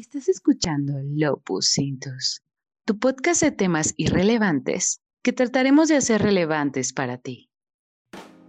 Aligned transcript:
Estás 0.00 0.28
escuchando 0.28 0.92
Lopus 1.02 1.72
Cintus, 1.74 2.44
tu 2.84 3.00
podcast 3.00 3.42
de 3.42 3.50
temas 3.50 3.94
irrelevantes 3.96 5.00
que 5.24 5.32
trataremos 5.32 5.88
de 5.88 5.96
hacer 5.96 6.22
relevantes 6.22 6.92
para 6.92 7.18
ti. 7.18 7.50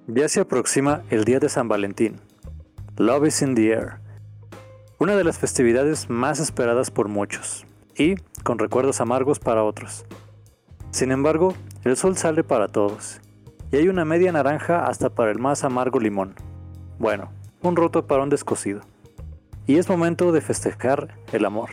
Ya 0.06 0.30
se 0.30 0.42
aproxima 0.42 1.02
el 1.10 1.24
día 1.24 1.40
de 1.40 1.50
San 1.50 1.68
Valentín. 1.68 2.18
Love 2.98 3.30
is 3.30 3.42
in 3.42 3.56
the 3.56 3.70
air. 3.70 4.00
Una 5.00 5.16
de 5.16 5.24
las 5.24 5.40
festividades 5.40 6.08
más 6.08 6.40
esperadas 6.40 6.92
por 6.92 7.08
muchos 7.08 7.66
y 7.98 8.14
con 8.44 8.60
recuerdos 8.60 9.02
amargos 9.02 9.40
para 9.40 9.64
otros. 9.64 10.06
Sin 10.92 11.12
embargo, 11.12 11.56
el 11.84 11.98
sol 11.98 12.16
sale 12.16 12.44
para 12.44 12.68
todos 12.68 13.22
y 13.72 13.78
hay 13.78 13.88
una 13.88 14.06
media 14.06 14.32
naranja 14.32 14.86
hasta 14.86 15.10
para 15.10 15.32
el 15.32 15.40
más 15.40 15.64
amargo 15.64 16.00
limón. 16.00 16.36
Bueno, 17.00 17.32
un 17.64 17.76
roto 17.76 18.06
para 18.06 18.22
un 18.22 18.30
descosido. 18.30 18.82
Y 19.70 19.78
es 19.78 19.88
momento 19.88 20.32
de 20.32 20.42
festejar 20.42 21.10
el 21.32 21.46
amor. 21.46 21.70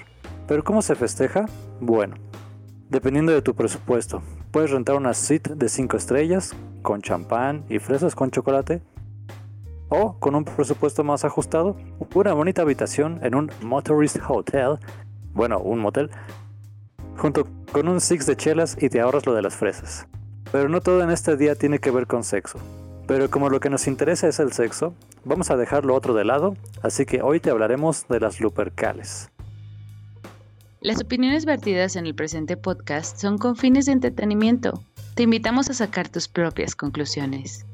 ¿Pero 0.46 0.62
cómo 0.62 0.82
se 0.82 0.94
festeja? 0.94 1.46
Bueno, 1.80 2.16
dependiendo 2.90 3.32
de 3.32 3.40
tu 3.40 3.54
presupuesto. 3.54 4.22
Puedes 4.50 4.70
rentar 4.70 4.96
una 4.96 5.14
suite 5.14 5.54
de 5.54 5.66
5 5.66 5.96
estrellas, 5.96 6.54
con 6.82 7.00
champán 7.00 7.64
y 7.70 7.78
fresas 7.78 8.14
con 8.14 8.30
chocolate. 8.30 8.82
O, 9.88 10.18
con 10.18 10.34
un 10.34 10.44
presupuesto 10.44 11.04
más 11.04 11.24
ajustado, 11.24 11.74
una 12.14 12.34
bonita 12.34 12.60
habitación 12.60 13.18
en 13.22 13.34
un 13.34 13.50
Motorist 13.62 14.18
Hotel, 14.28 14.78
bueno, 15.32 15.58
un 15.60 15.78
motel, 15.78 16.10
junto 17.16 17.48
con 17.72 17.88
un 17.88 18.02
six 18.02 18.26
de 18.26 18.36
chelas 18.36 18.76
y 18.78 18.90
te 18.90 19.00
ahorras 19.00 19.24
lo 19.24 19.32
de 19.32 19.40
las 19.40 19.56
fresas. 19.56 20.06
Pero 20.52 20.68
no 20.68 20.82
todo 20.82 21.02
en 21.02 21.08
este 21.08 21.34
día 21.38 21.54
tiene 21.54 21.78
que 21.78 21.90
ver 21.90 22.06
con 22.06 22.24
sexo. 22.24 22.58
Pero 23.06 23.30
como 23.30 23.50
lo 23.50 23.60
que 23.60 23.70
nos 23.70 23.86
interesa 23.86 24.26
es 24.26 24.40
el 24.40 24.52
sexo, 24.52 24.94
vamos 25.24 25.50
a 25.50 25.56
dejar 25.56 25.84
lo 25.84 25.94
otro 25.94 26.14
de 26.14 26.24
lado, 26.24 26.56
así 26.82 27.06
que 27.06 27.22
hoy 27.22 27.38
te 27.38 27.50
hablaremos 27.50 28.08
de 28.08 28.18
las 28.18 28.40
lupercales. 28.40 29.30
Las 30.80 31.00
opiniones 31.00 31.46
vertidas 31.46 31.96
en 31.96 32.06
el 32.06 32.14
presente 32.14 32.56
podcast 32.56 33.18
son 33.18 33.38
con 33.38 33.56
fines 33.56 33.86
de 33.86 33.92
entretenimiento. 33.92 34.82
Te 35.14 35.22
invitamos 35.22 35.70
a 35.70 35.74
sacar 35.74 36.08
tus 36.08 36.28
propias 36.28 36.74
conclusiones. 36.74 37.64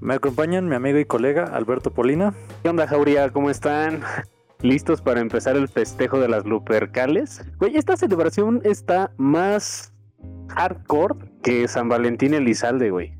Me 0.00 0.14
acompañan 0.14 0.68
mi 0.68 0.76
amigo 0.76 0.98
y 0.98 1.04
colega 1.04 1.44
Alberto 1.44 1.92
Polina. 1.92 2.32
¿Qué 2.62 2.68
onda, 2.68 2.86
Jauría? 2.86 3.30
¿Cómo 3.30 3.50
están? 3.50 4.02
¿Listos 4.62 5.02
para 5.02 5.20
empezar 5.20 5.56
el 5.56 5.68
festejo 5.68 6.20
de 6.20 6.28
las 6.28 6.44
lupercales? 6.44 7.44
Güey, 7.58 7.76
esta 7.76 7.96
celebración 7.96 8.60
está 8.64 9.12
más 9.16 9.92
hardcore 10.48 11.16
que 11.42 11.68
San 11.68 11.88
Valentín 11.88 12.34
Elizalde, 12.34 12.90
güey. 12.90 13.12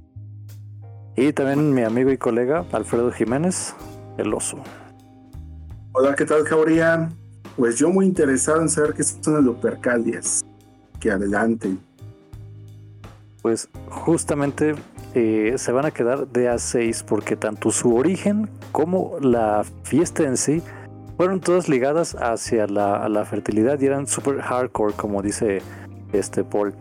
Y 1.17 1.33
también 1.33 1.75
mi 1.75 1.83
amigo 1.83 2.11
y 2.11 2.17
colega 2.17 2.65
Alfredo 2.73 3.11
Jiménez, 3.11 3.75
el 4.19 4.33
oso. 4.33 4.59
Hola, 5.93 6.15
¿qué 6.15 6.25
tal, 6.25 6.45
Jauría? 6.45 7.09
Pues 7.57 7.77
yo 7.77 7.91
muy 7.91 8.07
interesado 8.07 8.61
en 8.61 8.69
saber 8.69 8.95
qué 8.95 9.03
son 9.03 9.35
las 9.35 9.43
lupercalias. 9.43 10.45
Que 11.01 11.11
adelante. 11.11 11.77
Pues 13.43 13.69
justamente 13.89 14.75
eh, 15.15 15.55
se 15.57 15.73
van 15.73 15.87
a 15.87 15.91
quedar 15.91 16.29
de 16.29 16.49
a 16.49 16.59
6 16.59 17.03
porque 17.03 17.35
tanto 17.35 17.71
su 17.73 17.97
origen 17.97 18.49
como 18.73 19.17
la 19.21 19.65
fiesta 19.83 20.25
en 20.25 20.37
sí 20.37 20.63
fueron 21.17 21.41
todas 21.41 21.69
ligadas 21.69 22.15
hacia 22.15 22.69
la, 22.69 23.09
la 23.09 23.25
fertilidad 23.25 23.81
y 23.81 23.87
eran 23.87 24.07
super 24.07 24.41
hardcore, 24.41 24.95
como 24.95 25.21
dice 25.23 25.63
este 26.13 26.45
Paul. 26.45 26.75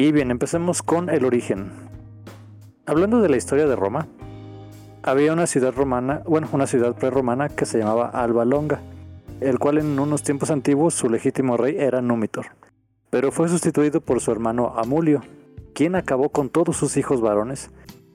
Y 0.00 0.12
bien, 0.12 0.30
empecemos 0.30 0.80
con 0.80 1.10
el 1.10 1.24
origen. 1.24 1.72
Hablando 2.86 3.20
de 3.20 3.28
la 3.28 3.36
historia 3.36 3.66
de 3.66 3.74
Roma, 3.74 4.06
había 5.02 5.32
una 5.32 5.48
ciudad 5.48 5.74
romana, 5.74 6.22
bueno, 6.24 6.48
una 6.52 6.68
ciudad 6.68 6.94
prerromana 6.94 7.48
que 7.48 7.66
se 7.66 7.78
llamaba 7.78 8.06
Alba 8.06 8.44
Longa, 8.44 8.80
el 9.40 9.58
cual 9.58 9.78
en 9.78 9.98
unos 9.98 10.22
tiempos 10.22 10.52
antiguos 10.52 10.94
su 10.94 11.10
legítimo 11.10 11.56
rey 11.56 11.74
era 11.80 12.00
Númitor, 12.00 12.46
pero 13.10 13.32
fue 13.32 13.48
sustituido 13.48 14.00
por 14.00 14.20
su 14.20 14.30
hermano 14.30 14.72
Amulio, 14.76 15.20
quien 15.74 15.96
acabó 15.96 16.28
con 16.28 16.48
todos 16.48 16.76
sus 16.76 16.96
hijos 16.96 17.20
varones 17.20 17.72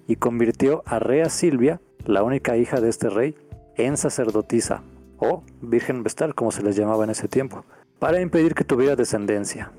y 0.08 0.16
convirtió 0.16 0.84
a 0.86 1.00
Rea 1.00 1.28
Silvia, 1.28 1.82
la 2.06 2.24
única 2.24 2.56
hija 2.56 2.80
de 2.80 2.88
este 2.88 3.10
rey, 3.10 3.36
en 3.76 3.98
sacerdotisa, 3.98 4.84
o 5.18 5.44
virgen 5.62 6.02
vestal 6.02 6.34
como 6.34 6.54
se 6.54 6.64
les 6.64 6.78
llamaba 6.78 7.04
en 7.04 7.10
ese 7.10 7.28
tiempo, 7.28 7.66
para 8.00 8.22
impedir 8.22 8.56
que 8.56 8.64
tuviera 8.64 8.96
descendencia. 8.96 9.74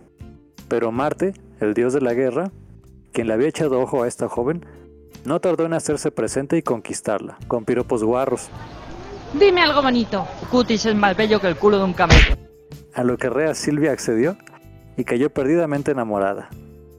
Pero 0.68 0.92
Marte, 0.92 1.34
el 1.64 1.74
dios 1.74 1.92
de 1.92 2.00
la 2.00 2.14
guerra, 2.14 2.50
quien 3.12 3.26
le 3.26 3.34
había 3.34 3.48
echado 3.48 3.80
ojo 3.80 4.02
a 4.02 4.08
esta 4.08 4.28
joven, 4.28 4.64
no 5.24 5.40
tardó 5.40 5.64
en 5.66 5.72
hacerse 5.72 6.10
presente 6.10 6.56
y 6.56 6.62
conquistarla, 6.62 7.38
con 7.48 7.64
piropos 7.64 8.04
guarros. 8.04 8.48
Dime 9.38 9.62
algo 9.62 9.82
bonito. 9.82 10.26
Cutis 10.50 10.86
es 10.86 10.94
más 10.94 11.16
bello 11.16 11.40
que 11.40 11.48
el 11.48 11.56
culo 11.56 11.78
de 11.78 11.84
un 11.84 11.92
camello. 11.92 12.36
A 12.94 13.02
lo 13.02 13.16
que 13.16 13.28
Rea 13.28 13.54
Silvia 13.54 13.92
accedió 13.92 14.36
y 14.96 15.04
cayó 15.04 15.30
perdidamente 15.30 15.90
enamorada. 15.90 16.50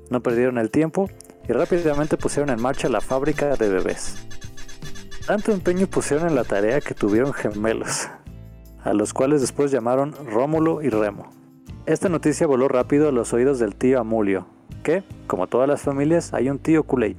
No 0.09 0.21
perdieron 0.21 0.57
el 0.57 0.69
tiempo 0.69 1.09
y 1.47 1.53
rápidamente 1.53 2.17
pusieron 2.17 2.49
en 2.49 2.61
marcha 2.61 2.89
la 2.89 3.01
fábrica 3.01 3.55
de 3.55 3.69
bebés. 3.69 4.15
Tanto 5.25 5.51
empeño 5.51 5.87
pusieron 5.87 6.27
en 6.27 6.35
la 6.35 6.43
tarea 6.43 6.81
que 6.81 6.93
tuvieron 6.93 7.33
gemelos, 7.33 8.09
a 8.83 8.93
los 8.93 9.13
cuales 9.13 9.41
después 9.41 9.71
llamaron 9.71 10.13
Rómulo 10.25 10.81
y 10.81 10.89
Remo. 10.89 11.29
Esta 11.85 12.09
noticia 12.09 12.47
voló 12.47 12.67
rápido 12.67 13.09
a 13.09 13.11
los 13.11 13.33
oídos 13.33 13.59
del 13.59 13.75
tío 13.75 13.99
Amulio, 13.99 14.47
que, 14.85 15.03
como 15.25 15.47
todas 15.47 15.67
las 15.67 15.81
familias, 15.81 16.33
hay 16.33 16.49
un 16.49 16.59
tío 16.59 16.83
culé, 16.83 17.17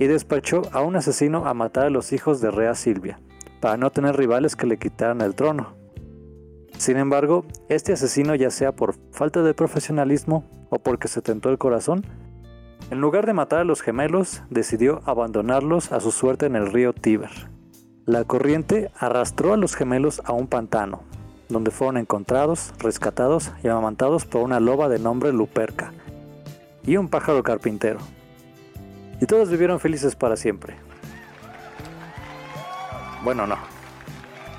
y 0.00 0.06
despachó 0.06 0.62
a 0.72 0.82
un 0.82 0.96
asesino 0.96 1.46
a 1.46 1.54
matar 1.54 1.86
a 1.86 1.90
los 1.90 2.12
hijos 2.12 2.40
de 2.40 2.50
Rea 2.50 2.74
Silvia, 2.74 3.20
para 3.60 3.76
no 3.76 3.90
tener 3.90 4.16
rivales 4.16 4.56
que 4.56 4.66
le 4.66 4.78
quitaran 4.78 5.20
el 5.20 5.36
trono. 5.36 5.74
Sin 6.76 6.96
embargo, 6.96 7.44
este 7.68 7.92
asesino, 7.92 8.34
ya 8.34 8.50
sea 8.50 8.72
por 8.72 8.96
falta 9.12 9.42
de 9.42 9.54
profesionalismo 9.54 10.44
o 10.70 10.80
porque 10.80 11.08
se 11.08 11.22
tentó 11.22 11.50
el 11.50 11.58
corazón, 11.58 12.04
en 12.90 13.00
lugar 13.00 13.26
de 13.26 13.32
matar 13.32 13.60
a 13.60 13.64
los 13.64 13.80
gemelos, 13.80 14.42
decidió 14.50 15.00
abandonarlos 15.06 15.92
a 15.92 16.00
su 16.00 16.10
suerte 16.10 16.46
en 16.46 16.56
el 16.56 16.72
río 16.72 16.92
Tíber. 16.92 17.30
La 18.06 18.24
corriente 18.24 18.90
arrastró 18.98 19.52
a 19.52 19.56
los 19.56 19.76
gemelos 19.76 20.20
a 20.24 20.32
un 20.32 20.48
pantano, 20.48 21.02
donde 21.48 21.70
fueron 21.70 21.96
encontrados, 21.96 22.72
rescatados 22.80 23.52
y 23.62 23.68
amamantados 23.68 24.26
por 24.26 24.42
una 24.42 24.58
loba 24.58 24.88
de 24.88 24.98
nombre 24.98 25.32
Luperca 25.32 25.92
y 26.88 26.96
un 26.96 27.08
pájaro 27.08 27.42
carpintero. 27.42 27.98
Y 29.20 29.26
todos 29.26 29.50
vivieron 29.50 29.78
felices 29.78 30.16
para 30.16 30.36
siempre. 30.36 30.74
Bueno, 33.22 33.46
no. 33.46 33.58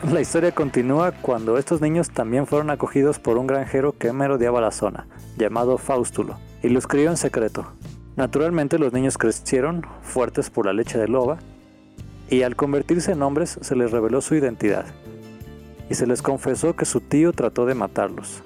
La 0.12 0.22
historia 0.22 0.51
continúa 0.51 1.12
cuando 1.12 1.57
estos 1.57 1.81
niños 1.81 2.12
también 2.12 2.45
fueron 2.45 2.69
acogidos 2.69 3.17
por 3.17 3.40
un 3.40 3.47
granjero 3.47 3.97
que 3.97 4.13
merodeaba 4.13 4.62
la 4.62 4.69
zona, 4.69 5.07
llamado 5.38 5.79
Faustulo, 5.79 6.38
y 6.62 6.69
los 6.69 6.85
crió 6.85 7.09
en 7.09 7.17
secreto. 7.17 7.66
Naturalmente 8.16 8.78
los 8.78 8.94
niños 8.94 9.17
crecieron, 9.17 9.88
fuertes 10.03 10.51
por 10.51 10.67
la 10.67 10.73
leche 10.73 11.00
de 11.00 11.07
loba, 11.07 11.40
y 12.29 12.44
al 12.44 12.56
convertirse 12.56 13.13
en 13.13 13.23
hombres 13.23 13.57
se 13.59 13.75
les 13.75 13.90
reveló 13.90 14.22
su 14.22 14.35
identidad, 14.35 14.85
y 15.90 15.96
se 15.96 16.06
les 16.06 16.22
confesó 16.22 16.75
que 16.75 16.85
su 16.85 17.01
tío 17.01 17.34
trató 17.34 17.66
de 17.66 17.73
matarlos, 17.73 18.44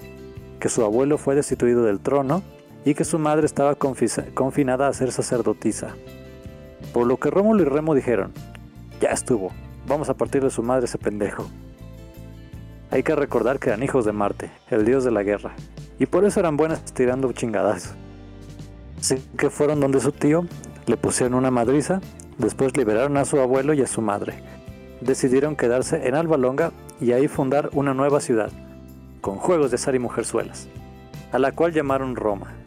que 0.61 0.69
su 0.69 0.85
abuelo 0.85 1.17
fue 1.17 1.35
destituido 1.35 1.83
del 1.83 1.99
trono 1.99 2.43
y 2.85 2.93
que 2.93 3.03
su 3.03 3.19
madre 3.19 3.45
estaba 3.45 3.75
confinada 3.75 4.87
a 4.87 4.93
ser 4.93 5.11
sacerdotisa. 5.11 5.95
Por 6.93 7.07
lo 7.07 7.17
que 7.17 7.29
Rómulo 7.29 7.61
y 7.61 7.65
Remo 7.65 7.95
dijeron, 7.95 8.33
ya 8.99 9.09
estuvo, 9.09 9.51
vamos 9.87 10.09
a 10.09 10.13
partir 10.13 10.43
de 10.43 10.49
su 10.49 10.63
madre 10.63 10.85
ese 10.85 10.97
pendejo. 10.97 11.47
Hay 12.91 13.03
que 13.03 13.15
recordar 13.15 13.59
que 13.59 13.69
eran 13.69 13.83
hijos 13.83 14.05
de 14.05 14.11
Marte, 14.11 14.51
el 14.69 14.85
dios 14.85 15.03
de 15.03 15.11
la 15.11 15.23
guerra, 15.23 15.53
y 15.97 16.05
por 16.05 16.25
eso 16.25 16.39
eran 16.39 16.57
buenas 16.57 16.83
tirando 16.93 17.31
chingadas. 17.31 17.95
Así 18.99 19.15
que 19.37 19.49
fueron 19.49 19.79
donde 19.79 19.99
su 19.99 20.11
tío, 20.11 20.45
le 20.85 20.97
pusieron 20.97 21.33
una 21.33 21.51
madriza, 21.51 22.01
después 22.37 22.77
liberaron 22.77 23.17
a 23.17 23.25
su 23.25 23.39
abuelo 23.39 23.73
y 23.73 23.81
a 23.81 23.87
su 23.87 24.01
madre. 24.01 24.35
Decidieron 25.01 25.55
quedarse 25.55 26.07
en 26.07 26.15
Alba 26.15 26.37
Longa 26.37 26.71
y 27.01 27.13
ahí 27.13 27.27
fundar 27.27 27.69
una 27.73 27.93
nueva 27.93 28.21
ciudad, 28.21 28.51
con 29.21 29.37
juegos 29.37 29.71
de 29.71 29.75
azar 29.75 29.95
y 29.95 29.99
mujerzuelas, 29.99 30.67
a 31.31 31.39
la 31.39 31.51
cual 31.51 31.73
llamaron 31.73 32.15
Roma. 32.15 32.62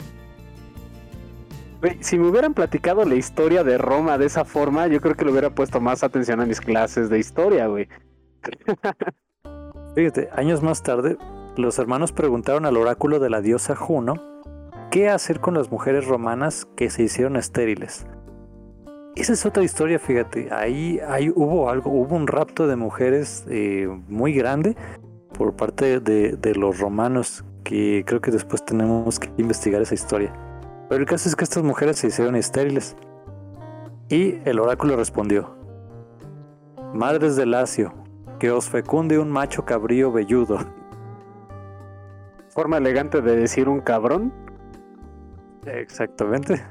Si 2.00 2.18
me 2.18 2.28
hubieran 2.28 2.54
platicado 2.54 3.04
la 3.04 3.14
historia 3.14 3.64
de 3.64 3.78
Roma 3.78 4.18
de 4.18 4.26
esa 4.26 4.44
forma, 4.44 4.86
yo 4.86 5.00
creo 5.00 5.14
que 5.14 5.24
le 5.24 5.32
hubiera 5.32 5.50
puesto 5.50 5.80
más 5.80 6.02
atención 6.02 6.40
a 6.40 6.46
mis 6.46 6.60
clases 6.60 7.10
de 7.10 7.18
historia, 7.18 7.66
güey. 7.66 7.88
Fíjate, 9.94 10.28
años 10.32 10.62
más 10.62 10.82
tarde, 10.82 11.16
los 11.56 11.78
hermanos 11.78 12.12
preguntaron 12.12 12.66
al 12.66 12.76
oráculo 12.76 13.18
de 13.18 13.30
la 13.30 13.40
diosa 13.40 13.74
Juno 13.74 14.14
qué 14.90 15.08
hacer 15.08 15.40
con 15.40 15.54
las 15.54 15.70
mujeres 15.70 16.06
romanas 16.06 16.66
que 16.76 16.90
se 16.90 17.02
hicieron 17.02 17.36
estériles. 17.36 18.06
Esa 19.14 19.32
es 19.32 19.46
otra 19.46 19.64
historia, 19.64 19.98
fíjate. 19.98 20.48
Ahí, 20.52 21.00
ahí 21.08 21.32
hubo 21.34 21.70
algo, 21.70 21.90
hubo 21.90 22.14
un 22.14 22.26
rapto 22.26 22.66
de 22.66 22.76
mujeres 22.76 23.46
eh, 23.48 23.88
muy 24.08 24.34
grande 24.34 24.76
por 25.32 25.56
parte 25.56 26.00
de, 26.00 26.32
de, 26.32 26.54
los 26.54 26.78
romanos, 26.78 27.42
que 27.64 28.04
creo 28.06 28.20
que 28.20 28.30
después 28.30 28.64
tenemos 28.64 29.18
que 29.18 29.30
investigar 29.38 29.80
esa 29.80 29.94
historia. 29.94 30.45
Pero 30.88 31.00
el 31.00 31.06
caso 31.06 31.28
es 31.28 31.36
que 31.36 31.44
estas 31.44 31.62
mujeres 31.62 31.98
se 31.98 32.08
hicieron 32.08 32.36
estériles. 32.36 32.96
Y 34.08 34.38
el 34.44 34.60
oráculo 34.60 34.96
respondió, 34.96 35.56
Madres 36.94 37.36
de 37.36 37.44
Lacio, 37.44 37.92
que 38.38 38.50
os 38.50 38.68
fecunde 38.68 39.18
un 39.18 39.30
macho 39.30 39.64
cabrío 39.64 40.12
velludo. 40.12 40.58
Forma 42.50 42.76
elegante 42.78 43.20
de 43.20 43.36
decir 43.36 43.68
un 43.68 43.80
cabrón. 43.80 44.32
Exactamente. 45.66 46.64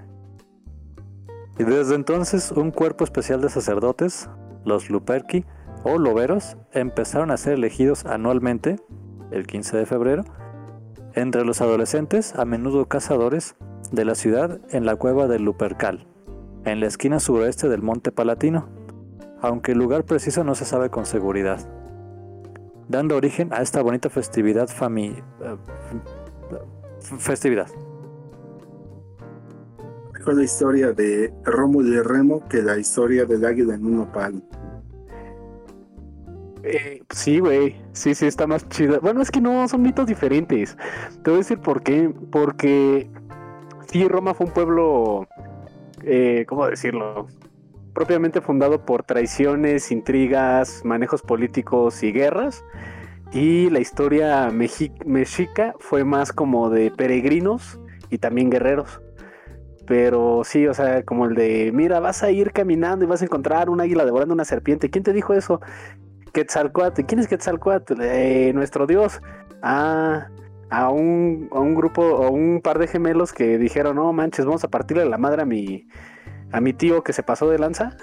Y 1.57 1.63
desde 1.63 1.95
entonces 1.95 2.51
un 2.51 2.71
cuerpo 2.71 3.03
especial 3.03 3.41
de 3.41 3.49
sacerdotes, 3.49 4.29
los 4.63 4.89
Luperki 4.89 5.45
o 5.83 5.97
Loberos, 5.97 6.57
empezaron 6.71 7.31
a 7.31 7.37
ser 7.37 7.53
elegidos 7.53 8.05
anualmente, 8.05 8.77
el 9.31 9.45
15 9.45 9.77
de 9.77 9.85
febrero, 9.85 10.23
entre 11.13 11.45
los 11.45 11.61
adolescentes, 11.61 12.35
a 12.35 12.45
menudo 12.45 12.87
cazadores, 12.87 13.55
de 13.91 14.05
la 14.05 14.15
ciudad 14.15 14.59
en 14.69 14.85
la 14.85 14.95
cueva 14.95 15.27
del 15.27 15.43
Lupercal, 15.43 16.07
en 16.65 16.79
la 16.79 16.87
esquina 16.87 17.19
suroeste 17.19 17.69
del 17.69 17.81
Monte 17.81 18.11
Palatino, 18.11 18.69
aunque 19.41 19.73
el 19.73 19.77
lugar 19.77 20.05
preciso 20.05 20.43
no 20.43 20.55
se 20.55 20.65
sabe 20.65 20.89
con 20.89 21.05
seguridad, 21.05 21.59
dando 22.87 23.15
origen 23.15 23.53
a 23.53 23.61
esta 23.61 23.81
bonita 23.81 24.09
festividad 24.09 24.67
fami... 24.67 25.15
eh, 25.41 25.57
festividad. 27.19 27.67
Mejor 30.13 30.35
la 30.35 30.43
historia 30.43 30.91
de 30.91 31.33
Rómulo 31.43 31.87
y 31.87 32.01
Remo 32.01 32.47
que 32.49 32.61
la 32.61 32.77
historia 32.77 33.25
del 33.25 33.45
águila 33.45 33.75
en 33.75 33.85
un 33.85 33.97
nopal. 33.97 34.43
Eh, 36.65 37.03
sí, 37.11 37.39
güey. 37.39 37.75
Sí, 37.93 38.15
sí, 38.15 38.25
está 38.25 38.47
más 38.47 38.67
chida. 38.69 38.97
Bueno, 38.99 39.21
es 39.21 39.29
que 39.29 39.39
no, 39.39 39.67
son 39.67 39.83
mitos 39.83 40.07
diferentes. 40.07 40.75
Te 41.23 41.29
voy 41.29 41.35
a 41.35 41.37
decir 41.37 41.59
por 41.59 41.83
qué. 41.83 42.11
Porque 42.31 43.07
sí, 43.87 44.07
Roma 44.07 44.33
fue 44.33 44.47
un 44.47 44.53
pueblo, 44.53 45.27
eh, 46.03 46.45
¿cómo 46.47 46.67
decirlo? 46.67 47.27
Propiamente 47.93 48.41
fundado 48.41 48.85
por 48.85 49.03
traiciones, 49.03 49.91
intrigas, 49.91 50.81
manejos 50.83 51.21
políticos 51.21 52.03
y 52.03 52.11
guerras. 52.11 52.63
Y 53.31 53.69
la 53.69 53.79
historia 53.79 54.49
mexi- 54.49 54.93
mexica 55.05 55.75
fue 55.79 56.03
más 56.03 56.31
como 56.31 56.69
de 56.69 56.91
peregrinos 56.91 57.79
y 58.09 58.17
también 58.17 58.49
guerreros. 58.49 59.01
Pero 59.87 60.43
sí, 60.43 60.67
o 60.67 60.73
sea, 60.73 61.03
como 61.03 61.25
el 61.25 61.35
de, 61.35 61.71
mira, 61.73 61.99
vas 61.99 62.23
a 62.23 62.31
ir 62.31 62.51
caminando 62.51 63.05
y 63.05 63.07
vas 63.07 63.21
a 63.21 63.25
encontrar 63.25 63.69
un 63.69 63.81
águila 63.81 64.03
devorando 64.05 64.33
una 64.33 64.45
serpiente. 64.45 64.89
¿Quién 64.89 65.03
te 65.03 65.13
dijo 65.13 65.33
eso? 65.33 65.61
Quetzalcoatl. 66.33 67.03
¿Quién 67.03 67.19
es 67.19 67.27
Quetzalcoatl? 67.27 68.01
Eh, 68.01 68.51
nuestro 68.53 68.87
dios. 68.87 69.21
Ah, 69.61 70.27
a 70.69 70.89
un, 70.89 71.49
a 71.51 71.59
un 71.59 71.75
grupo 71.75 72.01
o 72.01 72.31
un 72.31 72.61
par 72.61 72.79
de 72.79 72.87
gemelos 72.87 73.33
que 73.33 73.57
dijeron, 73.57 73.95
no 73.95 74.11
manches, 74.13 74.45
vamos 74.45 74.63
a 74.63 74.69
partirle 74.69 75.05
la 75.05 75.17
madre 75.17 75.43
a 75.43 75.45
mi, 75.45 75.87
a 76.51 76.61
mi 76.61 76.73
tío 76.73 77.03
que 77.03 77.13
se 77.13 77.23
pasó 77.23 77.49
de 77.49 77.59
lanza. 77.59 77.97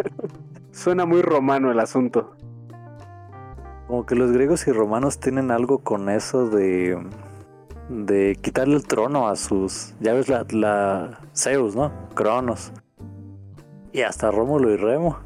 Suena 0.72 1.06
muy 1.06 1.22
romano 1.22 1.70
el 1.70 1.80
asunto. 1.80 2.36
Como 3.86 4.06
que 4.06 4.14
los 4.14 4.32
griegos 4.32 4.66
y 4.66 4.72
romanos 4.72 5.18
tienen 5.18 5.50
algo 5.50 5.78
con 5.78 6.08
eso 6.08 6.48
de 6.48 6.98
de 7.88 8.36
quitarle 8.40 8.76
el 8.76 8.86
trono 8.86 9.28
a 9.28 9.36
sus, 9.36 9.94
ya 10.00 10.12
ves 10.12 10.28
la, 10.28 10.46
la 10.50 11.20
Zeus, 11.34 11.74
¿no? 11.74 11.92
Cronos. 12.14 12.72
Y 13.92 14.02
hasta 14.02 14.30
Rómulo 14.30 14.70
y 14.70 14.76
Remo. 14.76 15.18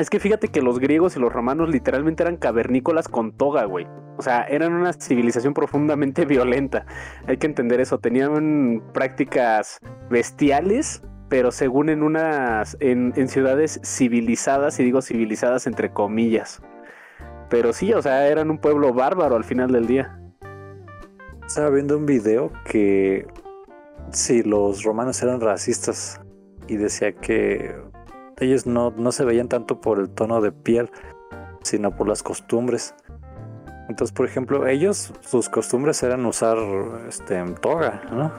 Es 0.00 0.08
que 0.08 0.18
fíjate 0.18 0.48
que 0.48 0.62
los 0.62 0.78
griegos 0.78 1.14
y 1.16 1.20
los 1.20 1.30
romanos 1.30 1.68
literalmente 1.68 2.22
eran 2.22 2.38
cavernícolas 2.38 3.06
con 3.06 3.32
toga, 3.32 3.64
güey. 3.66 3.86
O 4.16 4.22
sea, 4.22 4.44
eran 4.44 4.72
una 4.72 4.94
civilización 4.94 5.52
profundamente 5.52 6.24
violenta. 6.26 6.86
Hay 7.26 7.36
que 7.36 7.46
entender 7.46 7.80
eso. 7.80 7.98
Tenían 7.98 8.82
prácticas 8.94 9.78
bestiales, 10.08 11.02
pero 11.28 11.52
según 11.52 11.90
en 11.90 12.02
unas. 12.02 12.78
en, 12.80 13.28
ciudades 13.28 13.78
civilizadas, 13.84 14.80
y 14.80 14.84
digo 14.84 15.02
civilizadas 15.02 15.66
entre 15.66 15.92
comillas. 15.92 16.62
Pero 17.50 17.74
sí, 17.74 17.92
o 17.92 18.00
sea, 18.00 18.26
eran 18.26 18.50
un 18.50 18.56
pueblo 18.56 18.94
bárbaro 18.94 19.36
al 19.36 19.44
final 19.44 19.70
del 19.70 19.86
día. 19.86 20.18
Estaba 21.46 21.68
viendo 21.68 21.98
un 21.98 22.06
video 22.06 22.50
que 22.64 23.26
si 24.12 24.42
los 24.44 24.82
romanos 24.82 25.22
eran 25.22 25.42
racistas 25.42 26.22
y 26.68 26.76
decía 26.76 27.12
que 27.12 27.74
ellos 28.40 28.66
no, 28.66 28.90
no 28.96 29.12
se 29.12 29.24
veían 29.24 29.48
tanto 29.48 29.80
por 29.80 29.98
el 29.98 30.10
tono 30.10 30.40
de 30.40 30.52
piel, 30.52 30.90
sino 31.62 31.94
por 31.94 32.08
las 32.08 32.22
costumbres. 32.22 32.94
Entonces, 33.88 34.12
por 34.12 34.26
ejemplo, 34.26 34.66
ellos, 34.66 35.12
sus 35.20 35.48
costumbres 35.48 36.02
eran 36.02 36.24
usar 36.24 36.58
este, 37.08 37.42
toga, 37.60 38.02
¿no? 38.12 38.32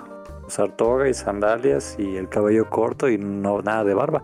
Usar 0.47 0.71
toga 0.75 1.09
y 1.09 1.13
sandalias 1.13 1.95
y 1.99 2.15
el 2.15 2.29
cabello 2.29 2.69
corto 2.69 3.09
y 3.09 3.17
no 3.17 3.61
nada 3.61 3.83
de 3.83 3.93
barba. 3.93 4.23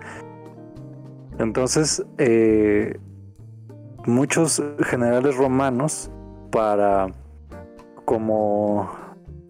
Entonces, 1.37 2.05
eh, 2.17 2.99
muchos 4.05 4.63
generales 4.83 5.35
romanos, 5.35 6.09
para 6.51 7.07
como 8.05 8.89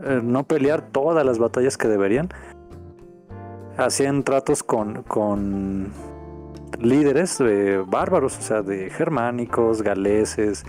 eh, 0.03 0.19
no 0.23 0.43
pelear 0.43 0.81
todas 0.81 1.23
las 1.25 1.37
batallas 1.37 1.77
que 1.77 1.87
deberían, 1.87 2.29
hacían 3.77 4.23
tratos 4.23 4.63
con, 4.63 5.03
con 5.03 5.91
líderes 6.79 7.39
eh, 7.41 7.83
bárbaros, 7.85 8.37
o 8.37 8.41
sea, 8.41 8.61
de 8.61 8.89
germánicos, 8.89 9.81
galeses, 9.81 10.63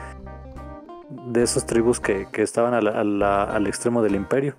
de 1.26 1.42
esas 1.42 1.66
tribus 1.66 2.00
que, 2.00 2.26
que 2.32 2.42
estaban 2.42 2.74
a 2.74 2.80
la- 2.80 3.44
al 3.44 3.66
extremo 3.66 4.02
del 4.02 4.14
imperio, 4.14 4.54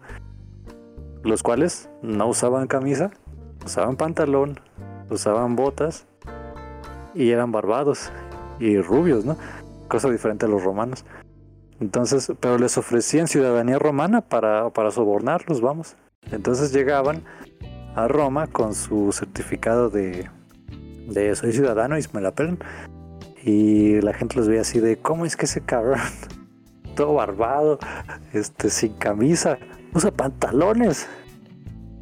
los 1.23 1.43
cuales 1.43 1.89
no 2.01 2.27
usaban 2.27 2.67
camisa, 2.67 3.11
usaban 3.65 3.95
pantalón, 3.95 4.59
usaban 5.09 5.55
botas 5.55 6.05
y 7.13 7.31
eran 7.31 7.51
barbados 7.51 8.11
y 8.59 8.79
rubios, 8.81 9.25
¿no? 9.25 9.37
Cosa 9.87 10.09
diferente 10.09 10.45
a 10.45 10.49
los 10.49 10.63
romanos. 10.63 11.05
Entonces, 11.79 12.31
pero 12.39 12.57
les 12.57 12.77
ofrecían 12.77 13.27
ciudadanía 13.27 13.79
romana 13.79 14.21
para, 14.21 14.69
para 14.69 14.91
sobornarlos, 14.91 15.61
vamos. 15.61 15.95
Entonces 16.31 16.73
llegaban 16.73 17.23
a 17.95 18.07
Roma 18.07 18.47
con 18.47 18.75
su 18.75 19.11
certificado 19.11 19.89
de, 19.89 20.29
de 21.09 21.35
soy 21.35 21.51
ciudadano 21.51 21.97
y 21.97 22.05
me 22.13 22.21
la 22.21 22.31
pelan. 22.31 22.59
Y 23.43 24.01
la 24.01 24.13
gente 24.13 24.35
los 24.37 24.47
veía 24.47 24.61
así 24.61 24.79
de, 24.79 24.97
¿cómo 24.97 25.25
es 25.25 25.35
que 25.35 25.45
ese 25.45 25.61
cabrón, 25.61 25.99
todo 26.95 27.13
barbado, 27.13 27.79
este, 28.33 28.69
sin 28.69 28.93
camisa, 28.93 29.57
usa 29.93 30.11
pantalones? 30.11 31.07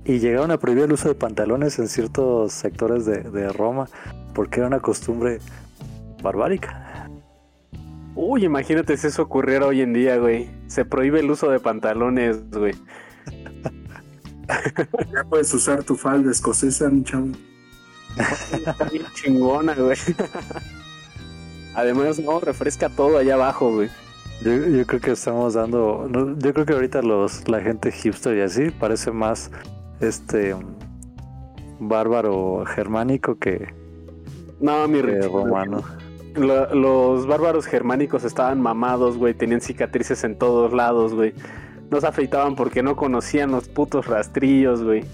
Y 0.03 0.19
llegaron 0.19 0.51
a 0.51 0.57
prohibir 0.57 0.85
el 0.85 0.93
uso 0.93 1.09
de 1.09 1.15
pantalones 1.15 1.79
en 1.79 1.87
ciertos 1.87 2.53
sectores 2.53 3.05
de, 3.05 3.23
de 3.23 3.49
Roma 3.49 3.87
porque 4.33 4.59
era 4.59 4.67
una 4.67 4.79
costumbre 4.79 5.39
barbárica. 6.21 7.09
Uy, 8.15 8.45
imagínate 8.45 8.97
si 8.97 9.07
eso 9.07 9.23
ocurriera 9.23 9.67
hoy 9.67 9.81
en 9.81 9.93
día, 9.93 10.17
güey. 10.17 10.49
Se 10.67 10.85
prohíbe 10.85 11.19
el 11.19 11.29
uso 11.29 11.49
de 11.49 11.59
pantalones, 11.59 12.49
güey. 12.51 12.73
Ya 15.13 15.23
puedes 15.23 15.53
usar 15.53 15.83
tu 15.83 15.95
falda 15.95 16.31
escocesa, 16.31 16.89
mi 16.89 17.03
chavo. 17.03 17.27
Está 18.19 18.85
bien 18.91 19.05
chingona, 19.13 19.73
güey. 19.75 19.97
Además, 21.75 22.19
no, 22.19 22.39
refresca 22.39 22.89
todo 22.89 23.17
allá 23.17 23.35
abajo, 23.35 23.71
güey. 23.71 23.89
Yo, 24.43 24.53
yo 24.53 24.85
creo 24.85 24.99
que 25.01 25.11
estamos 25.11 25.53
dando. 25.53 26.07
Yo 26.37 26.53
creo 26.53 26.65
que 26.65 26.73
ahorita 26.73 27.01
los 27.01 27.47
la 27.47 27.59
gente 27.61 27.91
hipster 27.91 28.37
y 28.37 28.41
así 28.41 28.69
parece 28.71 29.11
más 29.11 29.51
este 29.99 30.55
bárbaro 31.79 32.63
germánico 32.65 33.37
que, 33.37 33.67
No, 34.59 34.87
mi 34.87 35.01
que 35.01 35.21
romano. 35.27 35.83
lo- 36.35 36.73
los 36.73 37.27
bárbaros 37.27 37.65
germánicos 37.65 38.23
estaban 38.23 38.61
mamados, 38.61 39.17
güey. 39.17 39.33
Tenían 39.33 39.61
cicatrices 39.61 40.23
en 40.23 40.37
todos 40.37 40.73
lados, 40.73 41.13
güey. 41.13 41.33
No 41.89 42.01
se 42.01 42.07
afeitaban 42.07 42.55
porque 42.55 42.83
no 42.83 42.95
conocían 42.95 43.51
los 43.51 43.69
putos 43.69 44.07
rastrillos, 44.07 44.83
güey. 44.83 45.05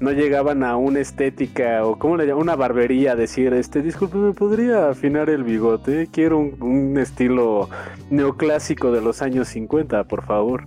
No 0.00 0.12
llegaban 0.12 0.62
a 0.62 0.76
una 0.76 1.00
estética 1.00 1.84
o, 1.84 1.98
¿cómo 1.98 2.16
le 2.16 2.26
llaman? 2.26 2.42
Una 2.42 2.56
barbería 2.56 3.12
a 3.12 3.16
decir, 3.16 3.52
este, 3.52 3.82
disculpe, 3.82 4.16
¿me 4.16 4.32
podría 4.32 4.90
afinar 4.90 5.28
el 5.28 5.42
bigote? 5.42 6.08
Quiero 6.12 6.38
un, 6.38 6.56
un 6.62 6.98
estilo 6.98 7.68
neoclásico 8.10 8.92
de 8.92 9.00
los 9.00 9.22
años 9.22 9.48
50, 9.48 10.04
por 10.04 10.24
favor. 10.24 10.66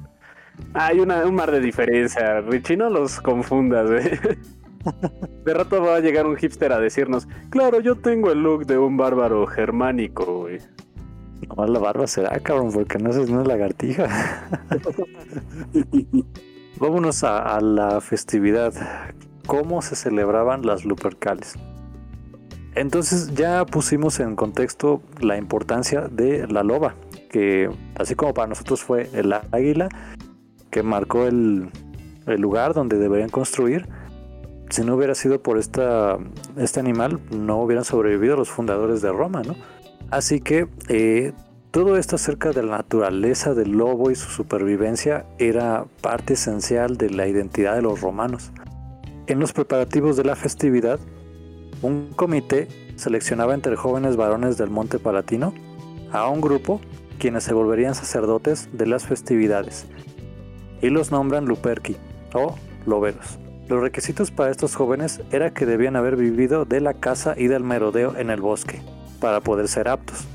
Hay 0.74 1.00
una, 1.00 1.26
un 1.26 1.36
mar 1.36 1.52
de 1.52 1.60
diferencia, 1.60 2.42
Richie, 2.42 2.78
no 2.78 2.90
los 2.90 3.20
confundas, 3.22 3.90
güey. 3.90 4.04
De 5.46 5.54
rato 5.54 5.82
va 5.82 5.98
a 5.98 6.00
llegar 6.00 6.26
un 6.26 6.36
hipster 6.36 6.72
a 6.74 6.80
decirnos, 6.80 7.28
claro, 7.50 7.80
yo 7.82 7.96
tengo 7.96 8.32
el 8.32 8.42
look 8.42 8.66
de 8.66 8.78
un 8.78 8.98
bárbaro 8.98 9.46
germánico, 9.46 10.40
güey. 10.40 10.60
Nomás 11.48 11.70
la 11.70 11.80
barba 11.80 12.08
será, 12.08 12.40
cabrón, 12.40 12.72
porque 12.72 12.98
no 12.98 13.10
es 13.10 13.18
una 13.18 13.44
lagartija. 13.44 14.08
Vámonos 16.82 17.24
a, 17.24 17.62
la 17.62 18.02
festividad. 18.02 18.74
¿Cómo 19.46 19.84
se 19.84 19.96
celebraban 19.96 20.66
las 20.66 20.84
Lupercales? 20.84 21.54
Entonces 22.74 23.36
ya 23.36 23.68
pusimos 23.68 24.20
en 24.20 24.36
contexto 24.36 25.04
la 25.20 25.38
importancia 25.38 26.08
de 26.10 26.48
la 26.48 26.64
loba, 26.64 26.96
que 27.30 27.70
así 28.00 28.16
como 28.16 28.34
para 28.34 28.48
nosotros 28.48 28.82
fue 28.82 29.12
el 29.14 29.32
águila 29.32 29.90
que 30.72 30.82
marcó 30.82 31.28
el, 31.28 31.70
el 32.26 32.42
lugar 32.42 32.74
donde 32.74 32.98
deberían 32.98 33.30
construir, 33.30 33.88
si 34.72 34.84
no 34.84 34.96
hubiera 34.96 35.14
sido 35.14 35.40
por 35.44 35.60
esta, 35.60 36.18
este 36.58 36.80
animal, 36.80 37.20
no 37.30 37.62
hubieran 37.62 37.86
sobrevivido 37.86 38.38
los 38.38 38.50
fundadores 38.50 39.04
de 39.04 39.12
Roma, 39.12 39.44
¿no? 39.44 39.56
Así 40.10 40.42
que 40.42 40.68
eh, 40.88 41.34
todo 41.72 41.96
esto 41.96 42.18
acerca 42.18 42.52
de 42.52 42.64
la 42.64 42.78
naturaleza 42.78 43.54
del 43.54 43.72
lobo 43.72 44.12
y 44.12 44.16
su 44.16 44.30
supervivencia 44.30 45.26
era 45.40 45.86
parte 46.02 46.34
esencial 46.34 46.98
de 46.98 47.10
la 47.10 47.28
identidad 47.28 47.76
de 47.76 47.82
los 47.82 48.02
romanos. 48.02 48.52
En 49.28 49.40
los 49.40 49.54
preparativos 49.54 50.18
de 50.18 50.26
la 50.26 50.36
festividad, 50.36 51.00
un 51.82 52.10
comité 52.14 52.68
seleccionaba 52.98 53.54
entre 53.54 53.78
jóvenes 53.78 54.18
varones 54.18 54.58
del 54.58 54.70
Monte 54.70 55.00
Palatino 55.00 55.54
a 56.12 56.28
un 56.28 56.42
grupo 56.42 56.82
quienes 57.20 57.46
se 57.46 57.54
volverían 57.54 57.96
sacerdotes 57.96 58.68
de 58.74 58.88
las 58.88 59.06
festividades 59.06 59.86
y 60.82 60.90
los 60.90 61.12
nombran 61.12 61.46
luperci 61.46 61.96
o 62.34 62.56
loberos. 62.86 63.40
Los 63.70 63.82
requisitos 63.82 64.30
para 64.30 64.52
estos 64.52 64.76
jóvenes 64.76 65.22
era 65.32 65.54
que 65.54 65.66
debían 65.66 65.96
haber 65.96 66.18
vivido 66.18 66.66
de 66.66 66.82
la 66.82 66.96
caza 66.96 67.34
y 67.38 67.48
del 67.48 67.64
merodeo 67.64 68.18
en 68.18 68.30
el 68.30 68.42
bosque 68.42 68.82
para 69.22 69.40
poder 69.40 69.70
ser 69.70 69.88
aptos, 69.88 70.28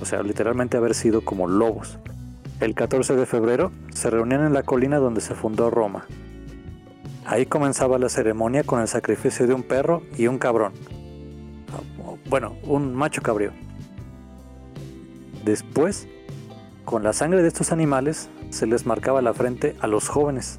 o 0.00 0.04
sea, 0.04 0.22
literalmente 0.22 0.76
haber 0.76 0.94
sido 0.94 1.24
como 1.24 1.46
lobos. 1.46 1.98
El 2.60 2.74
14 2.74 3.16
de 3.16 3.26
febrero 3.26 3.70
se 3.94 4.10
reunían 4.10 4.44
en 4.44 4.52
la 4.52 4.62
colina 4.62 4.98
donde 4.98 5.20
se 5.20 5.34
fundó 5.34 5.70
Roma. 5.70 6.06
Ahí 7.24 7.46
comenzaba 7.46 7.98
la 7.98 8.08
ceremonia 8.08 8.64
con 8.64 8.80
el 8.80 8.88
sacrificio 8.88 9.46
de 9.46 9.54
un 9.54 9.62
perro 9.62 10.02
y 10.16 10.26
un 10.26 10.38
cabrón. 10.38 10.72
Bueno, 12.28 12.56
un 12.64 12.94
macho 12.94 13.22
cabrío. 13.22 13.52
Después 15.44 16.08
con 16.84 17.02
la 17.02 17.12
sangre 17.12 17.42
de 17.42 17.48
estos 17.48 17.70
animales 17.70 18.30
se 18.50 18.66
les 18.66 18.86
marcaba 18.86 19.20
la 19.20 19.34
frente 19.34 19.76
a 19.80 19.86
los 19.86 20.08
jóvenes. 20.08 20.58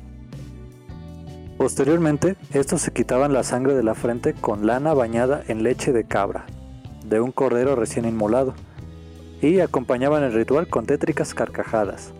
Posteriormente, 1.57 2.35
estos 2.53 2.81
se 2.81 2.93
quitaban 2.93 3.33
la 3.33 3.43
sangre 3.43 3.73
de 3.73 3.83
la 3.83 3.95
frente 3.95 4.33
con 4.33 4.65
lana 4.65 4.93
bañada 4.93 5.43
en 5.47 5.63
leche 5.63 5.91
de 5.91 6.05
cabra, 6.05 6.45
de 7.03 7.19
un 7.19 7.31
cordero 7.31 7.75
recién 7.75 8.05
inmolado, 8.05 8.53
y 9.41 9.59
acompañaban 9.59 10.23
el 10.23 10.33
ritual 10.33 10.67
con 10.67 10.85
tétricas 10.85 11.33
carcajadas. 11.33 12.13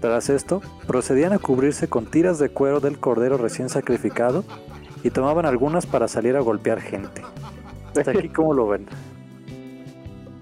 Tras 0.00 0.28
esto, 0.28 0.60
procedían 0.86 1.32
a 1.32 1.38
cubrirse 1.38 1.88
con 1.88 2.06
tiras 2.06 2.38
de 2.38 2.50
cuero 2.50 2.80
del 2.80 2.98
cordero 2.98 3.38
recién 3.38 3.68
sacrificado 3.68 4.44
y 5.02 5.10
tomaban 5.10 5.46
algunas 5.46 5.86
para 5.86 6.08
salir 6.08 6.36
a 6.36 6.40
golpear 6.40 6.80
gente. 6.80 7.22
Hasta 7.96 8.10
aquí, 8.10 8.28
¿cómo 8.28 8.52
lo 8.52 8.68
ven? 8.68 8.86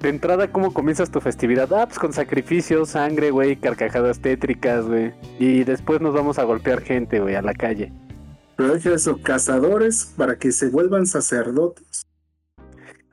De 0.00 0.08
entrada, 0.08 0.50
¿cómo 0.50 0.74
comienzas 0.74 1.12
tu 1.12 1.20
festividad? 1.20 1.72
Ah, 1.72 1.86
pues 1.86 2.00
con 2.00 2.12
sacrificios, 2.12 2.90
sangre, 2.90 3.30
güey, 3.30 3.54
carcajadas 3.54 4.18
tétricas, 4.18 4.84
güey. 4.84 5.12
Y 5.38 5.62
después 5.62 6.00
nos 6.00 6.12
vamos 6.12 6.40
a 6.40 6.42
golpear 6.42 6.80
gente, 6.80 7.20
güey, 7.20 7.36
a 7.36 7.42
la 7.42 7.54
calle. 7.54 7.92
Pero 8.56 8.74
es 8.74 8.84
eso, 8.84 9.20
cazadores 9.22 10.12
para 10.16 10.38
que 10.38 10.50
se 10.50 10.70
vuelvan 10.70 11.06
sacerdotes. 11.06 12.02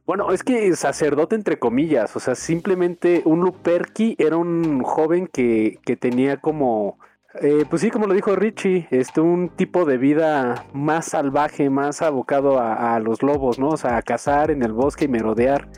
Bueno, 0.10 0.32
es 0.32 0.42
que 0.42 0.75
sacerdote 0.75 1.36
entre 1.36 1.60
comillas, 1.60 2.16
o 2.16 2.20
sea, 2.20 2.34
simplemente 2.34 3.22
un 3.25 3.42
Luperki 3.42 4.16
era 4.18 4.38
un 4.38 4.82
joven 4.82 5.28
que, 5.28 5.78
que 5.86 5.98
tenía 5.98 6.38
como, 6.38 6.98
eh, 7.39 7.63
pues 7.70 7.84
sí, 7.84 7.92
como 7.92 8.08
lo 8.08 8.16
dijo 8.16 8.36
Richie, 8.36 8.88
este, 8.89 9.22
un 9.22 9.50
tipo 9.50 9.86
de 9.86 10.00
vida 10.00 10.66
más 10.74 11.06
salvaje, 11.06 11.70
más 11.70 12.01
abocado 12.01 12.60
a, 12.60 12.96
a 12.96 13.00
los 13.00 13.22
lobos, 13.22 13.60
¿no? 13.60 13.68
O 13.68 13.78
sea, 13.78 13.98
a 13.98 14.01
cazar 14.01 14.50
en 14.50 14.63
el 14.63 14.74
bosque 14.74 15.06
y 15.06 15.10
merodear. 15.10 15.70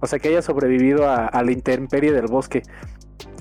O 0.00 0.06
sea, 0.06 0.18
que 0.18 0.28
haya 0.28 0.40
sobrevivido 0.40 1.06
a, 1.06 1.42
la 1.42 1.52
intemperie 1.52 2.10
del 2.10 2.28
bosque. 2.28 2.62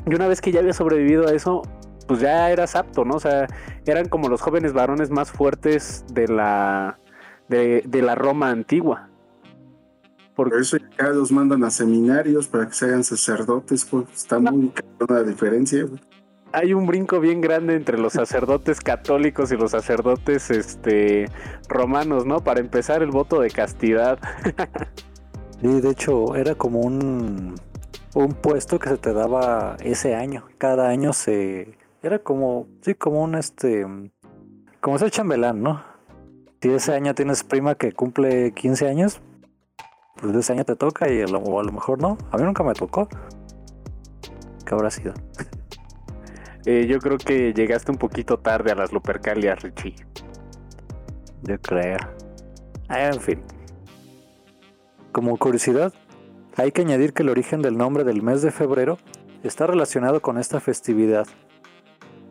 Y 0.06 0.14
una 0.14 0.28
vez 0.28 0.42
que 0.42 0.52
ya 0.52 0.60
había 0.60 0.74
sobrevivido 0.74 1.26
a 1.26 1.32
eso, 1.32 1.62
pues 2.06 2.20
ya 2.20 2.52
eras 2.52 2.76
apto, 2.76 3.06
¿no? 3.06 3.16
O 3.16 3.20
sea, 3.22 3.48
eran 3.86 4.10
como 4.10 4.28
los 4.28 4.42
jóvenes 4.42 4.74
varones 4.74 5.10
más 5.10 5.32
fuertes 5.32 6.04
de 6.12 6.28
la, 6.28 7.00
de, 7.48 8.02
la 8.02 8.16
Roma 8.16 8.50
antigua. 8.50 9.08
Por 10.36 10.54
eso 10.60 10.78
ya 10.98 11.10
los 11.10 11.32
mandan 11.32 11.64
a 11.64 11.70
seminarios 11.70 12.48
para 12.48 12.68
que 12.68 12.74
se 12.74 12.86
hagan 12.86 13.04
sacerdotes, 13.04 13.86
pues 13.86 14.06
está 14.14 14.40
muy 14.40 14.72
la 15.08 15.24
diferencia. 15.24 15.86
Hay 16.52 16.74
un 16.74 16.86
brinco 16.86 17.20
bien 17.20 17.42
grande 17.42 17.76
entre 17.76 17.98
los 17.98 18.14
sacerdotes 18.14 18.80
católicos 18.80 19.52
y 19.52 19.58
los 19.58 19.72
sacerdotes 19.72 20.52
este, 20.52 21.30
romanos, 21.68 22.26
¿no? 22.26 22.40
Para 22.40 22.60
empezar, 22.60 23.02
el 23.02 23.10
voto 23.10 23.42
de 23.42 23.50
castidad. 23.50 24.20
Sí, 25.62 25.80
de 25.80 25.92
hecho 25.92 26.36
era 26.36 26.56
como 26.56 26.82
un, 26.82 27.56
un 28.16 28.34
puesto 28.34 28.80
que 28.80 28.90
se 28.90 28.98
te 28.98 29.14
daba 29.14 29.78
ese 29.80 30.14
año. 30.14 30.44
Cada 30.58 30.90
año 30.90 31.14
se... 31.14 31.78
Era 32.02 32.20
como, 32.20 32.68
sí, 32.82 32.96
como 32.96 33.24
un 33.24 33.36
este... 33.36 33.86
Como 34.82 35.00
ser 35.00 35.10
chambelán, 35.10 35.64
¿no? 35.64 35.82
Si 36.62 36.70
ese 36.70 36.94
año 36.94 37.16
tienes 37.16 37.46
prima 37.46 37.76
que 37.76 37.94
cumple 37.94 38.52
15 38.52 38.90
años, 38.90 39.22
pues 40.16 40.36
ese 40.36 40.54
año 40.54 40.66
te 40.66 40.76
toca 40.76 41.12
y 41.12 41.22
a 41.22 41.28
lo, 41.28 41.60
a 41.60 41.64
lo 41.64 41.72
mejor 41.72 42.02
no. 42.02 42.18
A 42.32 42.38
mí 42.38 42.44
nunca 42.44 42.64
me 42.64 42.74
tocó. 42.74 43.08
¿Qué 44.66 44.74
habrá 44.74 44.90
sido? 44.90 45.14
Eh, 46.66 46.88
yo 46.88 47.00
creo 47.00 47.18
que 47.18 47.54
llegaste 47.54 47.92
un 47.92 47.98
poquito 47.98 48.40
tarde 48.40 48.72
a 48.72 48.76
las 48.76 48.94
Lupercalias, 48.94 49.62
Richie. 49.64 49.96
Yo 51.42 51.60
creo. 51.60 51.98
En 52.88 53.20
fin. 53.20 53.42
Como 55.12 55.38
curiosidad, 55.38 55.94
hay 56.56 56.72
que 56.72 56.82
añadir 56.82 57.12
que 57.12 57.24
el 57.24 57.30
origen 57.30 57.62
del 57.62 57.78
nombre 57.78 58.06
del 58.06 58.22
mes 58.22 58.42
de 58.42 58.52
febrero 58.52 58.98
está 59.44 59.68
relacionado 59.68 60.22
con 60.22 60.38
esta 60.38 60.60
festividad, 60.62 61.28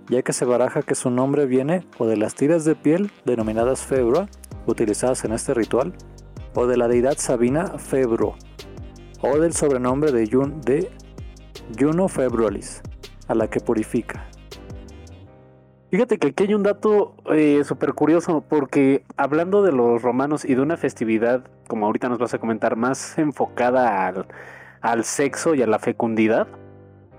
ya 0.08 0.22
que 0.22 0.32
se 0.32 0.44
baraja 0.44 0.82
que 0.82 0.94
su 0.94 1.10
nombre 1.10 1.46
viene 1.46 1.84
o 1.98 2.06
de 2.06 2.16
las 2.16 2.34
tiras 2.34 2.64
de 2.64 2.74
piel 2.74 3.10
denominadas 3.24 3.82
febra, 3.82 4.28
utilizadas 4.66 5.24
en 5.24 5.32
este 5.32 5.52
ritual, 5.52 5.92
o 6.54 6.66
de 6.66 6.76
la 6.76 6.88
deidad 6.88 7.16
sabina 7.18 7.78
Febro, 7.78 8.35
o 9.21 9.38
del 9.38 9.52
sobrenombre 9.52 10.12
de, 10.12 10.26
de 10.64 10.90
Juno 11.78 12.09
Febrolis, 12.09 12.82
a 13.28 13.35
la 13.35 13.49
que 13.49 13.61
purifica. 13.61 14.26
Fíjate 15.92 16.16
que 16.16 16.28
aquí 16.28 16.44
hay 16.44 16.54
un 16.54 16.62
dato 16.62 17.14
eh, 17.35 17.64
súper 17.64 17.92
curioso, 17.92 18.42
porque 18.49 19.04
hablando 19.18 19.62
de 19.62 19.73
los 19.73 20.00
romanos 20.00 20.42
y 20.42 20.54
de 20.54 20.62
una 20.62 20.78
festividad, 20.78 21.44
como 21.68 21.85
ahorita 21.85 22.09
nos 22.09 22.18
vas 22.18 22.32
a 22.32 22.38
comentar, 22.38 22.76
más 22.76 23.18
enfocada 23.18 24.11
al, 24.80 25.04
sexo 25.04 25.54
y 25.54 25.61
a 25.61 25.66
la 25.66 25.78
fecundidad, 25.78 26.49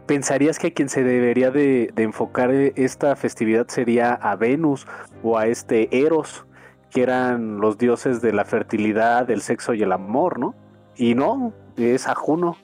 pensarías 0.08 0.58
que 0.58 0.68
a 0.68 0.72
quien 0.72 0.90
se 0.90 1.04
debería 1.04 1.52
de, 1.52 1.94
enfocar 1.98 2.50
esta 2.50 3.16
festividad 3.16 3.68
sería 3.68 4.12
a 4.12 4.36
Venus 4.36 4.88
o 5.22 5.38
a 5.38 5.46
este 5.46 5.96
Eros, 5.96 6.48
que 6.94 7.02
eran 7.02 7.60
los 7.60 7.78
dioses 7.78 8.22
de 8.22 8.34
la 8.34 8.46
fertilidad, 8.46 9.26
del 9.26 9.42
sexo 9.42 9.74
y 9.74 9.82
el 9.82 9.92
amor, 9.92 10.40
¿no? 10.40 10.54
Y 10.96 11.16
no, 11.16 11.54
es 11.76 12.08
a 12.08 12.14
Juno 12.14 12.56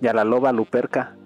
y 0.00 0.06
a 0.06 0.14
la 0.14 0.24
loba 0.24 0.52
Luperca. 0.52 1.16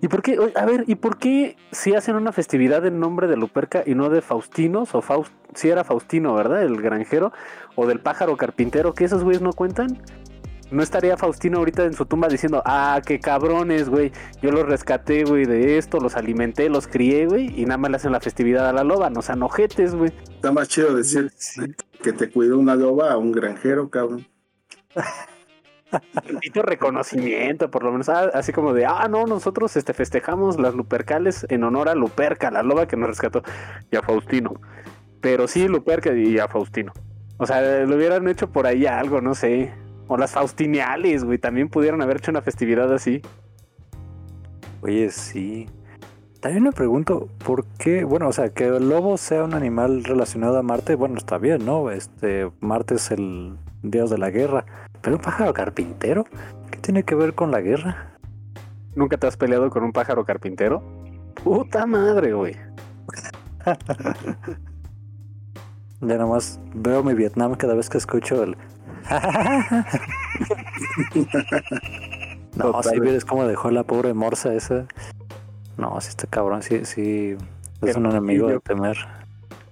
¿Y 0.00 0.08
por 0.08 0.22
qué? 0.22 0.38
A 0.54 0.64
ver, 0.64 0.84
¿y 0.86 0.94
por 0.94 1.18
qué 1.18 1.56
si 1.72 1.94
hacen 1.94 2.16
una 2.16 2.32
festividad 2.32 2.86
en 2.86 3.00
nombre 3.00 3.26
de 3.26 3.36
Luperca 3.36 3.82
y 3.84 3.94
no 3.94 4.08
de 4.08 4.22
Faustinos? 4.22 4.94
O 4.94 5.02
Faust, 5.02 5.32
si 5.54 5.68
era 5.68 5.84
Faustino, 5.84 6.34
¿verdad? 6.34 6.62
El 6.62 6.80
granjero. 6.80 7.32
O 7.74 7.86
del 7.86 8.00
pájaro 8.00 8.36
carpintero, 8.36 8.94
que 8.94 9.04
esos 9.04 9.24
güeyes 9.24 9.42
no 9.42 9.52
cuentan. 9.52 10.00
No 10.70 10.82
estaría 10.82 11.16
Faustino 11.16 11.58
ahorita 11.58 11.84
en 11.84 11.94
su 11.94 12.06
tumba 12.06 12.28
diciendo, 12.28 12.62
ah, 12.64 13.00
qué 13.04 13.18
cabrones, 13.18 13.88
güey. 13.88 14.12
Yo 14.40 14.52
los 14.52 14.66
rescaté, 14.66 15.24
güey, 15.24 15.44
de 15.44 15.78
esto, 15.78 15.98
los 15.98 16.16
alimenté, 16.16 16.68
los 16.68 16.86
crié, 16.86 17.26
güey. 17.26 17.60
Y 17.60 17.64
nada 17.64 17.78
más 17.78 17.90
le 17.90 17.96
hacen 17.96 18.12
la 18.12 18.20
festividad 18.20 18.68
a 18.68 18.72
la 18.72 18.84
loba, 18.84 19.10
no 19.10 19.22
sean 19.22 19.42
ojetes, 19.42 19.94
güey. 19.94 20.12
Está 20.28 20.52
más 20.52 20.68
chido 20.68 20.94
decir 20.94 21.32
que 22.02 22.12
te 22.12 22.30
cuidó 22.30 22.58
una 22.58 22.76
loba 22.76 23.12
a 23.12 23.16
un 23.16 23.32
granjero, 23.32 23.90
cabrón. 23.90 24.26
Tantito 26.14 26.62
reconocimiento, 26.62 27.68
por 27.70 27.82
lo 27.82 27.90
menos, 27.90 28.08
ah, 28.08 28.30
así 28.32 28.52
como 28.52 28.72
de, 28.72 28.86
ah, 28.86 29.08
no, 29.08 29.26
nosotros 29.26 29.76
este, 29.76 29.92
festejamos 29.92 30.60
las 30.60 30.74
Lupercales 30.74 31.46
en 31.48 31.64
honor 31.64 31.88
a 31.88 31.96
Luperca, 31.96 32.50
la 32.50 32.62
loba 32.62 32.86
que 32.86 32.96
nos 32.96 33.08
rescató, 33.08 33.42
y 33.90 33.96
a 33.96 34.02
Faustino. 34.02 34.54
Pero 35.20 35.48
sí, 35.48 35.66
Luperca 35.66 36.14
y 36.14 36.38
a 36.38 36.46
Faustino. 36.46 36.92
O 37.38 37.46
sea, 37.46 37.84
lo 37.84 37.96
hubieran 37.96 38.28
hecho 38.28 38.50
por 38.50 38.66
ahí 38.66 38.86
algo, 38.86 39.20
no 39.20 39.34
sé. 39.34 39.72
O 40.12 40.16
las 40.16 40.32
Faustiniales, 40.32 41.22
güey, 41.22 41.38
también 41.38 41.68
pudieron 41.68 42.02
haber 42.02 42.16
hecho 42.16 42.32
una 42.32 42.42
festividad 42.42 42.92
así. 42.92 43.22
Oye, 44.82 45.08
sí. 45.10 45.68
También 46.40 46.64
me 46.64 46.72
pregunto, 46.72 47.28
¿por 47.46 47.64
qué? 47.78 48.02
Bueno, 48.02 48.26
o 48.26 48.32
sea, 48.32 48.48
que 48.48 48.66
el 48.66 48.88
lobo 48.88 49.16
sea 49.18 49.44
un 49.44 49.54
animal 49.54 50.02
relacionado 50.02 50.58
a 50.58 50.64
Marte, 50.64 50.96
bueno, 50.96 51.16
está 51.16 51.38
bien, 51.38 51.64
¿no? 51.64 51.92
Este, 51.92 52.50
Marte 52.58 52.96
es 52.96 53.12
el 53.12 53.56
dios 53.84 54.10
de 54.10 54.18
la 54.18 54.30
guerra. 54.30 54.66
¿Pero 55.00 55.14
un 55.14 55.22
pájaro 55.22 55.54
carpintero? 55.54 56.24
¿Qué 56.72 56.80
tiene 56.80 57.04
que 57.04 57.14
ver 57.14 57.36
con 57.36 57.52
la 57.52 57.60
guerra? 57.60 58.18
¿Nunca 58.96 59.16
te 59.16 59.28
has 59.28 59.36
peleado 59.36 59.70
con 59.70 59.84
un 59.84 59.92
pájaro 59.92 60.24
carpintero? 60.24 60.82
Puta 61.44 61.86
madre, 61.86 62.32
güey. 62.32 62.56
ya 66.00 66.18
nomás 66.18 66.58
veo 66.74 67.04
mi 67.04 67.14
Vietnam 67.14 67.54
cada 67.54 67.74
vez 67.74 67.88
que 67.88 67.98
escucho 67.98 68.42
el. 68.42 68.56
no, 72.56 72.82
si 72.82 72.98
ves 72.98 73.24
cómo 73.24 73.46
dejó 73.46 73.70
la 73.70 73.84
pobre 73.84 74.14
morsa 74.14 74.52
esa. 74.54 74.86
No, 75.76 76.00
si 76.00 76.08
este 76.08 76.26
cabrón 76.26 76.62
sí, 76.62 76.84
sí 76.84 77.36
es 77.82 77.96
un 77.96 78.06
enemigo 78.06 78.48
de 78.48 78.60
temer. 78.60 78.96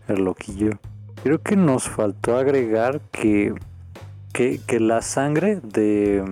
El 0.06 0.24
loquillo. 0.24 0.70
Creo 1.22 1.40
que 1.42 1.56
nos 1.56 1.88
faltó 1.88 2.36
agregar 2.38 3.00
que 3.12 3.54
que, 4.32 4.60
que 4.66 4.78
la 4.78 5.02
sangre 5.02 5.58
de, 5.62 6.22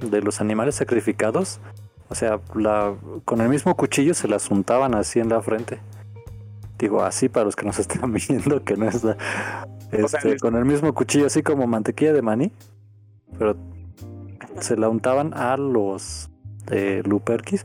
de 0.00 0.20
los 0.20 0.40
animales 0.42 0.74
sacrificados, 0.74 1.60
o 2.10 2.14
sea, 2.14 2.40
la, 2.54 2.92
con 3.24 3.40
el 3.40 3.48
mismo 3.48 3.74
cuchillo 3.74 4.12
se 4.12 4.28
las 4.28 4.50
untaban 4.50 4.94
así 4.94 5.18
en 5.18 5.30
la 5.30 5.40
frente. 5.40 5.78
Digo, 6.78 7.02
así 7.02 7.30
para 7.30 7.46
los 7.46 7.56
que 7.56 7.64
nos 7.64 7.78
están 7.78 8.12
viendo, 8.12 8.62
que 8.62 8.76
no 8.76 8.86
es 8.86 9.02
la- 9.02 9.16
O 10.02 10.08
sea, 10.08 10.18
este, 10.20 10.34
es- 10.34 10.40
con 10.42 10.56
el 10.56 10.64
mismo 10.64 10.92
cuchillo, 10.94 11.26
así 11.26 11.42
como 11.42 11.66
mantequilla 11.66 12.12
de 12.12 12.22
maní, 12.22 12.52
pero 13.38 13.56
se 14.60 14.76
la 14.76 14.88
untaban 14.88 15.34
a 15.34 15.56
los 15.56 16.30
eh, 16.70 17.02
luperquis 17.04 17.64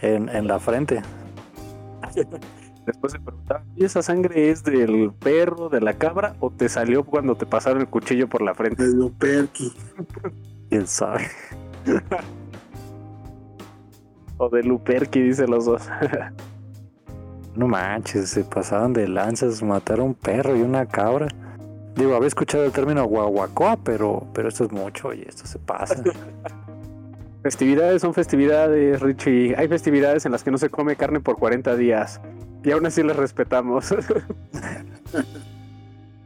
en, 0.00 0.28
en 0.28 0.46
la 0.46 0.58
frente. 0.60 1.02
Después 2.86 3.12
se 3.12 3.20
preguntaban, 3.20 3.64
¿y 3.76 3.84
esa 3.84 4.02
sangre 4.02 4.50
es 4.50 4.64
del 4.64 5.12
perro, 5.12 5.68
de 5.68 5.80
la 5.80 5.94
cabra 5.94 6.34
o 6.40 6.50
te 6.50 6.68
salió 6.68 7.04
cuando 7.04 7.36
te 7.36 7.46
pasaron 7.46 7.80
el 7.80 7.86
cuchillo 7.88 8.28
por 8.28 8.42
la 8.42 8.54
frente? 8.54 8.86
De 8.88 8.94
Luperki. 8.94 9.72
¿Quién 10.68 10.86
sabe? 10.88 11.28
O 14.38 14.48
de 14.48 14.64
Luperki, 14.64 15.20
dice 15.20 15.46
los 15.46 15.66
dos. 15.66 15.82
No 17.54 17.68
manches, 17.68 18.30
se 18.30 18.44
pasaban 18.44 18.92
de 18.92 19.08
lanzas, 19.08 19.62
mataron 19.62 20.06
un 20.08 20.14
perro 20.14 20.56
y 20.56 20.62
una 20.62 20.86
cabra. 20.86 21.28
Digo, 21.96 22.14
había 22.14 22.28
escuchado 22.28 22.64
el 22.64 22.72
término 22.72 23.04
guaguacoa, 23.04 23.76
pero, 23.84 24.26
pero 24.32 24.48
esto 24.48 24.64
es 24.64 24.72
mucho, 24.72 25.08
oye, 25.08 25.26
esto 25.28 25.46
se 25.46 25.58
pasa. 25.58 26.02
Festividades 27.42 28.00
son 28.02 28.14
festividades, 28.14 29.00
Richie. 29.00 29.56
Hay 29.58 29.66
festividades 29.66 30.24
en 30.26 30.32
las 30.32 30.44
que 30.44 30.52
no 30.52 30.58
se 30.58 30.68
come 30.70 30.94
carne 30.94 31.18
por 31.18 31.36
40 31.38 31.74
días. 31.76 32.20
Y 32.62 32.70
aún 32.70 32.86
así 32.86 33.02
les 33.02 33.16
respetamos. 33.16 33.92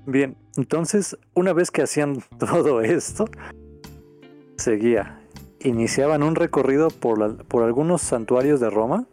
Bien, 0.06 0.37
entonces, 0.56 1.18
una 1.35 1.52
vez 1.52 1.71
que 1.71 1.83
hacían 1.83 2.18
todo 2.38 2.80
esto, 2.83 3.26
seguía. 4.56 5.21
Iniciaban 5.61 6.23
un 6.23 6.35
recorrido 6.35 6.88
por, 6.90 7.18
la- 7.18 7.35
por 7.35 7.64
algunos 7.64 8.02
santuarios 8.02 8.61
de 8.61 8.71
Roma, 8.71 9.06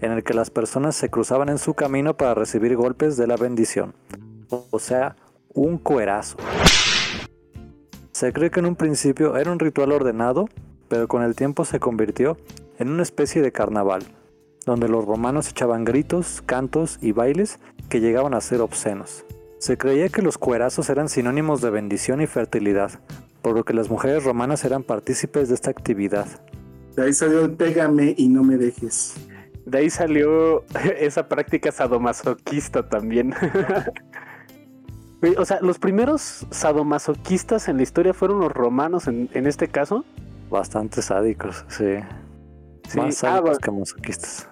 en 0.00 0.12
el 0.12 0.22
que 0.22 0.34
las 0.34 0.50
personas 0.50 0.96
se 0.96 1.10
cruzaban 1.10 1.48
en 1.48 1.58
su 1.58 1.74
camino 1.74 2.16
para 2.16 2.34
recibir 2.34 2.76
golpes 2.76 3.16
de 3.16 3.26
la 3.26 3.36
bendición. 3.36 3.94
O 4.48 4.78
sea, 4.78 5.16
un 5.54 5.78
cuerazo. 5.78 6.36
Se 8.12 8.32
cree 8.32 8.50
que 8.50 8.60
en 8.60 8.66
un 8.66 8.76
principio 8.76 9.36
era 9.36 9.50
un 9.50 9.58
ritual 9.58 9.92
ordenado, 9.92 10.48
pero 10.88 11.08
con 11.08 11.22
el 11.22 11.34
tiempo 11.34 11.64
se 11.64 11.80
convirtió 11.80 12.36
en 12.78 12.88
una 12.88 13.02
especie 13.02 13.42
de 13.42 13.52
carnaval, 13.52 14.04
donde 14.64 14.88
los 14.88 15.04
romanos 15.04 15.48
echaban 15.48 15.84
gritos, 15.84 16.42
cantos 16.44 16.98
y 17.00 17.12
bailes 17.12 17.58
que 17.88 18.00
llegaban 18.00 18.34
a 18.34 18.40
ser 18.40 18.60
obscenos. 18.60 19.24
Se 19.58 19.78
creía 19.78 20.08
que 20.08 20.22
los 20.22 20.38
cuerazos 20.38 20.90
eran 20.90 21.08
sinónimos 21.08 21.60
de 21.60 21.70
bendición 21.70 22.20
y 22.20 22.26
fertilidad, 22.26 23.00
por 23.42 23.54
lo 23.54 23.64
que 23.64 23.74
las 23.74 23.90
mujeres 23.90 24.24
romanas 24.24 24.64
eran 24.64 24.82
partícipes 24.82 25.48
de 25.48 25.54
esta 25.54 25.70
actividad. 25.70 26.26
De 26.94 27.04
ahí 27.04 27.12
salió 27.12 27.44
el 27.44 27.52
pégame 27.52 28.14
y 28.16 28.28
no 28.28 28.42
me 28.42 28.56
dejes. 28.56 29.14
De 29.66 29.78
ahí 29.78 29.90
salió 29.90 30.64
esa 30.98 31.28
práctica 31.28 31.70
sadomasoquista 31.70 32.88
también. 32.88 33.34
O 35.38 35.46
sea, 35.46 35.58
los 35.62 35.78
primeros 35.78 36.46
sadomasoquistas 36.50 37.68
en 37.68 37.78
la 37.78 37.82
historia 37.82 38.12
fueron 38.12 38.38
los 38.38 38.52
romanos 38.52 39.08
en, 39.08 39.30
en 39.32 39.46
este 39.46 39.66
caso. 39.66 40.04
Bastante 40.50 41.00
sádicos, 41.00 41.64
sí. 41.68 41.96
Sí, 42.86 42.98
Más 42.98 43.24
ah, 43.24 43.30
sádicos 43.30 43.42
bueno. 43.42 43.58
que 43.60 43.70
masoquistas. 43.70 44.48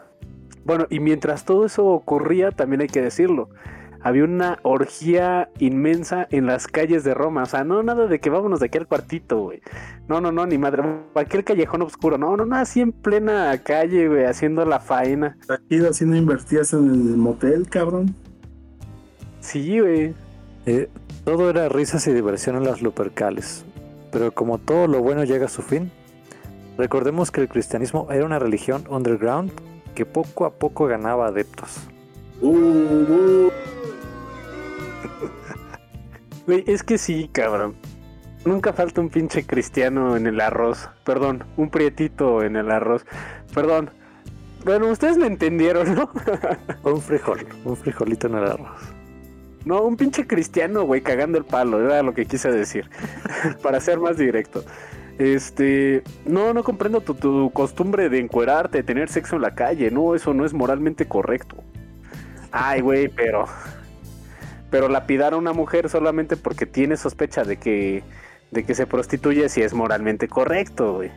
Bueno, 0.65 0.87
y 0.89 1.01
mientras 1.01 1.45
todo 1.45 1.67
eso 1.67 1.85
ocurría, 1.85 2.51
también 2.51 2.81
hay 2.81 2.89
que 2.89 3.03
decirlo, 3.03 3.51
había 4.05 4.25
una 4.25 4.59
orgía 4.63 5.49
inmensa 5.59 6.29
en 6.31 6.45
las 6.45 6.69
calles 6.69 7.05
de 7.05 7.15
Roma. 7.15 7.45
O 7.45 7.47
sea, 7.47 7.65
no 7.65 7.83
nada 7.83 8.07
de 8.07 8.21
que 8.21 8.29
vámonos 8.29 8.61
de 8.61 8.67
aquí 8.67 8.77
al 8.77 8.87
cuartito, 8.87 9.41
güey. 9.41 9.63
No, 10.09 10.21
no, 10.21 10.31
no, 10.31 10.45
ni 10.45 10.59
madre. 10.59 10.83
Aquel 11.15 11.43
callejón 11.43 11.81
oscuro. 11.81 12.19
No, 12.19 12.37
no, 12.37 12.45
no, 12.45 12.55
así 12.55 12.83
en 12.83 12.93
plena 12.93 13.57
calle, 13.63 14.07
güey, 14.09 14.27
haciendo 14.27 14.67
la 14.67 14.79
faena. 14.79 15.39
Aquí 15.49 15.79
haciendo 15.79 16.17
invertías 16.17 16.75
en 16.75 16.91
el 16.91 17.17
motel, 17.17 17.67
cabrón. 17.71 18.15
Sí, 19.41 19.81
güey. 19.81 20.15
Eh, 20.67 20.91
todo 21.25 21.49
era 21.49 21.71
risas 21.71 22.07
y 22.07 22.13
diversión 22.13 22.57
en 22.57 22.65
las 22.65 22.83
Lupercales. 22.83 23.65
Pero 24.13 24.33
como 24.33 24.59
todo 24.59 24.87
lo 24.87 25.01
bueno 25.01 25.25
llega 25.25 25.47
a 25.47 25.49
su 25.49 25.63
fin, 25.63 25.91
recordemos 26.77 27.31
que 27.31 27.41
el 27.41 27.49
cristianismo 27.49 28.07
era 28.11 28.27
una 28.27 28.39
religión 28.39 28.85
underground 28.91 29.51
que 29.95 30.05
poco 30.05 30.45
a 30.45 30.51
poco 30.51 30.85
ganaba 30.87 31.29
adeptos. 31.29 31.89
Uh, 32.43 32.51
uh. 32.51 33.51
Güey, 36.47 36.65
es 36.67 36.83
que 36.83 36.99
sí, 36.99 37.29
cabrón. 37.33 37.75
Nunca 38.45 38.75
falta 38.75 39.01
un 39.01 39.09
pinche 39.09 39.47
cristiano 39.47 40.17
en 40.17 40.27
el 40.27 40.41
arroz. 40.41 40.91
Perdón, 41.05 41.45
un 41.57 41.71
prietito 41.71 42.43
en 42.43 42.57
el 42.57 42.71
arroz. 42.71 43.07
Perdón. 43.55 43.91
Bueno, 44.65 44.89
ustedes 44.89 45.17
me 45.17 45.27
entendieron, 45.27 45.95
¿no? 45.95 46.11
Un 46.85 47.03
frijol, 47.03 47.47
un 47.67 47.77
frijolito 47.77 48.29
en 48.29 48.35
el 48.37 48.45
arroz. 48.45 48.81
No, 49.67 49.83
un 49.83 49.95
pinche 49.97 50.27
cristiano, 50.27 50.85
güey, 50.85 51.03
cagando 51.03 51.37
el 51.37 51.45
palo, 51.45 51.85
era 51.85 52.03
lo 52.03 52.15
que 52.15 52.25
quise 52.25 52.51
decir. 52.51 52.89
Para 53.63 53.79
ser 53.81 53.99
más 54.01 54.17
directo. 54.17 54.65
Este, 55.19 56.03
no, 56.25 56.55
no 56.55 56.65
comprendo 56.65 57.03
tu, 57.03 57.15
tu 57.15 57.51
costumbre 57.53 58.09
de 58.09 58.21
encuerarte, 58.21 58.79
de 58.79 58.85
tener 58.85 59.11
sexo 59.11 59.37
en 59.37 59.43
la 59.43 59.55
calle, 59.55 59.91
no, 59.91 60.15
eso 60.15 60.33
no 60.33 60.47
es 60.47 60.55
moralmente 60.55 61.07
correcto. 61.07 61.57
Ay, 62.51 62.81
güey, 62.81 63.09
pero 63.09 63.47
pero 64.75 64.89
lapidar 64.89 65.35
a 65.35 65.37
una 65.37 65.53
mujer 65.53 65.89
solamente 65.89 66.37
porque 66.37 66.67
tiene 66.67 66.97
sospecha 66.97 67.45
de 67.45 67.59
que 67.59 68.03
de 68.51 68.65
que 68.65 68.75
se 68.75 68.89
prostituye 68.89 69.49
sí 69.49 69.63
es 69.63 69.73
moralmente 69.73 70.27
correcto, 70.27 70.95
güey. 70.95 71.13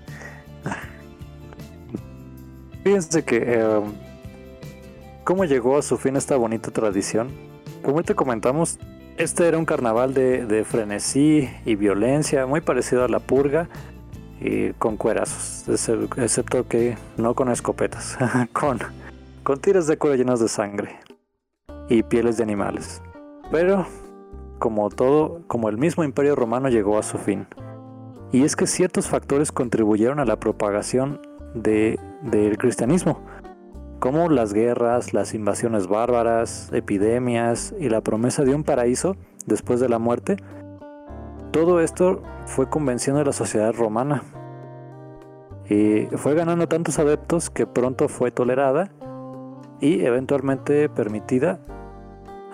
Fíjense 2.84 3.24
que 3.24 3.42
eh, 3.44 3.82
cómo 5.24 5.46
llegó 5.46 5.76
a 5.76 5.82
su 5.82 5.98
fin 5.98 6.18
esta 6.18 6.38
bonita 6.38 6.70
tradición. 6.70 7.30
Como 7.82 8.04
te 8.04 8.14
comentamos, 8.14 8.78
este 9.18 9.48
era 9.48 9.58
un 9.58 9.66
carnaval 9.66 10.14
de, 10.14 10.46
de 10.46 10.64
frenesí 10.64 11.50
y 11.66 11.74
violencia, 11.74 12.46
muy 12.46 12.62
parecido 12.62 13.06
a 13.06 13.08
la 13.08 13.20
purga 13.20 13.70
y 14.40 14.70
con 14.74 14.98
cuerazos, 14.98 15.64
excep- 15.68 16.22
excepto 16.22 16.68
que 16.68 16.96
no 17.18 17.34
con 17.34 17.50
escopetas, 17.50 18.20
con, 18.54 18.78
con 19.42 19.60
tiras 19.60 19.88
de 19.88 19.98
cuero 19.98 20.16
llenas 20.16 20.40
de 20.40 20.48
sangre 20.48 21.00
y 21.90 22.04
pieles 22.04 22.38
de 22.38 22.44
animales. 22.44 23.02
Pero, 23.52 23.86
como 24.60 24.90
todo, 24.90 25.42
como 25.48 25.70
el 25.70 25.78
mismo 25.78 26.04
imperio 26.04 26.36
romano 26.36 26.70
llegó 26.70 26.98
a 26.98 27.04
su 27.04 27.18
fin. 27.18 27.48
Y 28.32 28.44
es 28.44 28.56
que 28.56 28.68
ciertos 28.68 29.08
factores 29.08 29.52
contribuyeron 29.52 30.20
a 30.20 30.26
la 30.26 30.40
propagación 30.40 31.22
de, 31.54 31.98
del 32.24 32.58
cristianismo, 32.58 33.22
como 34.00 34.30
las 34.30 34.54
guerras, 34.54 35.14
las 35.14 35.34
invasiones 35.34 35.88
bárbaras, 35.88 36.70
epidemias 36.74 37.74
y 37.80 37.90
la 37.90 38.02
promesa 38.02 38.44
de 38.44 38.54
un 38.54 38.64
paraíso 38.64 39.16
después 39.46 39.80
de 39.80 39.88
la 39.88 39.98
muerte. 39.98 40.38
Todo 41.52 41.80
esto 41.80 42.22
fue 42.46 42.70
convenciendo 42.70 43.22
a 43.22 43.26
la 43.26 43.34
sociedad 43.34 43.74
romana. 43.74 44.24
Y 45.70 46.06
fue 46.18 46.34
ganando 46.34 46.68
tantos 46.68 47.00
adeptos 47.00 47.50
que 47.50 47.66
pronto 47.66 48.08
fue 48.08 48.32
tolerada 48.32 48.92
y 49.80 50.06
eventualmente 50.06 50.90
permitida 50.90 51.60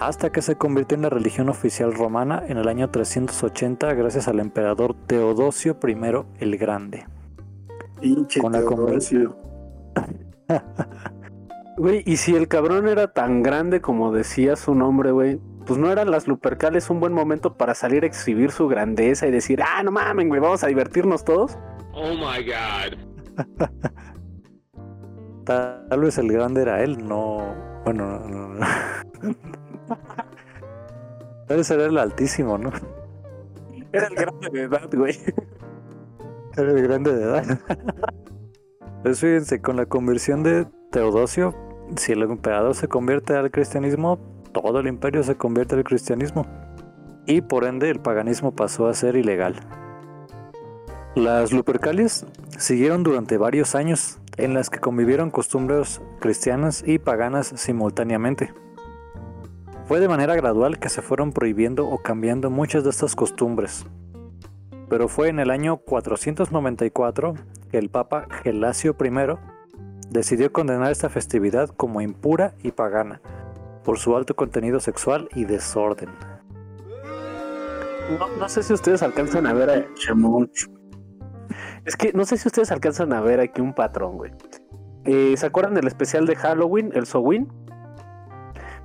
hasta 0.08 0.32
que 0.32 0.42
se 0.42 0.56
convirtió 0.56 0.96
en 0.96 1.04
la 1.04 1.10
religión 1.10 1.50
oficial 1.50 1.94
romana 1.94 2.44
en 2.48 2.58
el 2.58 2.68
año 2.68 2.90
380 2.90 3.94
gracias 3.94 4.28
al 4.28 4.40
emperador 4.40 4.96
Teodosio 5.08 5.78
I 5.82 5.96
el 6.40 6.58
Grande. 6.58 7.08
Pinche 8.02 8.42
Con 8.42 8.52
la 8.52 8.60
Teodosio. 8.60 9.38
Güey, 11.76 12.04
y 12.06 12.18
si 12.18 12.36
el 12.36 12.48
cabrón 12.48 12.88
era 12.88 13.14
tan 13.14 13.42
grande 13.42 13.82
como 13.82 14.12
decía 14.12 14.56
su 14.56 14.76
nombre, 14.76 15.10
güey, 15.10 15.40
pues 15.66 15.80
no 15.80 15.92
eran 15.92 16.12
las 16.12 16.28
Lupercales 16.28 16.92
un 16.92 17.00
buen 17.00 17.14
momento 17.14 17.56
para 17.58 17.74
salir 17.74 18.04
a 18.04 18.06
exhibir 18.06 18.52
su 18.52 18.68
grandeza 18.68 19.26
y 19.26 19.32
decir, 19.32 19.60
ah, 19.64 19.82
no 19.82 19.90
mamen, 19.90 20.30
güey, 20.30 20.40
vamos 20.40 20.64
a 20.64 20.68
divertirnos 20.68 21.26
todos. 21.26 21.58
Oh 21.92 22.12
my 22.12 22.46
god. 22.46 22.96
Tal, 25.46 25.86
tal 25.90 26.00
vez 26.00 26.16
el 26.20 26.32
grande 26.32 26.62
era 26.62 26.84
él, 26.84 27.08
no. 27.08 27.56
Bueno, 27.86 28.20
no, 28.20 28.30
no, 28.30 28.48
no. 28.50 28.66
Vez 31.48 31.70
era 31.72 31.86
el 31.86 31.98
altísimo, 31.98 32.58
¿no? 32.58 32.72
Era 33.92 34.08
el 34.08 34.16
grande 34.16 34.50
de 34.50 34.62
edad, 34.64 34.90
güey. 34.92 35.18
Era 36.58 36.72
el 36.72 36.82
grande 36.82 37.16
de 37.16 37.24
edad. 37.24 37.60
Pues 39.04 39.20
fíjense, 39.20 39.62
con 39.62 39.76
la 39.76 39.86
conversión 39.86 40.44
de 40.44 40.66
Teodosio, 40.90 41.54
si 41.98 42.14
el 42.14 42.24
emperador 42.24 42.74
se 42.74 42.88
convierte 42.88 43.36
al 43.36 43.52
cristianismo, 43.52 44.18
todo 44.54 44.80
el 44.80 44.88
imperio 44.88 45.24
se 45.24 45.36
convierte 45.36 45.76
al 45.76 45.84
cristianismo. 45.84 46.48
Y 47.26 47.42
por 47.42 47.66
ende 47.66 47.90
el 47.90 48.00
paganismo 48.00 48.56
pasó 48.56 48.88
a 48.88 48.94
ser 48.94 49.16
ilegal. 49.16 49.56
Las 51.16 51.52
Lupercalias 51.52 52.26
siguieron 52.58 53.04
durante 53.04 53.38
varios 53.38 53.76
años, 53.76 54.20
en 54.38 54.54
las 54.54 54.70
que 54.70 54.80
convivieron 54.80 55.32
costumbres 55.32 56.02
cristianas 56.20 56.84
y 56.86 56.98
paganas 56.98 57.48
simultáneamente. 57.56 58.54
Fue 59.86 60.00
de 60.00 60.08
manera 60.08 60.36
gradual 60.36 60.80
que 60.80 60.90
se 60.90 61.02
fueron 61.02 61.34
prohibiendo 61.34 61.88
o 61.88 62.02
cambiando 62.02 62.50
muchas 62.50 62.84
de 62.84 62.90
estas 62.90 63.16
costumbres. 63.16 63.86
pero 64.90 65.08
fue 65.08 65.30
en 65.30 65.40
el 65.40 65.50
año 65.50 65.78
494 65.78 67.34
que 67.72 67.80
el 67.80 67.90
Papa 67.90 68.28
Gelasio 68.44 68.96
I 69.00 69.10
decidió 70.10 70.54
condenar 70.54 70.92
esta 70.92 71.10
festividad 71.10 71.70
como 71.70 72.00
impura 72.02 72.54
y 72.62 72.72
pagana 72.72 73.20
por 73.84 73.98
su 73.98 74.16
alto 74.16 74.36
contenido 74.36 74.80
sexual 74.80 75.30
y 75.34 75.46
desorden. 75.46 76.10
No, 78.38 78.50
sé 78.50 78.64
si 78.64 78.74
ustedes 78.74 79.02
alcanzan 79.02 79.48
a 79.48 79.54
ver. 79.54 79.70
a-. 79.70 79.86
Es 81.86 81.96
que 81.96 82.14
no 82.14 82.26
sé 82.26 82.38
si 82.38 82.48
ustedes 82.48 82.72
alcanzan 82.72 83.14
a 83.14 83.22
ver 83.22 83.40
aquí 83.40 83.62
un 83.62 83.74
patrón, 83.74 84.18
güey. 84.18 84.32
Eh, 85.06 85.36
¿Se 85.36 85.46
acuerdan 85.46 85.74
del 85.74 85.88
especial 85.88 86.26
de 86.26 86.36
Halloween, 86.36 86.92
el 86.94 87.06
Sowin? 87.06 87.48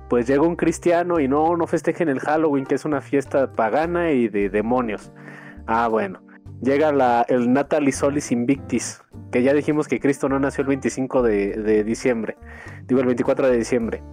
Pues 0.09 0.27
llega 0.27 0.41
un 0.41 0.55
cristiano 0.55 1.19
y 1.19 1.27
no, 1.27 1.55
no 1.55 1.67
festejen 1.67 2.09
el 2.09 2.19
Halloween, 2.19 2.65
que 2.65 2.75
es 2.75 2.83
una 2.83 2.99
fiesta 2.99 3.51
pagana 3.51 4.11
y 4.11 4.27
de 4.27 4.49
demonios. 4.49 5.11
Ah, 5.67 5.87
bueno. 5.87 6.21
Llega 6.61 6.89
el 7.29 7.53
Natalis 7.53 7.97
Solis 7.97 8.31
Invictis, 8.31 9.01
que 9.31 9.43
ya 9.43 9.53
dijimos 9.53 9.87
que 9.87 9.99
Cristo 9.99 10.27
no 10.27 10.39
nació 10.39 10.63
el 10.63 10.67
25 10.67 11.21
de, 11.21 11.53
de 11.53 11.83
diciembre. 11.85 12.35
Digo, 12.85 12.99
el 12.99 13.07
24 13.07 13.47
de 13.49 13.57
diciembre. 13.57 14.03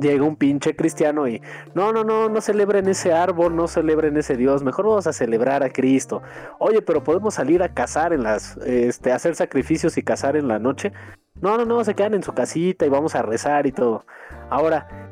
Llega 0.00 0.24
un 0.24 0.36
pinche 0.36 0.76
cristiano 0.76 1.26
y 1.26 1.42
no, 1.74 1.92
no, 1.92 2.04
no, 2.04 2.28
no 2.28 2.40
celebren 2.40 2.88
ese 2.88 3.12
árbol, 3.12 3.56
no 3.56 3.66
celebren 3.66 4.16
ese 4.16 4.36
Dios, 4.36 4.62
mejor 4.62 4.86
vamos 4.86 5.08
a 5.08 5.12
celebrar 5.12 5.64
a 5.64 5.70
Cristo. 5.70 6.22
Oye, 6.60 6.82
pero 6.82 7.02
podemos 7.02 7.34
salir 7.34 7.62
a 7.64 7.74
cazar 7.74 8.12
en 8.12 8.22
las, 8.22 8.56
este, 8.58 9.10
hacer 9.12 9.34
sacrificios 9.34 9.98
y 9.98 10.02
cazar 10.02 10.36
en 10.36 10.46
la 10.46 10.60
noche. 10.60 10.92
No, 11.40 11.56
no, 11.56 11.64
no, 11.64 11.82
se 11.84 11.94
quedan 11.94 12.14
en 12.14 12.22
su 12.22 12.32
casita 12.32 12.86
y 12.86 12.88
vamos 12.88 13.14
a 13.16 13.22
rezar 13.22 13.66
y 13.66 13.72
todo. 13.72 14.06
Ahora, 14.50 15.08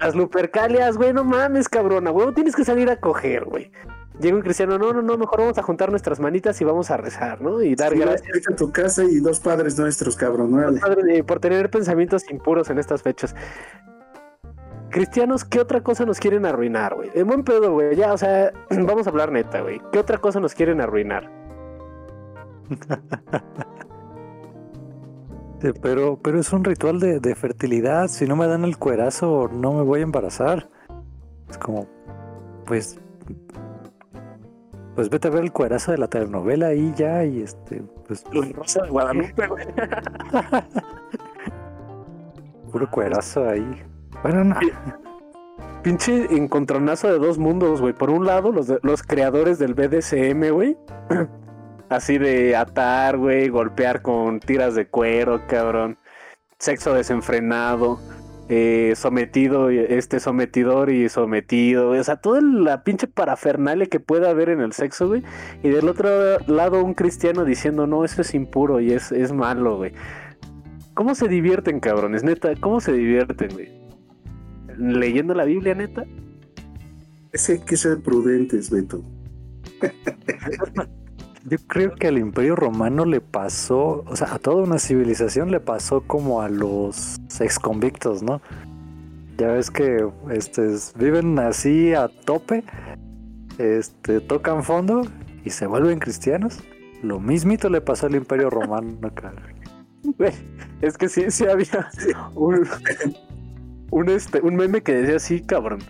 las 0.00 0.14
lupercalias, 0.14 0.96
güey, 0.96 1.12
no 1.12 1.24
mames, 1.24 1.68
cabrona, 1.68 2.10
güey, 2.10 2.32
tienes 2.32 2.54
que 2.54 2.64
salir 2.64 2.90
a 2.90 3.00
coger, 3.00 3.44
güey. 3.44 3.72
Llega 4.20 4.36
un 4.36 4.42
cristiano, 4.42 4.78
no, 4.78 4.92
no, 4.92 5.02
no, 5.02 5.16
mejor 5.16 5.40
vamos 5.40 5.58
a 5.58 5.62
juntar 5.62 5.90
nuestras 5.90 6.20
manitas 6.20 6.60
y 6.60 6.64
vamos 6.64 6.90
a 6.90 6.96
rezar, 6.96 7.40
¿no? 7.40 7.62
Y 7.62 7.74
dar 7.74 7.92
Sí, 7.92 7.98
gracias 7.98 8.50
a 8.52 8.54
tu 8.54 8.70
casa 8.70 9.04
y 9.04 9.20
dos 9.20 9.40
padres 9.40 9.78
nuestros, 9.78 10.16
cabrón. 10.16 10.52
Padre, 10.80 11.18
eh, 11.18 11.24
por 11.24 11.40
tener 11.40 11.70
pensamientos 11.70 12.30
impuros 12.30 12.68
en 12.70 12.78
estas 12.78 13.02
fechas. 13.02 13.34
Cristianos, 14.92 15.44
¿qué 15.46 15.58
otra 15.58 15.82
cosa 15.82 16.04
nos 16.04 16.20
quieren 16.20 16.44
arruinar, 16.44 16.94
güey? 16.94 17.10
En 17.14 17.26
buen 17.26 17.44
pedo, 17.44 17.72
güey. 17.72 17.96
Ya, 17.96 18.12
o 18.12 18.18
sea, 18.18 18.52
vamos 18.70 19.06
a 19.06 19.10
hablar 19.10 19.32
neta, 19.32 19.62
güey. 19.62 19.80
¿Qué 19.90 19.98
otra 19.98 20.18
cosa 20.18 20.38
nos 20.38 20.54
quieren 20.54 20.80
arruinar? 20.80 21.30
Pero, 25.80 26.18
pero 26.20 26.40
es 26.40 26.52
un 26.52 26.64
ritual 26.64 26.98
de, 26.98 27.20
de 27.20 27.36
fertilidad. 27.36 28.08
Si 28.08 28.26
no 28.26 28.34
me 28.34 28.48
dan 28.48 28.64
el 28.64 28.78
cuerazo, 28.78 29.48
no 29.52 29.72
me 29.72 29.82
voy 29.82 30.00
a 30.00 30.02
embarazar. 30.02 30.68
Es 31.48 31.56
como, 31.56 31.86
pues, 32.66 32.98
pues 34.96 35.08
vete 35.08 35.28
a 35.28 35.30
ver 35.30 35.44
el 35.44 35.52
cuerazo 35.52 35.92
de 35.92 35.98
la 35.98 36.08
telenovela 36.08 36.74
y 36.74 36.92
ya, 36.94 37.24
y 37.24 37.42
este, 37.42 37.80
pues, 38.08 38.24
Los 38.32 38.52
Rosa 38.52 38.82
de 38.82 38.90
Guadalupe, 38.90 39.46
güey. 39.46 39.66
puro 42.72 42.90
cuerazo 42.90 43.48
ahí. 43.48 43.91
Bueno, 44.22 44.44
no. 44.44 44.56
Pinche 45.82 46.36
encontronazo 46.36 47.08
de 47.12 47.18
dos 47.18 47.38
mundos, 47.38 47.80
güey. 47.80 47.92
Por 47.92 48.10
un 48.10 48.24
lado, 48.24 48.52
los, 48.52 48.72
los 48.82 49.02
creadores 49.02 49.58
del 49.58 49.74
BDSM, 49.74 50.50
güey. 50.52 50.76
Así 51.88 52.18
de 52.18 52.56
atar, 52.56 53.18
güey, 53.18 53.48
golpear 53.48 54.00
con 54.00 54.40
tiras 54.40 54.74
de 54.74 54.86
cuero, 54.86 55.42
cabrón. 55.46 55.98
Sexo 56.58 56.94
desenfrenado. 56.94 57.98
eh, 58.48 58.94
sometido, 58.96 59.70
este 59.70 60.20
sometidor 60.20 60.90
y 60.90 61.08
sometido, 61.08 61.88
güey. 61.88 62.00
o 62.00 62.04
sea, 62.04 62.16
toda 62.16 62.40
la 62.42 62.84
pinche 62.84 63.06
parafernalia 63.06 63.86
que 63.86 64.00
pueda 64.00 64.30
haber 64.30 64.50
en 64.50 64.60
el 64.60 64.72
sexo, 64.72 65.08
güey. 65.08 65.22
Y 65.62 65.70
del 65.70 65.88
otro 65.88 66.38
lado 66.46 66.84
un 66.84 66.94
cristiano 66.94 67.44
diciendo, 67.44 67.86
no, 67.86 68.04
eso 68.04 68.20
es 68.22 68.34
impuro 68.34 68.80
y 68.80 68.92
es, 68.92 69.10
es 69.12 69.32
malo, 69.32 69.76
güey. 69.78 69.92
¿Cómo 70.94 71.14
se 71.14 71.28
divierten, 71.28 71.80
cabrones? 71.80 72.24
Neta, 72.24 72.52
¿cómo 72.60 72.80
se 72.80 72.92
divierten, 72.92 73.50
güey? 73.54 73.81
¿Leyendo 74.78 75.34
la 75.34 75.44
Biblia, 75.44 75.74
neta? 75.74 76.04
Es 77.32 77.46
que 77.46 77.52
hay 77.52 77.58
que 77.60 77.76
ser 77.76 78.00
prudentes, 78.00 78.70
Beto. 78.70 79.02
Yo 81.44 81.58
creo 81.66 81.94
que 81.96 82.06
al 82.06 82.18
Imperio 82.18 82.54
Romano 82.54 83.04
le 83.04 83.20
pasó, 83.20 84.04
o 84.06 84.14
sea, 84.14 84.34
a 84.34 84.38
toda 84.38 84.62
una 84.62 84.78
civilización 84.78 85.50
le 85.50 85.58
pasó 85.58 86.02
como 86.02 86.40
a 86.40 86.48
los 86.48 87.18
exconvictos, 87.40 88.22
¿no? 88.22 88.40
Ya 89.38 89.48
ves 89.48 89.70
que 89.70 90.08
este, 90.30 90.76
viven 90.94 91.38
así 91.40 91.94
a 91.94 92.06
tope, 92.06 92.62
este, 93.58 94.20
tocan 94.20 94.62
fondo 94.62 95.02
y 95.44 95.50
se 95.50 95.66
vuelven 95.66 95.98
cristianos. 95.98 96.60
Lo 97.02 97.18
mismito 97.18 97.68
le 97.68 97.80
pasó 97.80 98.06
al 98.06 98.14
Imperio 98.14 98.48
Romano. 98.50 98.98
Güey, 100.18 100.32
es 100.80 100.98
que 100.98 101.08
sí, 101.08 101.30
sí 101.30 101.46
había 101.46 101.88
un, 102.34 102.66
un, 103.92 104.08
este, 104.08 104.40
un 104.40 104.56
meme 104.56 104.82
que 104.82 104.94
decía 104.94 105.16
así, 105.16 105.42
cabrón. 105.42 105.80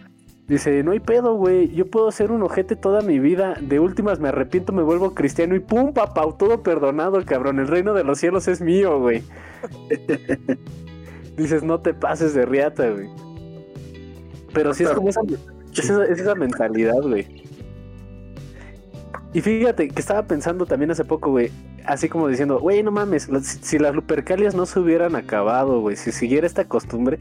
Dice, 0.49 0.83
no 0.83 0.91
hay 0.91 1.01
pedo, 1.01 1.35
güey. 1.37 1.73
Yo 1.73 1.87
puedo 1.87 2.11
ser 2.11 2.33
un 2.33 2.43
ojete 2.43 2.75
toda 2.75 3.01
mi 3.01 3.21
vida. 3.21 3.55
De 3.61 3.79
últimas 3.79 4.19
me 4.19 4.29
arrepiento, 4.29 4.73
me 4.73 4.83
vuelvo 4.83 5.15
cristiano 5.15 5.55
y 5.55 5.61
pum, 5.61 5.95
papá, 5.95 6.27
todo 6.37 6.62
perdonado, 6.62 7.25
cabrón. 7.25 7.61
El 7.61 7.69
reino 7.69 7.95
de 7.95 8.03
los 8.03 8.19
cielos 8.19 8.49
es 8.49 8.61
mío, 8.61 8.99
güey. 8.99 9.23
Dices, 11.37 11.62
no 11.62 11.81
te 11.81 11.95
pases 11.95 12.35
de 12.35 12.45
riata, 12.45 12.91
güey. 12.91 13.09
Pero 14.53 14.75
sí 14.75 14.83
es 14.83 14.91
como 14.91 15.09
esa, 15.09 15.21
es 15.73 15.79
esa, 15.79 16.05
es 16.05 16.19
esa 16.19 16.35
mentalidad, 16.35 17.01
güey. 17.03 17.45
Y 19.35 19.40
fíjate 19.40 19.88
que 19.88 20.01
estaba 20.01 20.23
pensando 20.25 20.66
también 20.66 20.90
hace 20.90 21.05
poco, 21.05 21.31
güey. 21.31 21.51
Así 21.87 22.09
como 22.09 22.29
diciendo, 22.29 22.61
güey, 22.61 22.83
no 22.83 22.90
mames, 22.90 23.29
si 23.42 23.79
las 23.79 23.95
lupercalias 23.95 24.55
no 24.55 24.66
se 24.66 24.79
hubieran 24.79 25.16
acabado, 25.16 25.81
güey, 25.81 25.97
si 25.97 26.12
siguiera 26.12 26.47
esta 26.47 26.66
costumbre, 26.66 27.18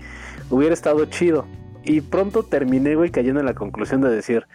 hubiera 0.50 0.74
estado 0.74 1.06
chido. 1.06 1.46
Y 1.84 2.02
pronto 2.02 2.44
terminé, 2.44 2.96
güey, 2.96 3.10
cayendo 3.10 3.40
en 3.40 3.46
la 3.46 3.56
conclusión 3.56 4.02
de 4.02 4.10
decir, 4.10 4.46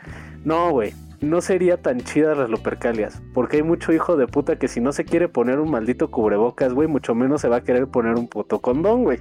no, 0.45 0.71
güey, 0.71 0.92
no 1.21 1.40
sería 1.40 1.81
tan 1.81 2.01
chidas 2.01 2.37
las 2.37 2.51
lupercalias, 2.51 3.23
porque 3.33 3.57
hay 3.57 3.62
mucho 3.62 3.92
hijo 3.92 4.16
de 4.16 4.27
puta 4.27 4.59
que 4.59 4.69
si 4.69 4.81
no 4.81 4.92
se 4.92 5.05
quiere 5.05 5.29
poner 5.29 5.59
un 5.59 5.71
maldito 5.71 6.11
cubrebocas, 6.11 6.73
güey, 6.73 6.88
mucho 6.88 7.14
menos 7.14 7.40
se 7.40 7.49
va 7.49 7.57
a 7.57 7.64
querer 7.64 7.88
poner 7.88 8.14
un 8.16 8.29
puto 8.29 8.61
condón, 8.61 9.03
güey. 9.03 9.19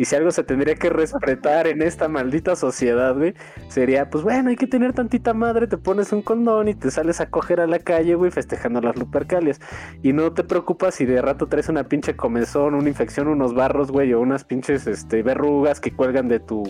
Y 0.00 0.06
si 0.06 0.16
algo 0.16 0.30
se 0.30 0.42
tendría 0.42 0.76
que 0.76 0.88
respetar 0.88 1.66
en 1.66 1.82
esta 1.82 2.08
maldita 2.08 2.56
sociedad, 2.56 3.14
güey, 3.14 3.34
sería, 3.68 4.08
pues 4.08 4.24
bueno, 4.24 4.48
hay 4.48 4.56
que 4.56 4.66
tener 4.66 4.94
tantita 4.94 5.34
madre, 5.34 5.66
te 5.66 5.76
pones 5.76 6.10
un 6.14 6.22
condón 6.22 6.68
y 6.68 6.74
te 6.74 6.90
sales 6.90 7.20
a 7.20 7.28
coger 7.28 7.60
a 7.60 7.66
la 7.66 7.80
calle, 7.80 8.14
güey, 8.14 8.30
festejando 8.30 8.80
las 8.80 8.96
lupercalias. 8.96 9.60
Y 10.02 10.14
no 10.14 10.32
te 10.32 10.42
preocupas 10.42 10.94
si 10.94 11.04
de 11.04 11.20
rato 11.20 11.48
traes 11.48 11.68
una 11.68 11.84
pinche 11.84 12.16
comezón, 12.16 12.76
una 12.76 12.88
infección, 12.88 13.28
unos 13.28 13.52
barros, 13.52 13.90
güey, 13.90 14.14
o 14.14 14.20
unas 14.20 14.42
pinches 14.42 14.86
este, 14.86 15.22
verrugas 15.22 15.80
que 15.80 15.92
cuelgan 15.92 16.28
de 16.28 16.40
tu, 16.40 16.62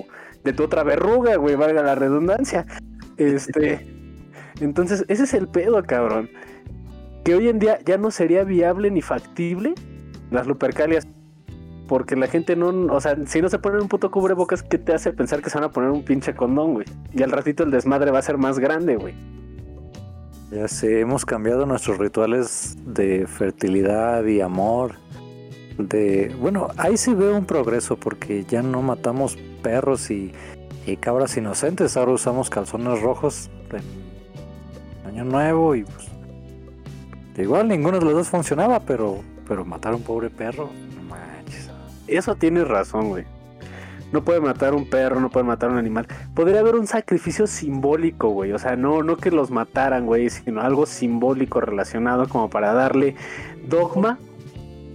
de 0.43 0.53
tu 0.53 0.65
otra 0.65 0.83
verruga, 0.83 1.37
güey, 1.37 1.55
valga 1.55 1.85
la 1.85 1.95
redundancia. 1.95 2.67
Este. 3.17 3.87
Entonces, 4.61 5.05
ese 5.07 5.23
es 5.23 5.35
el 5.35 5.47
pedo, 5.47 5.81
cabrón. 5.85 6.29
Que 7.25 7.37
hoy 7.37 7.49
en 7.49 7.61
día 7.61 7.79
ya 7.87 7.97
no 7.97 8.11
sería 8.11 8.43
viable 8.43 8.91
ni 8.91 9.03
factible 9.03 9.75
las 10.33 10.49
lupercalias. 10.49 11.07
Porque 11.91 12.15
la 12.15 12.29
gente 12.29 12.55
no, 12.55 12.69
o 12.69 13.01
sea, 13.01 13.17
si 13.27 13.43
no 13.43 13.49
se 13.49 13.59
ponen 13.59 13.81
un 13.81 13.89
puto 13.89 14.13
cubrebocas, 14.13 14.63
¿qué 14.63 14.79
te 14.79 14.95
hace 14.95 15.13
pensar 15.13 15.43
que 15.43 15.51
se 15.51 15.59
van 15.59 15.65
a 15.65 15.73
poner 15.73 15.91
un 15.91 16.05
pinche 16.05 16.37
condón, 16.37 16.75
güey? 16.75 16.87
Y 17.13 17.25
al 17.25 17.33
ratito 17.33 17.65
el 17.65 17.73
desmadre 17.73 18.13
va 18.13 18.21
a 18.21 18.23
ser 18.23 18.39
más 18.39 18.61
grande, 18.61 18.95
güey. 18.95 19.13
Ya 20.53 20.69
sé, 20.69 21.01
hemos 21.01 21.27
cambiado 21.27 21.67
nuestros 21.67 21.99
rituales 21.99 22.77
de 22.87 23.27
fertilidad 23.27 24.25
y 24.25 24.41
amor. 24.41 24.93
De, 25.79 26.33
bueno, 26.41 26.69
ahí 26.77 26.97
sí 26.97 27.13
veo 27.13 27.37
un 27.37 27.45
progreso 27.45 27.97
porque 27.97 28.45
ya 28.45 28.63
no 28.63 28.83
matamos 28.83 29.37
perros 29.61 30.13
y, 30.13 30.31
y 30.87 30.97
cabras 30.97 31.37
inocentes. 31.37 31.97
Ahora 31.97 32.13
usamos 32.13 32.51
calzones 32.51 33.03
rojos 33.03 33.51
en 33.73 35.09
Año 35.09 35.25
Nuevo 35.25 35.75
y 35.75 35.83
pues 35.83 36.07
igual 37.37 37.67
ninguno 37.67 37.99
de 37.99 38.05
los 38.05 38.15
dos 38.15 38.29
funcionaba, 38.29 38.79
pero 38.79 39.25
pero 39.51 39.65
matar 39.65 39.95
a 39.95 39.97
un 39.97 40.03
pobre 40.03 40.31
perro. 40.31 40.71
Eso 42.11 42.35
tienes 42.35 42.67
razón, 42.69 43.09
güey. 43.09 43.25
No 44.13 44.25
puede 44.25 44.41
matar 44.41 44.75
un 44.75 44.91
perro, 44.91 45.21
no 45.21 45.31
puede 45.31 45.47
matar 45.47 45.71
un 45.71 45.79
animal. 45.79 46.07
Podría 46.35 46.61
haber 46.61 46.75
un 46.75 46.87
sacrificio 46.87 47.47
simbólico, 47.47 48.31
güey. 48.31 48.53
O 48.53 48.59
sea, 48.59 48.75
no, 48.75 49.03
no 49.03 49.17
que 49.17 49.31
los 49.31 49.51
mataran, 49.51 50.07
güey, 50.07 50.29
sino 50.31 50.61
algo 50.61 50.85
simbólico 50.87 51.61
relacionado 51.61 52.29
como 52.29 52.51
para 52.51 52.73
darle 52.73 53.15
dogma 53.69 54.19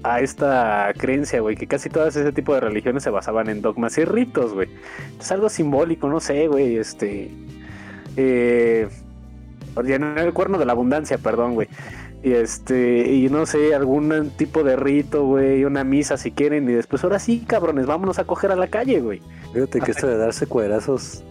a 0.03 0.19
esta 0.19 0.91
creencia, 0.97 1.39
güey. 1.39 1.55
Que 1.55 1.65
casi 1.65 1.89
todas 1.89 2.15
ese 2.17 2.33
tipo 2.33 2.53
de 2.53 2.59
religiones 2.59 3.03
se 3.03 3.09
basaban 3.09 3.49
en 3.49 3.61
dogmas 3.61 3.97
y 3.97 4.03
ritos, 4.03 4.53
güey. 4.53 4.67
Es 5.17 5.31
algo 5.31 5.47
simbólico, 5.47 6.09
no 6.09 6.19
sé, 6.19 6.47
güey. 6.49 6.75
Este. 6.75 7.31
Eh, 8.17 8.89
llenar 9.83 10.19
el 10.19 10.33
cuerno 10.33 10.57
de 10.57 10.65
la 10.65 10.73
abundancia, 10.73 11.17
perdón, 11.17 11.53
güey. 11.53 11.69
Y 12.25 12.33
este, 12.33 13.07
y 13.07 13.29
no 13.29 13.45
sé, 13.45 13.75
algún 13.75 14.31
tipo 14.35 14.63
de 14.63 14.75
rito, 14.75 15.25
güey, 15.25 15.63
una 15.63 15.83
misa 15.83 16.17
si 16.17 16.31
quieren, 16.31 16.67
y 16.67 16.73
después, 16.73 17.03
ahora 17.03 17.19
sí, 17.19 17.45
cabrones, 17.45 17.85
vámonos 17.85 18.17
a 18.17 18.23
coger 18.23 18.51
a 18.51 18.55
la 18.55 18.67
calle, 18.67 18.99
güey. 18.99 19.21
Fíjate 19.53 19.79
que 19.79 19.91
esto 19.91 20.07
de 20.07 20.17
darse 20.17 20.47
cuerazos 20.47 21.23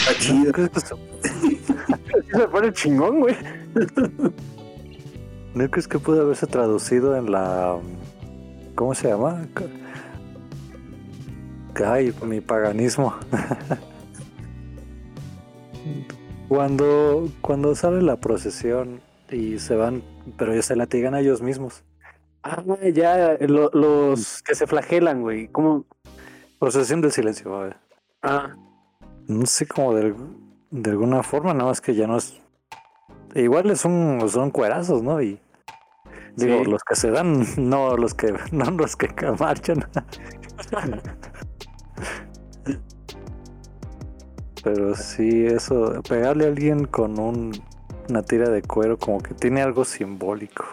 Está 0.00 0.18
chido. 0.18 0.52
se 2.32 2.48
pone 2.48 2.72
chingón, 2.72 3.20
güey. 3.20 3.36
¿No 5.54 5.70
crees 5.70 5.86
que 5.86 6.00
pudo 6.00 6.22
haberse 6.22 6.48
traducido 6.48 7.16
en 7.16 7.30
la. 7.30 7.76
¿Cómo 8.74 8.96
se 8.96 9.10
llama? 9.10 9.46
Ay, 11.86 12.12
mi 12.26 12.40
paganismo. 12.40 13.14
cuando, 16.48 17.28
cuando 17.42 17.76
sale 17.76 18.02
la 18.02 18.16
procesión 18.16 19.08
y 19.30 19.58
se 19.58 19.76
van, 19.76 20.02
pero 20.36 20.54
ya 20.54 20.62
se 20.62 20.76
latigan 20.76 21.14
a 21.14 21.20
ellos 21.20 21.42
mismos. 21.42 21.84
Ah, 22.42 22.62
ya, 22.92 23.36
lo- 23.40 23.70
los 23.72 24.42
que 24.42 24.54
se 24.54 24.66
flagelan, 24.66 25.20
güey. 25.22 25.48
¿Cómo? 25.48 25.84
Procesión 26.58 27.00
del 27.00 27.12
silencio, 27.12 27.58
ver. 27.58 27.76
Ah, 28.22 28.54
No 29.28 29.46
sé, 29.46 29.66
como 29.66 29.94
de, 29.94 30.14
de 30.70 30.90
alguna 30.90 31.22
forma, 31.22 31.52
nada 31.54 31.66
más 31.70 31.80
que 31.80 31.94
ya 31.94 32.06
no 32.06 32.16
es. 32.16 32.40
Igual 33.34 33.70
es 33.70 33.84
un, 33.84 34.26
son 34.28 34.50
cuerazos, 34.50 35.02
¿no? 35.02 35.22
Y 35.22 35.40
digo, 36.36 36.64
Sí. 36.64 36.70
los 36.70 36.82
que 36.82 36.96
se 36.96 37.10
dan, 37.10 37.44
no 37.58 37.96
los 37.96 38.14
que, 38.14 38.34
no 38.52 38.70
los 38.72 38.96
que 38.96 39.08
marchan. 39.38 39.84
Pero 44.62 44.94
sí, 44.94 45.46
eso, 45.46 46.02
pegarle 46.08 46.44
a 46.44 46.48
alguien 46.48 46.84
con 46.86 47.18
un, 47.18 47.52
una 48.10 48.22
tira 48.22 48.48
de 48.50 48.62
cuero, 48.62 48.98
como 48.98 49.20
que 49.20 49.34
tiene 49.34 49.62
algo 49.62 49.84
simbólico. 49.84 50.64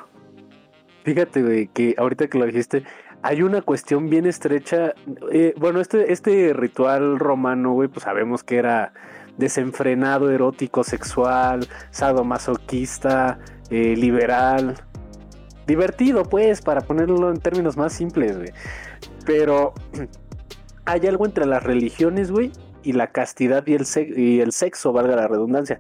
Fíjate, 1.04 1.42
güey, 1.42 1.68
que 1.68 1.96
ahorita 1.98 2.28
que 2.28 2.38
lo 2.38 2.46
dijiste, 2.46 2.84
hay 3.22 3.42
una 3.42 3.62
cuestión 3.62 4.10
bien 4.10 4.26
estrecha. 4.26 4.94
eh, 5.32 5.54
bueno, 5.58 5.80
este, 5.80 6.12
este 6.12 6.54
ritual 6.54 7.20
romano, 7.20 7.74
güey, 7.74 7.88
pues 7.88 8.04
sabemos 8.04 8.44
que 8.44 8.58
era 8.58 8.94
desenfrenado, 9.38 10.30
erótico, 10.32 10.84
sexual, 10.84 11.68
sadomasoquista, 11.92 13.40
eh, 13.70 13.96
liberal. 13.96 14.76
Divertido, 15.66 16.24
pues, 16.24 16.62
para 16.62 16.82
ponerlo 16.82 17.30
en 17.30 17.40
términos 17.40 17.78
más 17.78 17.94
simples, 17.94 18.38
güey. 18.38 18.52
Pero 19.26 19.74
hay 20.86 21.06
algo 21.08 21.26
entre 21.26 21.46
las 21.46 21.64
religiones, 21.64 22.32
güey, 22.32 22.52
y 22.84 22.94
la 22.94 23.08
castidad 23.08 23.66
y 23.68 23.74
el, 23.74 23.86
y 24.16 24.40
el 24.40 24.52
sexo, 24.52 24.94
valga 24.94 25.16
la 25.16 25.28
redundancia. 25.28 25.80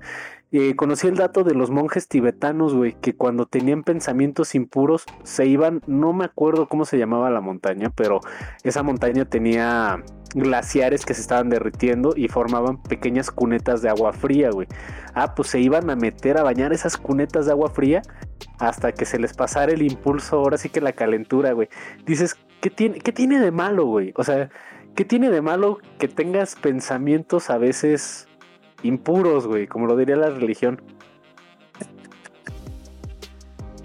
Eh, 0.53 0.77
conocí 0.77 1.07
el 1.07 1.15
dato 1.15 1.43
de 1.43 1.53
los 1.53 1.71
monjes 1.71 2.07
tibetanos, 2.07 2.73
güey, 2.73 2.93
que 3.01 3.13
cuando 3.13 3.47
tenían 3.47 3.83
pensamientos 3.83 4.55
impuros 4.55 5.05
se 5.23 5.45
iban, 5.45 5.81
no 5.87 6.13
me 6.13 6.23
acuerdo 6.23 6.69
cómo 6.69 6.85
se 6.85 6.97
llamaba 6.97 7.29
la 7.29 7.41
montaña, 7.41 7.91
pero 7.93 8.21
esa 8.63 8.81
montaña 8.81 9.25
tenía 9.25 10.01
glaciares 10.33 11.05
que 11.05 11.13
se 11.13 11.21
estaban 11.21 11.49
derritiendo 11.49 12.13
y 12.15 12.29
formaban 12.29 12.81
pequeñas 12.81 13.29
cunetas 13.29 13.81
de 13.81 13.89
agua 13.89 14.13
fría, 14.13 14.49
güey. 14.51 14.67
Ah, 15.13 15.35
pues 15.35 15.49
se 15.49 15.59
iban 15.59 15.89
a 15.89 15.97
meter 15.97 16.37
a 16.37 16.43
bañar 16.43 16.71
esas 16.71 16.95
cunetas 16.95 17.45
de 17.45 17.51
agua 17.51 17.69
fría 17.69 18.01
hasta 18.57 18.93
que 18.93 19.03
se 19.03 19.19
les 19.19 19.33
pasara 19.33 19.73
el 19.73 19.81
impulso, 19.81 20.37
ahora 20.37 20.57
sí 20.57 20.69
que 20.69 20.79
la 20.79 20.93
calentura, 20.93 21.51
güey. 21.51 21.67
Dices, 22.05 22.37
¿qué 22.61 22.69
tiene, 22.69 22.99
qué 22.99 23.11
tiene 23.11 23.39
de 23.39 23.51
malo, 23.51 23.85
güey? 23.85 24.13
O 24.15 24.23
sea, 24.23 24.49
¿qué 24.95 25.03
tiene 25.03 25.29
de 25.29 25.41
malo 25.41 25.79
que 25.99 26.07
tengas 26.07 26.55
pensamientos 26.55 27.49
a 27.49 27.57
veces 27.57 28.26
impuros, 28.83 29.47
güey? 29.47 29.67
Como 29.67 29.87
lo 29.87 29.95
diría 29.95 30.15
la 30.15 30.29
religión. 30.29 30.81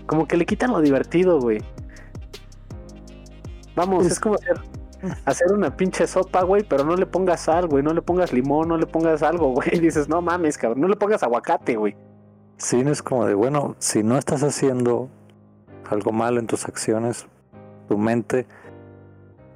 Como 0.06 0.26
que 0.26 0.36
le 0.36 0.46
quitan 0.46 0.72
lo 0.72 0.80
divertido, 0.80 1.40
güey. 1.40 1.62
Vamos, 3.74 4.06
es 4.06 4.20
como 4.20 4.34
hacer, 4.34 4.60
hacer 5.24 5.52
una 5.52 5.74
pinche 5.74 6.06
sopa, 6.06 6.42
güey, 6.42 6.62
pero 6.62 6.84
no 6.84 6.94
le 6.96 7.06
pongas 7.06 7.42
sal, 7.42 7.66
güey, 7.66 7.82
no 7.82 7.94
le 7.94 8.02
pongas 8.02 8.32
limón, 8.32 8.68
no 8.68 8.76
le 8.76 8.86
pongas 8.86 9.22
algo, 9.22 9.52
güey. 9.52 9.70
Y 9.72 9.78
dices, 9.80 10.08
no 10.08 10.20
mames, 10.20 10.58
cabrón, 10.58 10.80
no 10.80 10.88
le 10.88 10.96
pongas 10.96 11.22
aguacate, 11.22 11.76
güey. 11.76 11.96
Sí, 12.58 12.84
no 12.84 12.92
es 12.92 13.02
como 13.02 13.26
de, 13.26 13.34
bueno, 13.34 13.74
si 13.78 14.02
no 14.02 14.18
estás 14.18 14.42
haciendo 14.42 15.08
algo 15.90 16.12
mal 16.12 16.38
en 16.38 16.46
tus 16.46 16.66
acciones, 16.66 17.26
tu 17.88 17.98
mente, 17.98 18.46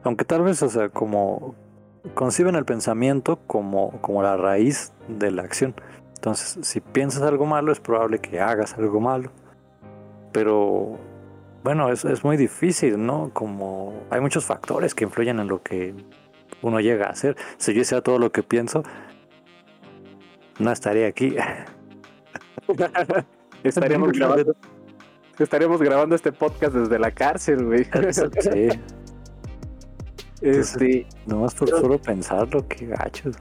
aunque 0.03 0.25
tal 0.25 0.43
vez, 0.43 0.63
o 0.63 0.69
sea, 0.69 0.89
como 0.89 1.55
conciben 2.15 2.55
el 2.55 2.65
pensamiento 2.65 3.39
como, 3.47 4.01
como 4.01 4.23
la 4.23 4.37
raíz 4.37 4.93
de 5.09 5.31
la 5.31 5.43
acción. 5.43 5.75
Entonces, 6.15 6.67
si 6.67 6.81
piensas 6.81 7.23
algo 7.23 7.47
malo, 7.47 7.73
es 7.73 7.81
probable 7.81 8.19
que 8.19 8.41
hagas 8.41 8.75
algo 8.75 9.01
malo. 9.01 9.31
Pero, 10.33 10.99
bueno, 11.63 11.91
es, 11.91 12.05
es 12.05 12.25
muy 12.25 12.37
difícil, 12.37 13.05
¿no? 13.05 13.31
Como 13.33 13.95
hay 14.11 14.21
muchos 14.21 14.45
factores 14.45 14.95
que 14.95 15.05
influyen 15.05 15.39
en 15.41 15.49
lo 15.49 15.63
que 15.63 15.95
uno 16.63 16.81
llega 16.81 17.07
a 17.07 17.11
hacer. 17.11 17.37
Si 17.59 17.75
yo 17.75 17.81
hiciera 17.81 18.03
todo 18.03 18.19
lo 18.19 18.33
que 18.33 18.43
pienso, 18.43 18.83
no 20.59 20.73
estaría 20.73 21.07
aquí. 21.07 21.37
estaríamos 23.63 24.13
grabando, 24.13 24.57
estaríamos 25.39 25.83
grabando 25.83 26.15
este 26.15 26.33
podcast 26.33 26.75
desde 26.75 26.99
la 26.99 27.11
cárcel, 27.11 27.65
güey. 27.65 27.87
Sí, 28.13 28.69
Este, 30.41 31.07
nomás 31.27 31.55
por 31.55 31.69
solo 31.69 31.99
pensarlo, 31.99 32.67
qué 32.69 32.87
gachos. 32.87 33.37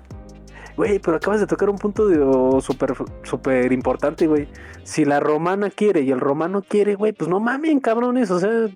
güey, 0.78 1.00
pero 1.00 1.18
acabas 1.18 1.40
de 1.40 1.48
tocar 1.48 1.70
un 1.70 1.78
punto 1.78 2.08
de 2.08 2.20
oh, 2.20 2.62
súper 2.62 2.94
súper 3.24 3.72
importante, 3.72 4.28
güey. 4.28 4.48
Si 4.84 5.06
la 5.06 5.20
romana 5.20 5.70
quiere 5.70 6.02
y 6.02 6.12
el 6.12 6.20
romano 6.20 6.62
quiere, 6.68 6.96
güey, 6.96 7.14
pues 7.14 7.30
no 7.30 7.40
mamen, 7.40 7.80
cabrones, 7.80 8.32
o 8.32 8.40
sea, 8.40 8.70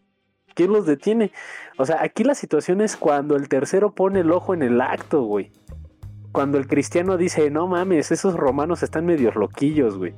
¿quién 0.53 0.71
los 0.71 0.85
detiene? 0.85 1.31
O 1.77 1.85
sea, 1.85 2.03
aquí 2.03 2.23
la 2.23 2.35
situación 2.35 2.81
es 2.81 2.97
cuando 2.97 3.35
el 3.35 3.47
tercero 3.47 3.93
pone 3.93 4.21
el 4.21 4.31
ojo 4.31 4.53
en 4.53 4.63
el 4.63 4.81
acto, 4.81 5.23
güey. 5.23 5.51
Cuando 6.31 6.57
el 6.57 6.67
cristiano 6.67 7.17
dice, 7.17 7.49
no 7.49 7.67
mames, 7.67 8.11
esos 8.11 8.35
romanos 8.35 8.83
están 8.83 9.05
medios 9.05 9.35
loquillos, 9.35 9.97
güey. 9.97 10.13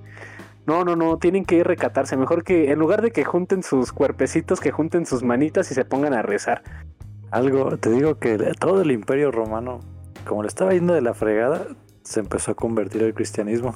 No, 0.65 0.85
no, 0.85 0.95
no, 0.95 1.17
tienen 1.17 1.45
que 1.45 1.55
ir 1.55 1.67
recatarse. 1.67 2.17
Mejor 2.17 2.43
que, 2.43 2.71
en 2.71 2.79
lugar 2.79 3.01
de 3.01 3.11
que 3.11 3.23
junten 3.23 3.63
sus 3.63 3.91
cuerpecitos, 3.91 4.59
que 4.59 4.71
junten 4.71 5.05
sus 5.05 5.23
manitas 5.23 5.71
y 5.71 5.73
se 5.73 5.85
pongan 5.85 6.13
a 6.13 6.21
rezar. 6.21 6.63
Algo, 7.31 7.77
te 7.77 7.89
digo 7.89 8.19
que 8.19 8.37
todo 8.59 8.81
el 8.81 8.91
imperio 8.91 9.31
romano, 9.31 9.79
como 10.27 10.43
le 10.43 10.49
estaba 10.49 10.73
yendo 10.73 10.93
de 10.93 11.01
la 11.01 11.13
fregada, 11.13 11.65
se 12.03 12.19
empezó 12.19 12.51
a 12.51 12.55
convertir 12.55 13.03
al 13.03 13.13
cristianismo 13.13 13.73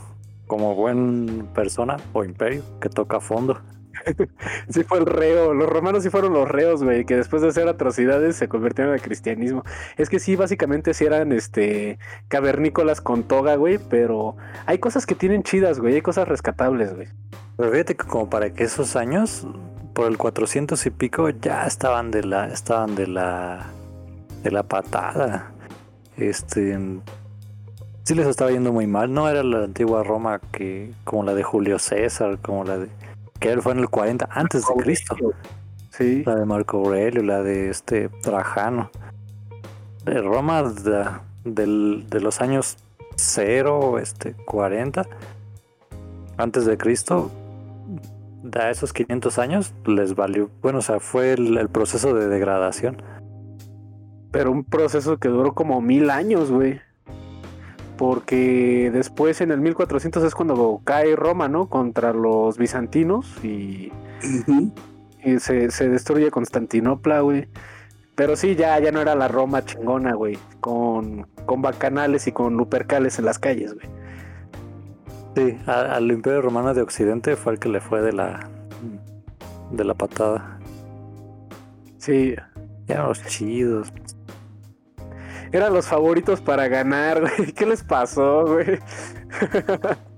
como 0.47 0.75
buen 0.75 1.47
persona 1.53 1.97
o 2.13 2.23
imperio 2.23 2.63
que 2.81 2.89
toca 2.89 3.19
fondo. 3.19 3.59
Sí 4.69 4.83
fue 4.83 4.99
el 4.99 5.05
reo, 5.05 5.53
los 5.53 5.67
romanos 5.67 6.03
sí 6.03 6.09
fueron 6.09 6.33
los 6.33 6.47
reos, 6.47 6.83
güey, 6.83 7.05
que 7.05 7.15
después 7.15 7.41
de 7.41 7.47
hacer 7.47 7.67
atrocidades 7.67 8.35
se 8.35 8.47
convirtieron 8.47 8.93
al 8.93 9.01
cristianismo. 9.01 9.63
Es 9.97 10.09
que 10.09 10.19
sí, 10.19 10.35
básicamente 10.35 10.93
sí 10.93 11.05
eran, 11.05 11.31
este, 11.31 11.97
cavernícolas 12.27 13.01
con 13.01 13.23
toga, 13.23 13.55
güey, 13.55 13.79
pero 13.89 14.35
hay 14.65 14.77
cosas 14.77 15.05
que 15.05 15.15
tienen 15.15 15.41
chidas, 15.43 15.79
güey, 15.79 15.95
hay 15.95 16.01
cosas 16.01 16.27
rescatables, 16.27 16.93
güey. 16.93 17.07
Pero 17.57 17.71
fíjate 17.71 17.95
que 17.95 18.05
como 18.05 18.29
para 18.29 18.51
que 18.51 18.63
esos 18.63 18.95
años, 18.95 19.47
por 19.95 20.07
el 20.07 20.17
400 20.17 20.85
y 20.85 20.89
pico, 20.91 21.29
ya 21.29 21.65
estaban 21.65 22.11
de 22.11 22.23
la, 22.23 22.47
estaban 22.47 22.95
de 22.95 23.07
la, 23.07 23.65
de 24.43 24.51
la 24.51 24.61
patada. 24.63 25.53
Este, 26.17 26.77
sí 28.03 28.13
les 28.13 28.27
estaba 28.27 28.51
yendo 28.51 28.73
muy 28.73 28.87
mal. 28.87 29.11
No 29.11 29.29
era 29.29 29.41
la 29.41 29.63
antigua 29.63 30.03
Roma 30.03 30.39
que, 30.51 30.91
como 31.05 31.23
la 31.23 31.33
de 31.33 31.43
Julio 31.43 31.79
César, 31.79 32.37
como 32.41 32.65
la 32.65 32.77
de, 32.77 32.89
que 33.39 33.49
él 33.51 33.61
fue 33.61 33.71
en 33.71 33.79
el 33.79 33.89
40 33.89 34.27
antes 34.29 34.63
de 34.67 34.83
Cristo. 34.83 35.15
Sí, 35.89 36.23
La 36.25 36.35
de 36.35 36.45
Marco 36.45 36.77
Aurelio, 36.77 37.23
la 37.23 37.41
de 37.41 37.69
este 37.69 38.09
Trajano. 38.09 38.91
De 40.03 40.21
Roma 40.21 40.61
de, 40.63 41.05
de 41.45 42.19
los 42.19 42.41
años 42.41 42.77
0, 43.15 43.97
este, 43.99 44.33
40, 44.45 45.07
antes 46.35 46.65
de 46.65 46.77
Cristo, 46.77 47.31
de 48.51 48.71
esos 48.71 48.93
500 48.93 49.39
años, 49.39 49.73
les 49.85 50.15
valió. 50.15 50.49
Bueno, 50.61 50.79
o 50.79 50.81
sea, 50.81 50.99
fue 50.99 51.33
el, 51.33 51.57
el 51.57 51.69
proceso 51.69 52.13
de 52.13 52.27
degradación. 52.27 53.01
pero 54.31 54.51
un 54.51 54.63
proceso 54.65 55.17
que 55.17 55.29
duró 55.29 55.53
como 55.53 55.81
mil 55.81 56.09
años, 56.09 56.51
güey. 56.51 56.81
Porque 57.97 58.91
después 58.93 59.39
en 59.41 59.51
el 59.51 59.61
1400 59.61 60.23
es 60.23 60.35
cuando 60.35 60.81
cae 60.83 61.15
Roma, 61.15 61.47
¿no? 61.47 61.69
Contra 61.69 62.11
los 62.13 62.57
bizantinos 62.57 63.43
y 63.43 63.91
y 65.23 65.39
se, 65.39 65.71
se 65.71 65.89
destruye 65.89 66.31
Constantinopla, 66.31 67.21
güey. 67.21 67.47
Pero 68.15 68.35
sí, 68.35 68.55
ya, 68.55 68.79
ya 68.79 68.91
no 68.91 69.01
era 69.01 69.15
la 69.15 69.27
Roma 69.27 69.65
chingona, 69.65 70.13
güey. 70.13 70.37
Con, 70.61 71.27
con 71.45 71.61
bacanales 71.61 72.27
y 72.27 72.31
con 72.31 72.55
lupercales 72.55 73.19
en 73.19 73.25
las 73.25 73.39
calles, 73.39 73.73
güey. 73.73 73.87
Sí, 75.35 75.57
al 75.65 76.09
Imperio 76.11 76.41
Romano 76.41 76.73
de 76.73 76.81
Occidente 76.81 77.35
fue 77.35 77.53
el 77.53 77.59
que 77.59 77.67
le 77.67 77.81
fue 77.81 78.01
de 78.01 78.13
la, 78.13 78.49
de 79.71 79.83
la 79.83 79.93
patada. 79.93 80.59
Sí, 81.97 82.35
eran 82.87 83.07
los 83.07 83.21
chidos. 83.25 83.91
eran 85.51 85.73
los 85.73 85.87
favoritos 85.87 86.39
para 86.39 86.69
ganar, 86.69 87.19
güey. 87.37 87.51
¿Qué 87.51 87.65
les 87.65 87.83
pasó, 87.83 88.45
güey? 88.45 88.79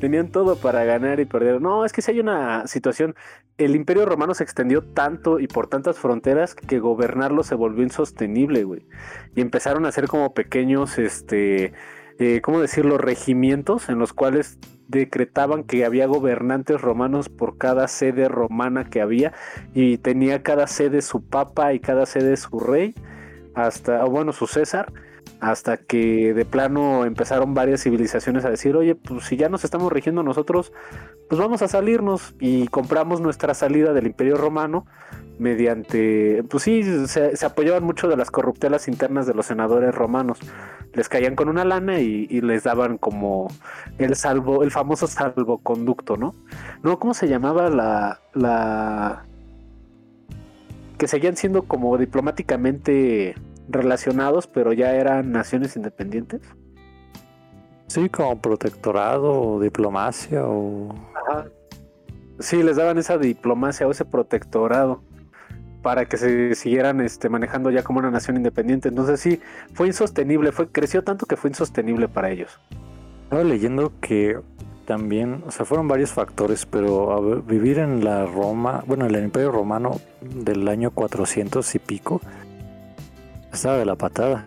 Tenían 0.00 0.30
todo 0.30 0.56
para 0.56 0.84
ganar 0.84 1.20
y 1.20 1.26
perdieron. 1.26 1.62
No, 1.62 1.84
es 1.84 1.92
que 1.92 2.00
si 2.00 2.12
hay 2.12 2.20
una 2.20 2.66
situación. 2.66 3.14
El 3.58 3.76
imperio 3.76 4.06
romano 4.06 4.32
se 4.32 4.42
extendió 4.42 4.82
tanto 4.82 5.38
y 5.38 5.46
por 5.46 5.66
tantas 5.66 5.98
fronteras 5.98 6.54
que 6.54 6.78
gobernarlo 6.78 7.42
se 7.42 7.54
volvió 7.54 7.82
insostenible, 7.82 8.64
güey. 8.64 8.86
Y 9.34 9.42
empezaron 9.42 9.84
a 9.84 9.92
ser 9.92 10.08
como 10.08 10.32
pequeños, 10.32 10.98
este, 10.98 11.74
eh, 12.20 12.42
¿cómo 12.42 12.60
decirlo?, 12.60 12.98
regimientos 12.98 13.88
en 13.88 13.98
los 13.98 14.12
cuales 14.12 14.58
decretaban 14.88 15.64
que 15.64 15.86
había 15.86 16.06
gobernantes 16.06 16.80
romanos 16.80 17.30
por 17.30 17.56
cada 17.56 17.88
sede 17.88 18.28
romana 18.28 18.90
que 18.90 19.00
había 19.00 19.32
y 19.72 19.96
tenía 19.98 20.42
cada 20.42 20.66
sede 20.66 21.00
su 21.00 21.24
papa 21.24 21.72
y 21.72 21.80
cada 21.80 22.04
sede 22.04 22.36
su 22.36 22.60
rey, 22.60 22.94
hasta, 23.54 24.04
o 24.04 24.10
bueno, 24.10 24.32
su 24.32 24.46
César, 24.46 24.92
hasta 25.40 25.78
que 25.78 26.34
de 26.34 26.44
plano 26.44 27.04
empezaron 27.04 27.54
varias 27.54 27.82
civilizaciones 27.82 28.44
a 28.44 28.50
decir, 28.50 28.76
oye, 28.76 28.94
pues 28.94 29.24
si 29.24 29.36
ya 29.36 29.48
nos 29.48 29.64
estamos 29.64 29.90
rigiendo 29.90 30.22
nosotros, 30.22 30.72
pues 31.28 31.40
vamos 31.40 31.62
a 31.62 31.68
salirnos 31.68 32.34
y 32.38 32.68
compramos 32.68 33.20
nuestra 33.20 33.54
salida 33.54 33.92
del 33.92 34.06
imperio 34.06 34.36
romano 34.36 34.86
mediante, 35.38 36.44
pues 36.50 36.64
sí, 36.64 37.06
se, 37.06 37.34
apoyaban 37.46 37.82
mucho 37.82 38.08
de 38.08 38.16
las 38.16 38.30
corruptelas 38.30 38.88
internas 38.88 39.26
de 39.26 39.32
los 39.32 39.46
senadores 39.46 39.94
romanos. 39.94 40.38
Les 40.92 41.08
caían 41.08 41.36
con 41.36 41.48
una 41.48 41.64
lana 41.64 42.00
y, 42.00 42.26
y 42.28 42.42
les 42.42 42.64
daban 42.64 42.98
como 42.98 43.48
el 43.96 44.16
salvo, 44.16 44.62
el 44.62 44.70
famoso 44.70 45.06
salvoconducto, 45.06 46.18
¿no? 46.18 46.34
No, 46.82 46.98
¿cómo 46.98 47.14
se 47.14 47.28
llamaba 47.28 47.70
la, 47.70 48.20
la 48.34 49.24
que 50.98 51.08
seguían 51.08 51.36
siendo 51.36 51.62
como 51.62 51.96
diplomáticamente 51.96 53.34
relacionados, 53.70 54.46
pero 54.46 54.72
ya 54.72 54.92
eran 54.94 55.32
naciones 55.32 55.76
independientes? 55.76 56.40
Sí, 57.86 58.08
como 58.08 58.40
protectorado 58.40 59.32
o 59.32 59.60
diplomacia 59.60 60.44
o... 60.46 60.94
Ajá. 61.14 61.46
Sí, 62.38 62.62
les 62.62 62.76
daban 62.76 62.98
esa 62.98 63.18
diplomacia 63.18 63.86
o 63.86 63.90
ese 63.90 64.04
protectorado 64.04 65.02
para 65.82 66.04
que 66.04 66.16
se 66.16 66.54
siguieran 66.54 67.00
este, 67.00 67.28
manejando 67.28 67.70
ya 67.70 67.82
como 67.82 67.98
una 67.98 68.10
nación 68.10 68.36
independiente. 68.36 68.88
Entonces 68.88 69.20
sí, 69.20 69.40
fue 69.74 69.88
insostenible, 69.88 70.52
fue, 70.52 70.68
creció 70.68 71.02
tanto 71.02 71.26
que 71.26 71.36
fue 71.36 71.50
insostenible 71.50 72.08
para 72.08 72.30
ellos. 72.30 72.58
Estaba 73.24 73.44
leyendo 73.44 73.92
que 74.00 74.38
también, 74.86 75.44
o 75.46 75.50
sea, 75.50 75.64
fueron 75.64 75.86
varios 75.88 76.12
factores, 76.12 76.66
pero 76.66 77.12
a 77.12 77.20
ver, 77.20 77.42
vivir 77.42 77.78
en 77.78 78.04
la 78.04 78.26
Roma, 78.26 78.82
bueno, 78.86 79.06
en 79.06 79.14
el 79.14 79.24
Imperio 79.24 79.52
Romano 79.52 80.00
del 80.20 80.66
año 80.68 80.90
400 80.90 81.74
y 81.74 81.78
pico, 81.78 82.20
estaba 83.52 83.76
de 83.76 83.84
la 83.84 83.96
patada. 83.96 84.44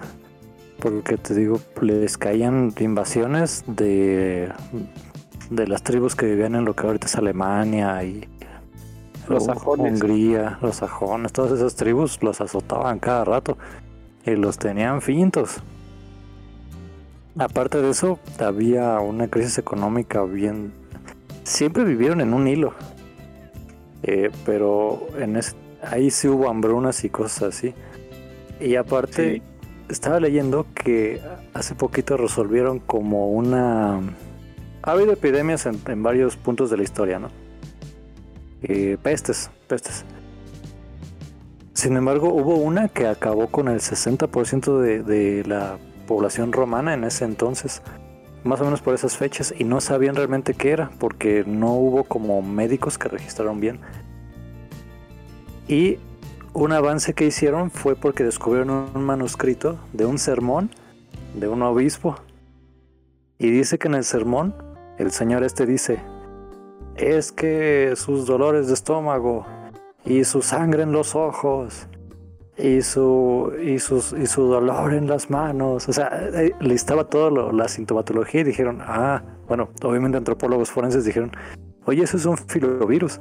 Porque 0.79 1.17
te 1.17 1.33
digo, 1.33 1.59
les 1.81 2.17
caían 2.17 2.73
invasiones 2.79 3.63
de, 3.67 4.51
de 5.49 5.67
las 5.67 5.81
tribus 5.83 6.15
que 6.15 6.25
vivían 6.25 6.55
en 6.55 6.65
lo 6.65 6.75
que 6.75 6.85
ahorita 6.85 7.07
es 7.07 7.15
Alemania 7.15 8.03
y 8.03 8.27
Los 9.29 9.45
sajones. 9.45 9.93
Hungría, 9.93 10.57
los 10.61 10.77
sajones, 10.77 11.31
todas 11.31 11.53
esas 11.53 11.75
tribus 11.75 12.21
los 12.21 12.41
azotaban 12.41 12.99
cada 12.99 13.23
rato 13.23 13.57
y 14.25 14.31
los 14.35 14.57
tenían 14.57 15.01
fintos. 15.01 15.61
Aparte 17.37 17.81
de 17.81 17.89
eso, 17.89 18.19
había 18.39 18.99
una 18.99 19.27
crisis 19.27 19.57
económica 19.57 20.23
bien... 20.23 20.73
Siempre 21.45 21.83
vivieron 21.83 22.21
en 22.21 22.33
un 22.33 22.47
hilo. 22.47 22.73
Eh, 24.03 24.31
pero 24.45 25.07
en 25.17 25.37
ese- 25.37 25.55
ahí 25.81 26.11
sí 26.11 26.27
hubo 26.27 26.49
hambrunas 26.49 27.03
y 27.05 27.09
cosas 27.09 27.55
así. 27.55 27.73
Y 28.63 28.75
aparte, 28.77 29.35
Sí. 29.35 29.41
estaba 29.89 30.19
leyendo 30.19 30.65
que 30.73 31.21
hace 31.53 31.75
poquito 31.75 32.17
resolvieron 32.17 32.79
como 32.79 33.29
una... 33.29 33.99
Ha 34.81 34.91
habido 34.91 35.11
epidemias 35.13 35.65
en, 35.65 35.79
en 35.87 36.03
varios 36.03 36.35
puntos 36.37 36.69
de 36.69 36.77
la 36.77 36.83
historia, 36.83 37.19
¿no? 37.19 37.29
Eh, 38.63 38.97
pestes, 39.01 39.49
pestes. 39.67 40.05
Sin 41.73 41.97
embargo, 41.97 42.33
hubo 42.33 42.55
una 42.55 42.87
que 42.87 43.07
acabó 43.07 43.47
con 43.47 43.67
el 43.67 43.79
60% 43.79 44.79
de, 44.79 45.03
de 45.03 45.43
la 45.45 45.77
población 46.07 46.53
romana 46.53 46.93
en 46.93 47.03
ese 47.03 47.25
entonces, 47.25 47.81
más 48.43 48.61
o 48.61 48.65
menos 48.65 48.81
por 48.81 48.93
esas 48.93 49.17
fechas, 49.17 49.53
y 49.57 49.63
no 49.63 49.81
sabían 49.81 50.15
realmente 50.15 50.53
qué 50.53 50.71
era, 50.71 50.91
porque 50.99 51.43
no 51.45 51.73
hubo 51.73 52.03
como 52.05 52.41
médicos 52.41 52.97
que 52.97 53.09
registraron 53.09 53.59
bien. 53.59 53.79
Y 55.67 55.97
un 56.53 56.71
avance 56.71 57.13
que 57.13 57.25
hicieron 57.25 57.71
fue 57.71 57.95
porque 57.95 58.23
descubrieron 58.23 58.89
un 58.93 59.03
manuscrito 59.03 59.77
de 59.91 60.05
un 60.05 60.17
sermón 60.17 60.69
de 61.35 61.47
un 61.47 61.61
obispo. 61.63 62.15
Y 63.39 63.49
dice 63.49 63.77
que 63.77 63.87
en 63.87 63.95
el 63.95 64.03
sermón, 64.03 64.53
el 64.97 65.11
señor 65.11 65.43
este 65.43 65.65
dice, 65.65 65.99
es 66.95 67.31
que 67.31 67.93
sus 67.95 68.25
dolores 68.27 68.67
de 68.67 68.73
estómago 68.75 69.45
y 70.05 70.23
su 70.23 70.41
sangre 70.41 70.83
en 70.83 70.91
los 70.91 71.15
ojos 71.15 71.87
y 72.55 72.83
su, 72.83 73.51
y 73.63 73.79
sus, 73.79 74.13
y 74.13 74.27
su 74.27 74.43
dolor 74.43 74.93
en 74.93 75.07
las 75.07 75.31
manos, 75.31 75.89
o 75.89 75.93
sea, 75.93 76.11
eh, 76.33 76.53
listaba 76.59 77.05
todo 77.05 77.31
lo- 77.31 77.51
la 77.51 77.67
sintomatología 77.67 78.41
y 78.41 78.43
dijeron, 78.43 78.79
ah, 78.81 79.23
bueno, 79.47 79.69
obviamente 79.83 80.19
antropólogos 80.19 80.69
forenses 80.69 81.03
dijeron, 81.03 81.31
oye, 81.85 82.03
eso 82.03 82.17
es 82.17 82.25
un 82.25 82.37
filovirus. 82.37 83.19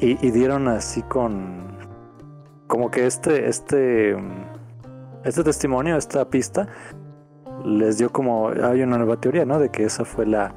Y, 0.00 0.18
y 0.26 0.30
dieron 0.32 0.66
así 0.66 1.02
con, 1.02 1.69
como 2.70 2.88
que 2.90 3.04
este, 3.04 3.48
este, 3.48 4.16
este 5.24 5.42
testimonio, 5.42 5.96
esta 5.96 6.30
pista, 6.30 6.68
les 7.64 7.98
dio 7.98 8.10
como, 8.10 8.50
hay 8.50 8.82
una 8.82 8.96
nueva 8.96 9.20
teoría, 9.20 9.44
¿no? 9.44 9.58
De 9.58 9.70
que 9.70 9.82
esa 9.84 10.04
fue 10.04 10.24
la, 10.24 10.54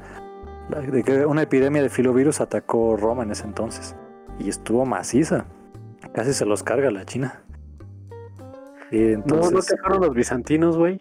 la- 0.69 0.81
de 0.81 1.03
que 1.03 1.25
una 1.25 1.41
epidemia 1.41 1.81
de 1.81 1.89
filovirus 1.89 2.39
atacó 2.39 2.95
Roma 2.97 3.23
en 3.23 3.31
ese 3.31 3.45
entonces. 3.45 3.95
Y 4.39 4.49
estuvo 4.49 4.85
maciza. 4.85 5.45
Casi 6.13 6.33
se 6.33 6.45
los 6.45 6.61
carga 6.61 6.91
la 6.91 7.03
China. 7.03 7.41
Y 8.91 8.99
No, 8.99 9.13
entonces, 9.15 9.51
no 9.51 9.59
te 9.61 9.77
fueron 9.77 10.01
los 10.01 10.13
bizantinos, 10.13 10.77
güey. 10.77 10.99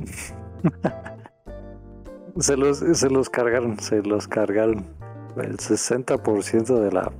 se, 2.38 2.56
los, 2.56 2.78
se 2.78 3.10
los 3.10 3.28
cargaron, 3.28 3.78
se 3.78 4.02
los 4.02 4.26
cargaron. 4.26 4.86
El 5.36 5.58
60% 5.58 6.80
de 6.80 6.92
la 6.92 7.12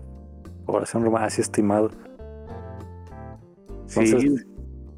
población 0.64 1.04
romana, 1.04 1.26
así 1.26 1.42
estimado. 1.42 1.90
Entonces, 3.96 4.46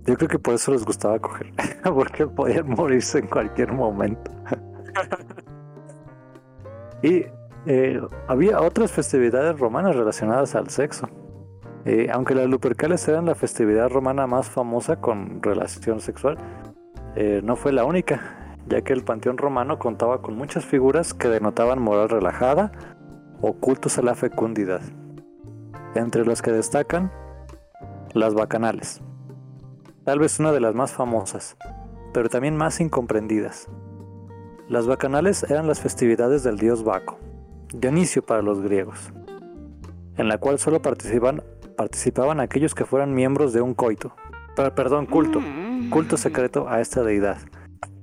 Yo 0.06 0.16
creo 0.16 0.28
que 0.28 0.38
por 0.38 0.54
eso 0.54 0.72
les 0.72 0.84
gustaba 0.84 1.18
coger, 1.18 1.52
porque 1.82 2.26
podían 2.26 2.68
morirse 2.68 3.18
en 3.18 3.26
cualquier 3.26 3.72
momento. 3.72 4.30
y 7.02 7.24
eh, 7.66 8.00
había 8.28 8.60
otras 8.60 8.92
festividades 8.92 9.58
romanas 9.58 9.96
relacionadas 9.96 10.54
al 10.54 10.68
sexo. 10.68 11.08
Eh, 11.86 12.08
aunque 12.12 12.34
las 12.34 12.48
Lupercales 12.48 13.06
eran 13.08 13.26
la 13.26 13.34
festividad 13.34 13.90
romana 13.90 14.26
más 14.26 14.48
famosa 14.48 15.00
con 15.00 15.42
relación 15.42 16.00
sexual, 16.00 16.38
eh, 17.14 17.40
no 17.44 17.56
fue 17.56 17.72
la 17.72 17.84
única, 17.84 18.56
ya 18.68 18.82
que 18.82 18.92
el 18.92 19.04
panteón 19.04 19.36
romano 19.36 19.78
contaba 19.78 20.22
con 20.22 20.36
muchas 20.36 20.64
figuras 20.64 21.12
que 21.12 21.28
denotaban 21.28 21.80
moral 21.80 22.08
relajada 22.08 22.72
o 23.40 23.54
cultos 23.54 23.98
a 23.98 24.02
la 24.02 24.14
fecundidad. 24.14 24.80
Entre 25.94 26.24
los 26.24 26.42
que 26.42 26.52
destacan 26.52 27.12
las 28.14 28.34
bacanales 28.34 29.02
tal 30.04 30.18
vez 30.18 30.38
una 30.38 30.52
de 30.52 30.60
las 30.60 30.74
más 30.74 30.92
famosas, 30.92 31.56
pero 32.12 32.28
también 32.28 32.56
más 32.56 32.80
incomprendidas. 32.80 33.68
Las 34.68 34.86
bacanales 34.86 35.44
eran 35.44 35.66
las 35.66 35.80
festividades 35.80 36.42
del 36.42 36.58
dios 36.58 36.84
Baco, 36.84 37.18
Dionisio 37.74 38.22
para 38.22 38.42
los 38.42 38.60
griegos, 38.60 39.12
en 40.16 40.28
la 40.28 40.38
cual 40.38 40.58
solo 40.58 40.80
participaban 40.82 42.40
aquellos 42.40 42.74
que 42.74 42.84
fueran 42.84 43.14
miembros 43.14 43.52
de 43.52 43.62
un 43.62 43.74
coito, 43.74 44.14
per- 44.54 44.74
perdón, 44.74 45.06
culto, 45.06 45.40
culto 45.90 46.16
secreto 46.16 46.68
a 46.68 46.80
esta 46.80 47.02
deidad, 47.02 47.38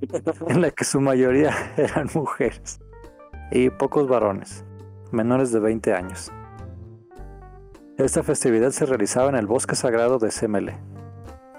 en 0.48 0.60
la 0.60 0.70
que 0.72 0.84
su 0.84 1.00
mayoría 1.00 1.54
eran 1.76 2.08
mujeres 2.14 2.80
y 3.52 3.70
pocos 3.70 4.08
varones, 4.08 4.64
menores 5.12 5.52
de 5.52 5.60
20 5.60 5.94
años. 5.94 6.32
Esta 8.02 8.24
festividad 8.24 8.72
se 8.72 8.84
realizaba 8.84 9.28
en 9.28 9.36
el 9.36 9.46
bosque 9.46 9.76
sagrado 9.76 10.18
de 10.18 10.32
Semele, 10.32 10.76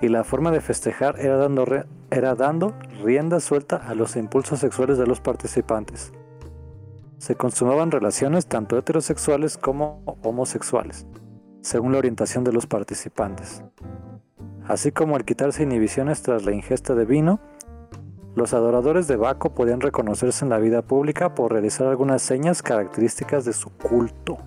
y 0.02 0.10
la 0.10 0.26
forma 0.26 0.52
de 0.52 0.60
festejar 0.60 1.18
era 1.18 1.38
dando, 1.38 1.66
era 2.12 2.36
dando 2.36 2.74
rienda 3.02 3.40
suelta 3.40 3.78
a 3.78 3.96
los 3.96 4.18
impulsos 4.18 4.60
sexuales 4.60 4.98
de 4.98 5.08
los 5.08 5.22
participantes. 5.22 6.12
Se 7.18 7.36
consumaban 7.36 7.92
relaciones 7.92 8.48
tanto 8.48 8.78
heterosexuales 8.78 9.58
como 9.58 10.04
homosexuales, 10.22 11.08
según 11.62 11.94
la 11.94 12.00
orientación 12.00 12.44
de 12.44 12.52
los 12.52 12.68
participantes. 12.68 13.64
Así 14.68 14.92
como 14.92 15.16
al 15.16 15.24
quitarse 15.24 15.64
inhibiciones 15.64 16.24
tras 16.24 16.44
la 16.44 16.52
ingesta 16.52 16.94
de 16.94 17.06
vino, 17.06 17.40
los 18.36 18.54
adoradores 18.54 19.08
de 19.08 19.16
Baco 19.16 19.54
podían 19.56 19.80
reconocerse 19.80 20.44
en 20.44 20.50
la 20.50 20.60
vida 20.60 20.82
pública 20.82 21.36
por 21.36 21.54
realizar 21.54 21.88
algunas 21.88 22.22
señas 22.22 22.62
características 22.62 23.46
de 23.46 23.54
su 23.54 23.70
culto. 23.70 24.40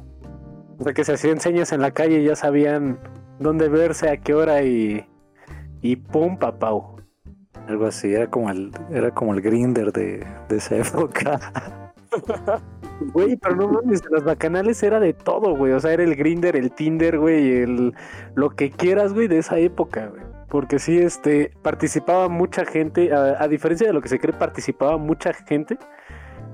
O 0.78 0.84
sea, 0.84 0.92
que 0.92 1.04
se 1.04 1.14
hacían 1.14 1.40
señas 1.40 1.72
en 1.72 1.80
la 1.80 1.90
calle 1.90 2.20
y 2.20 2.24
ya 2.24 2.36
sabían 2.36 2.98
dónde 3.38 3.68
verse, 3.68 4.10
a 4.10 4.18
qué 4.18 4.34
hora 4.34 4.62
y. 4.62 5.06
Y 5.80 5.96
pum, 5.96 6.38
papau. 6.38 6.96
Algo 7.68 7.86
así, 7.86 8.12
era 8.14 8.28
como 8.28 8.50
el, 8.50 8.70
era 8.90 9.10
como 9.10 9.34
el 9.34 9.40
grinder 9.40 9.92
de, 9.92 10.26
de 10.48 10.56
esa 10.56 10.76
época. 10.86 11.40
Güey, 13.12 13.36
pero 13.36 13.56
no 13.56 13.68
mames, 13.68 14.02
las 14.10 14.24
bacanales 14.24 14.82
era 14.82 15.00
de 15.00 15.12
todo, 15.12 15.54
güey. 15.56 15.72
O 15.72 15.80
sea, 15.80 15.92
era 15.92 16.02
el 16.02 16.16
grinder, 16.16 16.56
el 16.56 16.70
Tinder, 16.70 17.18
güey, 17.18 17.58
el 17.58 17.94
lo 18.34 18.50
que 18.50 18.70
quieras, 18.70 19.12
güey, 19.12 19.28
de 19.28 19.38
esa 19.38 19.58
época, 19.58 20.06
güey. 20.06 20.22
porque 20.48 20.78
sí, 20.78 20.98
este, 20.98 21.52
participaba 21.62 22.28
mucha 22.28 22.64
gente, 22.64 23.12
a, 23.12 23.42
a 23.42 23.48
diferencia 23.48 23.86
de 23.86 23.92
lo 23.92 24.00
que 24.00 24.08
se 24.08 24.18
cree, 24.18 24.32
participaba 24.32 24.96
mucha 24.96 25.32
gente. 25.32 25.78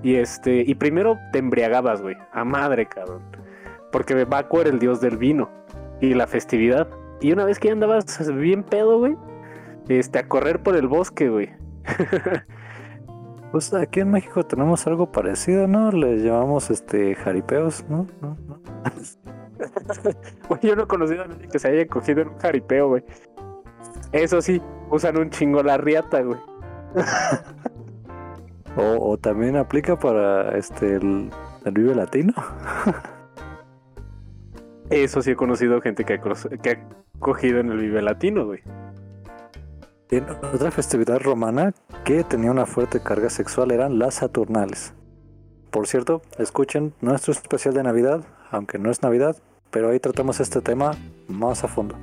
Y 0.02 0.16
este, 0.16 0.64
y 0.66 0.74
primero 0.74 1.18
te 1.32 1.38
embriagabas, 1.38 2.02
güey, 2.02 2.16
a 2.32 2.44
madre, 2.44 2.86
cabrón. 2.86 3.22
Porque 3.93 4.24
Baco 4.24 4.61
era 4.61 4.70
el 4.70 4.78
dios 4.80 5.01
del 5.01 5.16
vino 5.16 5.49
y 6.01 6.14
la 6.14 6.26
festividad. 6.26 6.88
Y 7.20 7.32
una 7.32 7.45
vez 7.45 7.61
que 7.61 7.68
ya 7.68 7.74
andabas 7.74 8.34
bien 8.34 8.64
pedo, 8.64 8.99
güey, 8.99 9.16
este, 9.88 10.18
a 10.18 10.28
correr 10.28 10.62
por 10.62 10.74
el 10.76 10.88
bosque, 10.88 11.28
güey. 11.28 11.51
Pues 13.53 13.74
aquí 13.74 14.01
en 14.01 14.11
México 14.11 14.47
tenemos 14.47 14.86
algo 14.86 15.12
parecido, 15.12 15.68
¿no? 15.68 15.93
Les 15.93 16.22
llamamos 16.22 16.70
este 16.70 17.14
jaripeos, 17.14 17.84
¿no? 17.86 18.07
¿No? 18.22 18.38
¿No? 18.49 18.59
Güey, 20.49 20.61
yo 20.62 20.74
no 20.74 20.84
he 20.84 20.86
conocido 20.86 21.24
a 21.24 21.26
nadie 21.26 21.49
que 21.49 21.59
se 21.59 21.68
haya 21.68 21.86
cogido 21.86 22.22
en 22.22 22.28
un 22.28 22.38
jaripeo, 22.38 22.88
güey. 22.88 23.05
Eso 24.11 24.40
sí, 24.40 24.61
usan 24.90 25.18
un 25.18 25.28
chingo 25.28 25.62
la 25.62 25.76
riata, 25.76 26.22
güey. 26.22 26.40
O, 28.74 29.11
o 29.12 29.18
también 29.18 29.57
aplica 29.57 29.99
para 29.99 30.57
este 30.57 30.95
el, 30.95 31.30
el 31.66 31.72
Vive 31.72 31.95
Latino. 31.95 32.32
Eso 34.93 35.22
sí 35.22 35.30
he 35.30 35.36
conocido 35.36 35.80
gente 35.80 36.05
que 36.05 36.12
ha, 36.12 37.18
cogido 37.18 37.61
en 37.61 37.70
el 37.70 37.78
Vive 37.78 38.03
Latino, 38.03 38.45
güey. 38.45 38.61
Otra 40.53 40.70
festividad 40.70 41.18
romana 41.18 41.72
que 42.05 42.24
tenía 42.24 42.51
una 42.51 42.66
fuerte 42.66 43.03
carga 43.03 43.30
sexual 43.30 43.70
eran 43.70 43.99
las 43.99 44.16
Saturnales. 44.16 44.93
Por 45.70 45.86
cierto, 45.86 46.20
escuchen 46.38 46.93
nuestro 47.01 47.32
especial 47.32 47.72
de 47.72 47.82
Navidad, 47.82 48.22
aunque 48.51 48.78
no 48.78 48.90
es 48.90 49.01
Navidad, 49.03 49.34
pero 49.70 49.88
ahí 49.88 49.99
tratamos 49.99 50.40
este 50.40 50.61
tema 50.61 50.90
más 51.26 51.64
a 51.64 51.68
fondo. 51.68 51.97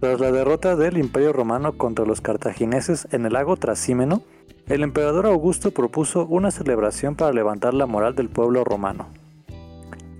Tras 0.00 0.18
la 0.18 0.32
derrota 0.32 0.74
del 0.74 0.98
Imperio 0.98 1.32
Romano 1.32 1.78
contra 1.78 2.04
los 2.04 2.20
cartagineses 2.20 3.06
en 3.12 3.24
el 3.24 3.34
lago 3.34 3.56
Trasímeno, 3.56 4.22
el 4.66 4.82
emperador 4.82 5.26
Augusto 5.26 5.70
propuso 5.70 6.26
una 6.26 6.50
celebración 6.50 7.14
para 7.14 7.32
levantar 7.32 7.72
la 7.72 7.86
moral 7.86 8.16
del 8.16 8.30
pueblo 8.30 8.64
romano. 8.64 9.06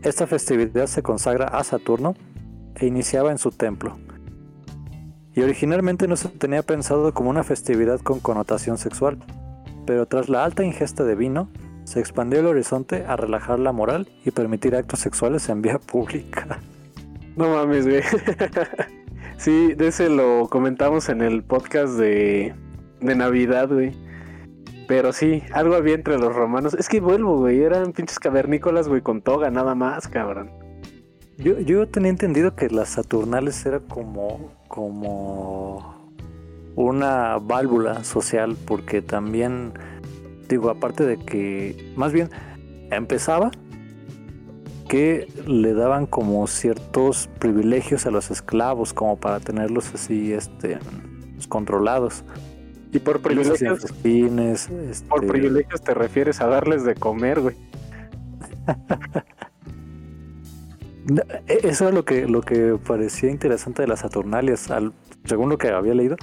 Esta 0.04 0.26
festividad 0.26 0.86
se 0.86 1.02
consagra 1.02 1.46
a 1.46 1.64
Saturno 1.64 2.14
e 2.76 2.86
iniciaba 2.86 3.32
en 3.32 3.38
su 3.38 3.50
templo, 3.50 3.96
y 5.34 5.40
originalmente 5.40 6.06
no 6.06 6.16
se 6.16 6.28
tenía 6.28 6.62
pensado 6.62 7.12
como 7.12 7.30
una 7.30 7.42
festividad 7.42 8.00
con 8.00 8.20
connotación 8.20 8.78
sexual, 8.78 9.18
pero 9.86 10.06
tras 10.06 10.28
la 10.28 10.44
alta 10.44 10.62
ingesta 10.62 11.04
de 11.04 11.14
vino, 11.14 11.48
se 11.84 12.00
expandió 12.00 12.40
el 12.40 12.46
horizonte 12.46 13.04
a 13.06 13.16
relajar 13.16 13.58
la 13.58 13.72
moral 13.72 14.08
y 14.24 14.30
permitir 14.30 14.76
actos 14.76 15.00
sexuales 15.00 15.48
en 15.48 15.62
vía 15.62 15.78
pública. 15.78 16.60
No 17.36 17.48
mames, 17.48 17.84
güey. 17.84 18.00
sí, 19.38 19.74
de 19.74 19.88
ese 19.88 20.08
lo 20.08 20.46
comentamos 20.48 21.08
en 21.08 21.20
el 21.20 21.42
podcast 21.42 21.94
de, 21.94 22.54
de 23.00 23.14
Navidad, 23.16 23.68
güey. 23.68 23.92
Pero 24.86 25.12
sí, 25.12 25.42
algo 25.52 25.74
había 25.74 25.94
entre 25.94 26.18
los 26.18 26.34
romanos. 26.34 26.74
Es 26.74 26.88
que 26.88 27.00
vuelvo, 27.00 27.38
güey. 27.38 27.62
Eran 27.62 27.92
pinches 27.92 28.18
cavernícolas, 28.18 28.88
güey, 28.88 29.00
con 29.00 29.22
toga, 29.22 29.50
nada 29.50 29.74
más, 29.74 30.08
cabrón. 30.08 30.50
Yo, 31.38 31.58
yo 31.58 31.88
tenía 31.88 32.10
entendido 32.10 32.54
que 32.54 32.68
las 32.68 32.90
Saturnales 32.90 33.64
era 33.66 33.80
como, 33.80 34.52
como 34.68 36.12
una 36.76 37.38
válvula 37.38 38.04
social, 38.04 38.56
porque 38.66 39.02
también, 39.02 39.72
digo, 40.48 40.70
aparte 40.70 41.04
de 41.04 41.16
que, 41.18 41.92
más 41.96 42.12
bien, 42.12 42.30
empezaba 42.90 43.50
que 44.88 45.26
le 45.46 45.72
daban 45.72 46.06
como 46.06 46.46
ciertos 46.46 47.28
privilegios 47.38 48.06
a 48.06 48.10
los 48.10 48.30
esclavos, 48.30 48.92
como 48.92 49.16
para 49.16 49.40
tenerlos 49.40 49.92
así, 49.94 50.32
este, 50.32 50.78
controlados. 51.48 52.24
Y 52.94 52.98
por 53.00 53.20
privilegios, 53.20 53.80
festines, 53.82 54.70
este, 54.70 55.06
por 55.08 55.26
privilegios 55.26 55.82
te 55.82 55.92
refieres 55.94 56.40
a 56.40 56.46
darles 56.46 56.84
de 56.84 56.94
comer, 56.94 57.40
güey. 57.40 57.56
E- 61.46 61.60
Eso 61.68 61.88
es 61.88 61.94
lo 61.94 62.04
que, 62.04 62.26
lo 62.26 62.40
que 62.40 62.78
parecía 62.86 63.30
interesante 63.30 63.82
de 63.82 63.88
las 63.88 64.00
Saturnalias, 64.00 64.70
al, 64.70 64.92
según 65.24 65.50
lo 65.50 65.58
que 65.58 65.68
había 65.68 65.94
leído. 65.94 66.16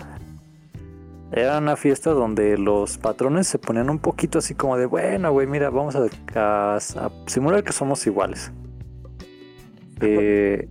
Era 1.32 1.60
una 1.60 1.76
fiesta 1.78 2.10
donde 2.12 2.58
los 2.58 2.98
patrones 2.98 3.48
se 3.48 3.58
ponían 3.60 3.90
un 3.90 4.00
poquito 4.00 4.40
así 4.40 4.54
como 4.56 4.78
de, 4.78 4.86
bueno, 4.86 5.32
güey, 5.32 5.48
mira, 5.48 5.70
vamos 5.70 5.96
a, 5.96 6.06
a- 6.36 6.76
a 6.78 7.12
simular 7.28 7.64
que 7.64 7.72
somos 7.72 8.06
iguales. 8.08 8.52
Eh, 10.02 10.68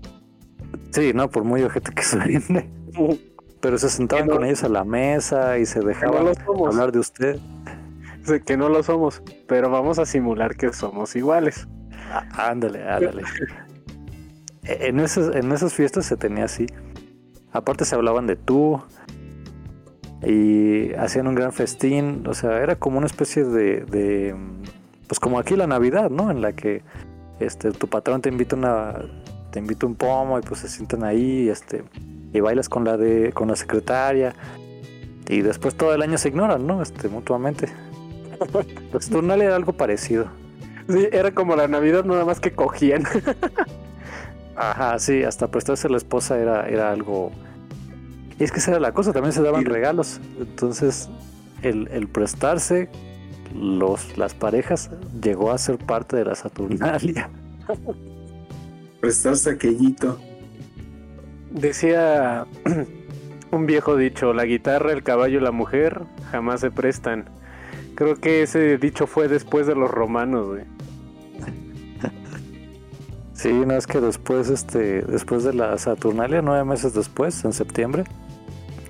sí, 0.91 1.13
no, 1.15 1.31
por 1.31 1.45
muy 1.45 1.63
ojete 1.63 1.93
que 1.93 2.03
suene. 2.03 2.69
Pero 3.61 3.77
se 3.79 3.89
sentaban 3.91 4.27
no- 4.27 4.35
con 4.37 4.45
ellos 4.45 4.65
a 4.65 4.69
la 4.69 4.85
mesa 4.85 5.59
y 5.59 5.67
se 5.67 5.81
no 5.81 5.87
dejaban 5.87 6.33
hablar 6.67 6.93
de 6.93 6.99
usted. 6.99 7.39
Que 8.47 8.57
no 8.57 8.69
lo 8.69 8.83
somos, 8.83 9.23
pero 9.49 9.71
vamos 9.71 9.99
a 9.99 10.07
simular 10.07 10.55
que 10.57 10.73
somos 10.73 11.17
iguales. 11.17 11.67
Ah, 12.13 12.51
Ándale, 12.51 12.87
ándale. 12.89 13.23
E, 14.63 14.89
En 14.89 15.01
esas, 15.01 15.35
en 15.35 15.51
esas 15.53 15.73
fiestas 15.75 16.07
se 16.07 16.17
tenía 16.17 16.45
así. 16.45 16.67
Aparte 17.53 17.85
se 17.85 17.95
hablaban 17.95 18.27
de 18.27 18.37
tú. 18.37 18.81
Y 20.23 20.93
hacían 20.95 21.27
un 21.27 21.35
gran 21.35 21.53
festín. 21.53 22.25
O 22.27 22.35
sea, 22.35 22.59
era 22.63 22.77
como 22.77 22.99
una 22.99 23.07
especie 23.07 23.45
de, 23.45 23.85
de, 23.87 24.37
Pues 25.09 25.19
como 25.19 25.39
aquí 25.39 25.57
la 25.57 25.67
Navidad, 25.67 26.11
¿no? 26.11 26.31
En 26.31 26.43
la 26.43 26.53
que 26.53 26.83
este, 27.41 27.73
tu 27.73 27.89
patrón 27.89 28.21
te 28.23 28.29
invita 28.29 28.55
una. 28.57 28.97
Te 29.51 29.59
invita 29.59 29.87
un 29.87 29.97
pomo 29.97 30.39
y 30.39 30.43
pues 30.43 30.61
se 30.61 30.69
sientan 30.69 31.05
ahí. 31.05 31.49
Este, 31.49 31.83
y 32.33 32.41
bailas 32.41 32.69
con 32.69 32.85
la 32.85 32.97
de. 32.97 33.33
con 33.33 33.49
la 33.49 33.57
secretaria. 33.57 34.35
Y 35.29 35.43
después 35.43 35.77
todo 35.77 35.95
el 35.95 36.03
año 36.03 36.19
se 36.19 36.29
ignoran, 36.29 36.67
¿no? 36.67 36.83
Este, 36.83 37.09
mutuamente. 37.09 37.69
Pues 38.91 39.11
Turnal 39.11 39.43
era 39.43 39.55
algo 39.55 39.75
parecido. 39.75 40.31
Sí, 40.89 41.09
era 41.13 41.35
como 41.35 41.57
la 41.57 41.69
Navidad, 41.69 42.07
nada 42.07 42.25
más 42.25 42.41
que 42.41 42.53
cogían. 42.53 43.05
Ajá, 44.57 44.99
sí, 44.99 45.23
hasta 45.25 45.49
prestarse 45.49 45.89
a 45.89 45.91
la 45.91 45.99
esposa 45.99 46.39
era, 46.39 46.67
era 46.67 46.91
algo. 46.91 47.33
Y 48.39 48.45
es 48.45 48.51
que 48.51 48.59
esa 48.59 48.71
era 48.71 48.81
la 48.81 48.93
cosa, 48.93 49.13
también 49.13 49.33
se 49.35 49.43
daban 49.43 49.67
regalos. 49.67 50.21
Entonces, 50.41 51.11
el, 51.63 51.89
el 51.89 52.09
prestarse, 52.09 52.89
los, 53.55 54.17
las 54.17 54.35
parejas, 54.35 54.91
llegó 55.23 55.51
a 55.51 55.59
ser 55.59 55.79
parte 55.79 56.17
de 56.17 56.25
la 56.25 56.35
Saturnalia. 56.35 57.29
Prestarse 59.01 59.51
aquellito. 59.51 60.19
Decía 61.51 62.47
un 63.51 63.67
viejo 63.67 63.97
dicho, 63.97 64.33
la 64.33 64.45
guitarra, 64.45 64.93
el 64.93 65.03
caballo 65.03 65.39
y 65.39 65.43
la 65.43 65.51
mujer 65.51 66.03
jamás 66.31 66.61
se 66.61 66.71
prestan. 66.71 67.29
Creo 67.95 68.17
que 68.17 68.43
ese 68.43 68.79
dicho 68.79 69.07
fue 69.07 69.29
después 69.29 69.67
de 69.67 69.75
los 69.75 69.91
romanos, 69.91 70.47
güey. 70.47 70.65
Sí, 73.35 73.53
no 73.53 73.75
es 73.75 73.87
que 73.87 74.03
después, 74.03 74.51
este, 74.51 75.01
después 75.01 75.45
de 75.45 75.55
la 75.55 75.79
Saturnalia, 75.79 76.43
nueve 76.43 76.63
meses 76.65 76.93
después, 76.93 77.43
en 77.47 77.55
septiembre, 77.55 78.05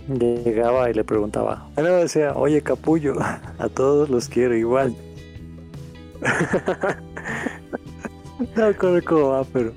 llegaba 0.09 0.91
y 0.91 0.95
le 0.95 1.05
preguntaba. 1.05 1.69
Él 1.77 1.85
le 1.85 1.91
decía, 1.91 2.33
oye 2.35 2.61
capullo, 2.61 3.15
a 3.59 3.69
todos 3.69 4.11
los 4.11 4.29
quiero 4.29 4.57
igual. 4.57 4.97
no 8.57 8.69
recuerdo 8.69 9.01
cómo 9.05 9.29
va, 9.29 9.45
pero. 9.45 9.73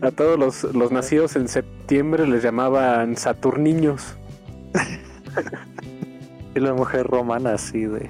A 0.00 0.10
todos 0.10 0.38
los, 0.38 0.64
los 0.74 0.92
nacidos 0.92 1.36
en 1.36 1.48
septiembre 1.48 2.26
les 2.26 2.42
llamaban 2.42 3.16
Saturniños. 3.16 4.16
Y 6.56 6.60
la 6.60 6.72
mujer 6.72 7.08
romana 7.08 7.54
así 7.54 7.84
de... 7.84 8.08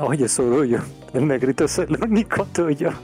Oye, 0.00 0.28
Sorullo, 0.28 0.80
el 1.14 1.26
negrito 1.26 1.64
es 1.64 1.78
el 1.78 1.96
único 2.02 2.44
tuyo. 2.44 2.90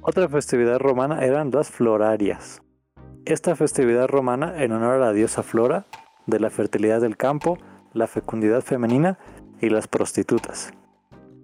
Otra 0.00 0.28
festividad 0.28 0.78
romana 0.78 1.24
eran 1.24 1.50
las 1.50 1.70
florarias. 1.70 2.62
Esta 3.24 3.56
festividad 3.56 4.06
romana 4.08 4.62
en 4.62 4.72
honor 4.72 4.94
a 4.94 4.98
la 4.98 5.12
diosa 5.12 5.42
Flora, 5.42 5.86
de 6.26 6.40
la 6.40 6.50
fertilidad 6.50 7.00
del 7.00 7.16
campo, 7.16 7.58
la 7.92 8.06
fecundidad 8.06 8.62
femenina 8.62 9.18
y 9.60 9.70
las 9.70 9.88
prostitutas. 9.88 10.72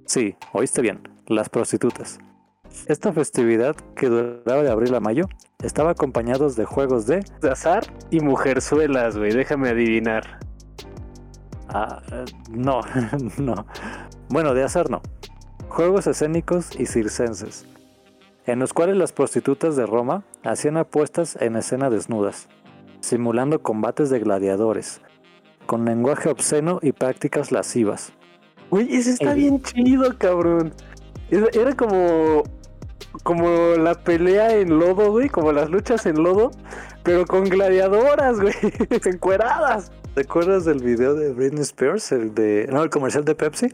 Sí, 0.06 0.36
oíste 0.52 0.82
bien, 0.82 1.00
las 1.28 1.48
prostitutas. 1.48 2.18
Esta 2.86 3.12
festividad, 3.12 3.74
que 3.96 4.08
duraba 4.08 4.62
de 4.62 4.70
abril 4.70 4.94
a 4.94 5.00
mayo, 5.00 5.24
estaba 5.62 5.90
acompañados 5.90 6.54
de 6.56 6.64
juegos 6.64 7.06
de 7.06 7.24
De 7.40 7.50
azar 7.50 7.84
y 8.10 8.20
mujerzuelas, 8.20 9.16
güey. 9.16 9.32
Déjame 9.32 9.70
adivinar. 9.70 10.38
Ah, 11.68 12.02
eh, 12.12 12.24
no, 12.50 12.80
no. 13.38 13.66
Bueno, 14.28 14.54
de 14.54 14.64
azar 14.64 14.90
no. 14.90 15.02
Juegos 15.68 16.06
escénicos 16.06 16.78
y 16.78 16.86
circenses, 16.86 17.66
en 18.46 18.58
los 18.58 18.72
cuales 18.72 18.96
las 18.96 19.12
prostitutas 19.12 19.76
de 19.76 19.84
Roma 19.86 20.24
hacían 20.44 20.76
apuestas 20.78 21.36
en 21.40 21.56
escena 21.56 21.90
desnudas, 21.90 22.48
simulando 23.00 23.62
combates 23.62 24.08
de 24.08 24.18
gladiadores, 24.18 25.02
con 25.66 25.84
lenguaje 25.84 26.30
obsceno 26.30 26.78
y 26.80 26.92
prácticas 26.92 27.52
lascivas. 27.52 28.12
Güey, 28.70 28.94
ese 28.96 29.10
está 29.12 29.32
El- 29.32 29.36
bien 29.38 29.62
chido, 29.62 30.16
cabrón. 30.18 30.72
Era, 31.30 31.46
era 31.52 31.76
como 31.76 32.44
como 33.22 33.48
la 33.76 33.94
pelea 33.94 34.56
en 34.56 34.78
lodo, 34.78 35.10
güey, 35.10 35.28
como 35.28 35.52
las 35.52 35.70
luchas 35.70 36.06
en 36.06 36.22
lodo, 36.22 36.50
pero 37.02 37.26
con 37.26 37.44
gladiadoras, 37.44 38.40
güey, 38.40 38.54
encueradas. 39.04 39.90
¿Te 40.14 40.22
acuerdas 40.22 40.64
del 40.64 40.82
video 40.82 41.14
de 41.14 41.32
Britney 41.32 41.62
Spears? 41.62 42.12
El 42.12 42.34
de. 42.34 42.68
No, 42.70 42.82
el 42.82 42.90
comercial 42.90 43.24
de 43.24 43.34
Pepsi. 43.34 43.68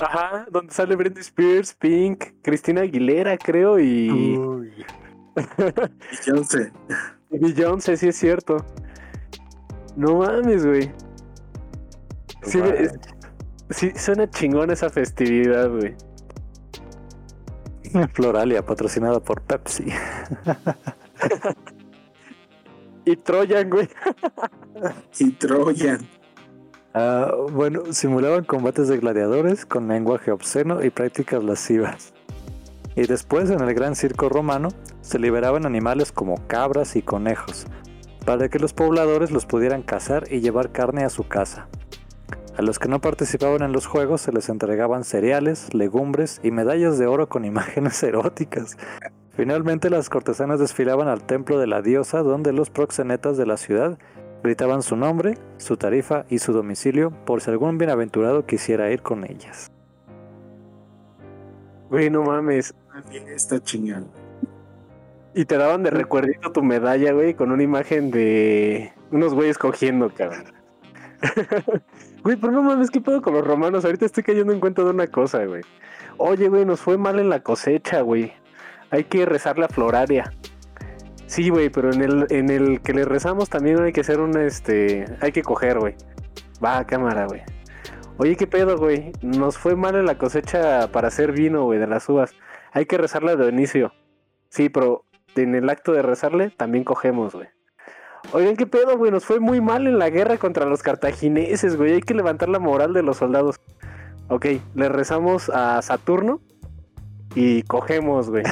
Ajá, 0.00 0.46
donde 0.50 0.72
sale 0.72 0.94
Britney 0.94 1.20
Spears, 1.20 1.74
Pink, 1.74 2.24
Cristina 2.42 2.82
Aguilera, 2.82 3.36
creo, 3.38 3.78
y. 3.78 4.36
Uy. 4.36 4.72
Y 7.28 7.38
Beyoncé, 7.38 7.96
sí 7.96 8.06
es 8.08 8.16
cierto. 8.16 8.64
No 9.96 10.18
mames, 10.18 10.64
güey. 10.64 10.92
Sí, 12.44 12.60
sí, 13.70 13.92
suena 13.96 14.30
chingón 14.30 14.70
esa 14.70 14.88
festividad, 14.90 15.68
güey. 15.68 15.96
Floralia, 18.12 18.64
patrocinada 18.64 19.20
por 19.20 19.42
Pepsi. 19.42 19.86
Y 23.06 23.14
Troyan, 23.14 23.70
güey. 23.70 23.88
Y 25.20 25.30
Troyan. 25.30 26.00
Ah, 26.92 27.30
bueno, 27.52 27.92
simulaban 27.92 28.42
combates 28.42 28.88
de 28.88 28.98
gladiadores 28.98 29.64
con 29.64 29.86
lenguaje 29.86 30.32
obsceno 30.32 30.82
y 30.82 30.90
prácticas 30.90 31.44
lascivas. 31.44 32.12
Y 32.96 33.06
después, 33.06 33.48
en 33.50 33.60
el 33.60 33.74
gran 33.74 33.94
circo 33.94 34.28
romano, 34.28 34.70
se 35.02 35.20
liberaban 35.20 35.66
animales 35.66 36.10
como 36.10 36.48
cabras 36.48 36.96
y 36.96 37.02
conejos, 37.02 37.66
para 38.24 38.48
que 38.48 38.58
los 38.58 38.72
pobladores 38.72 39.30
los 39.30 39.46
pudieran 39.46 39.82
cazar 39.82 40.24
y 40.32 40.40
llevar 40.40 40.72
carne 40.72 41.04
a 41.04 41.10
su 41.10 41.28
casa. 41.28 41.68
A 42.56 42.62
los 42.62 42.78
que 42.78 42.88
no 42.88 43.02
participaban 43.02 43.60
en 43.62 43.72
los 43.72 43.86
juegos 43.86 44.22
se 44.22 44.32
les 44.32 44.48
entregaban 44.48 45.04
cereales, 45.04 45.74
legumbres 45.74 46.40
y 46.42 46.50
medallas 46.50 46.96
de 46.98 47.06
oro 47.06 47.28
con 47.28 47.44
imágenes 47.44 48.02
eróticas. 48.02 48.78
Finalmente 49.32 49.90
las 49.90 50.08
cortesanas 50.08 50.58
desfilaban 50.58 51.08
al 51.08 51.22
templo 51.22 51.58
de 51.58 51.66
la 51.66 51.82
diosa 51.82 52.22
donde 52.22 52.54
los 52.54 52.70
proxenetas 52.70 53.36
de 53.36 53.44
la 53.44 53.58
ciudad 53.58 53.98
gritaban 54.42 54.82
su 54.82 54.96
nombre, 54.96 55.36
su 55.58 55.76
tarifa 55.76 56.24
y 56.30 56.38
su 56.38 56.54
domicilio 56.54 57.10
por 57.26 57.42
si 57.42 57.50
algún 57.50 57.76
bienaventurado 57.76 58.46
quisiera 58.46 58.90
ir 58.90 59.02
con 59.02 59.24
ellas. 59.24 59.70
Güey, 61.90 62.08
no 62.08 62.22
mames. 62.22 62.74
Está 63.12 63.62
chingada. 63.62 64.06
Y 65.34 65.44
te 65.44 65.58
daban 65.58 65.82
de 65.82 65.90
recuerdito 65.90 66.52
tu 66.52 66.62
medalla, 66.62 67.12
güey, 67.12 67.34
con 67.34 67.52
una 67.52 67.62
imagen 67.62 68.10
de 68.10 68.94
unos 69.10 69.34
güeyes 69.34 69.58
cogiendo, 69.58 70.08
cabrón. 70.08 70.44
güey, 72.26 72.36
pero 72.36 72.52
no 72.52 72.60
mames, 72.60 72.90
¿qué 72.90 73.00
pedo 73.00 73.22
con 73.22 73.34
los 73.34 73.46
romanos? 73.46 73.84
Ahorita 73.84 74.04
estoy 74.04 74.24
cayendo 74.24 74.52
en 74.52 74.58
cuenta 74.58 74.82
de 74.82 74.90
una 74.90 75.06
cosa, 75.06 75.44
güey. 75.44 75.62
Oye, 76.16 76.48
güey, 76.48 76.64
nos 76.64 76.80
fue 76.80 76.98
mal 76.98 77.20
en 77.20 77.28
la 77.28 77.38
cosecha, 77.44 78.00
güey. 78.00 78.32
Hay 78.90 79.04
que 79.04 79.24
rezarle 79.26 79.66
a 79.66 79.68
Floraria. 79.68 80.32
Sí, 81.26 81.50
güey, 81.50 81.70
pero 81.70 81.92
en 81.92 82.02
el, 82.02 82.26
en 82.30 82.50
el 82.50 82.80
que 82.80 82.94
le 82.94 83.04
rezamos 83.04 83.48
también 83.48 83.80
hay 83.80 83.92
que 83.92 84.00
hacer 84.00 84.18
una, 84.18 84.42
este, 84.42 85.04
hay 85.20 85.30
que 85.30 85.42
coger, 85.42 85.78
güey. 85.78 85.94
Va, 86.64 86.84
cámara, 86.84 87.26
güey. 87.28 87.42
Oye, 88.16 88.34
¿qué 88.34 88.48
pedo, 88.48 88.76
güey? 88.76 89.12
Nos 89.22 89.56
fue 89.56 89.76
mal 89.76 89.94
en 89.94 90.06
la 90.06 90.18
cosecha 90.18 90.90
para 90.90 91.06
hacer 91.06 91.30
vino, 91.30 91.62
güey, 91.62 91.78
de 91.78 91.86
las 91.86 92.08
uvas. 92.08 92.34
Hay 92.72 92.86
que 92.86 92.98
rezarle 92.98 93.30
a 93.30 93.36
Dionisio. 93.36 93.92
Sí, 94.48 94.68
pero 94.68 95.04
en 95.36 95.54
el 95.54 95.70
acto 95.70 95.92
de 95.92 96.02
rezarle 96.02 96.50
también 96.50 96.82
cogemos, 96.82 97.34
güey. 97.34 97.46
Oigan, 98.32 98.56
¿qué 98.56 98.66
pedo, 98.66 98.96
güey? 98.98 99.10
Nos 99.10 99.24
fue 99.24 99.40
muy 99.40 99.60
mal 99.60 99.86
en 99.86 99.98
la 99.98 100.10
guerra 100.10 100.36
contra 100.36 100.66
los 100.66 100.82
cartagineses, 100.82 101.76
güey. 101.76 101.94
Hay 101.94 102.00
que 102.00 102.14
levantar 102.14 102.48
la 102.48 102.58
moral 102.58 102.92
de 102.92 103.02
los 103.02 103.18
soldados. 103.18 103.60
Ok, 104.28 104.46
le 104.74 104.88
rezamos 104.88 105.48
a 105.50 105.80
Saturno 105.82 106.40
y 107.34 107.62
cogemos, 107.62 108.28
güey. 108.28 108.42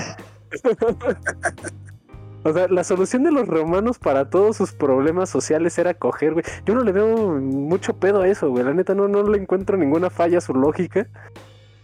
o 2.45 2.53
sea, 2.53 2.69
la 2.69 2.85
solución 2.85 3.25
de 3.25 3.33
los 3.33 3.49
romanos 3.49 3.99
para 3.99 4.31
todos 4.31 4.57
sus 4.57 4.73
problemas 4.73 5.29
sociales 5.29 5.77
era 5.79 5.95
coger, 5.95 6.35
güey. 6.35 6.45
Yo 6.65 6.75
no 6.75 6.83
le 6.83 6.93
veo 6.93 7.41
mucho 7.41 7.97
pedo 7.97 8.23
a 8.23 8.29
eso, 8.29 8.51
güey. 8.51 8.65
La 8.65 8.73
neta 8.73 8.95
no, 8.95 9.09
no 9.09 9.23
le 9.25 9.39
encuentro 9.39 9.77
ninguna 9.77 10.11
falla 10.11 10.39
a 10.39 10.43
su 10.43 10.55
lógica. 10.55 11.09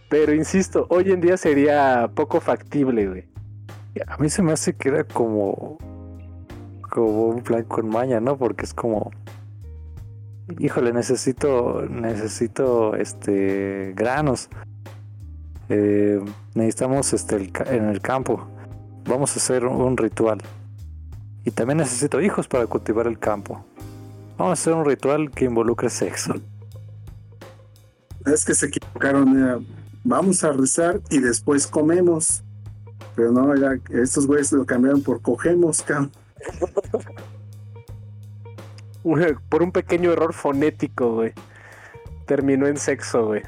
Pero 0.09 0.33
insisto, 0.33 0.87
hoy 0.89 1.11
en 1.11 1.21
día 1.21 1.37
sería 1.37 2.09
poco 2.15 2.39
factible, 2.39 3.07
güey. 3.07 3.25
A 4.07 4.17
mí 4.17 4.29
se 4.29 4.41
me 4.41 4.53
hace 4.53 4.73
que 4.73 4.89
era 4.89 5.03
como, 5.03 5.77
como 6.91 7.27
un 7.27 7.41
plan 7.41 7.63
con 7.63 7.89
maña, 7.89 8.19
¿no? 8.19 8.37
Porque 8.37 8.65
es 8.65 8.73
como, 8.73 9.11
híjole, 10.59 10.91
necesito, 10.93 11.83
necesito, 11.89 12.95
este, 12.95 13.93
granos. 13.95 14.49
Eh, 15.69 16.19
necesitamos, 16.53 17.13
este, 17.13 17.49
en 17.67 17.85
el 17.85 18.01
campo. 18.01 18.45
Vamos 19.05 19.33
a 19.35 19.39
hacer 19.39 19.65
un, 19.65 19.95
ritual. 19.95 20.41
Y 21.45 21.51
también 21.51 21.77
necesito 21.77 22.21
hijos 22.21 22.47
para 22.47 22.67
cultivar 22.67 23.07
el 23.07 23.17
campo. 23.17 23.65
Vamos 24.37 24.51
a 24.51 24.53
hacer 24.61 24.73
un 24.73 24.85
ritual 24.85 25.31
que 25.31 25.45
involucre 25.45 25.89
sexo. 25.89 26.35
Es 28.25 28.43
que 28.43 28.53
se 28.53 28.65
equivocaron. 28.67 29.37
era, 29.37 29.59
vamos 30.03 30.43
a 30.43 30.51
rezar 30.51 30.99
y 31.09 31.19
después 31.19 31.67
comemos. 31.67 32.43
Pero 33.15 33.31
no, 33.31 33.53
estos 33.89 34.27
güeyes 34.27 34.51
lo 34.51 34.65
cambiaron 34.65 35.01
por 35.01 35.21
cogemos, 35.21 35.81
cabrón. 35.81 36.11
Por 39.49 39.63
un 39.63 39.71
pequeño 39.71 40.11
error 40.11 40.33
fonético, 40.33 41.13
güey. 41.13 41.33
Terminó 42.25 42.67
en 42.67 42.77
sexo, 42.77 43.25
güey. 43.27 43.41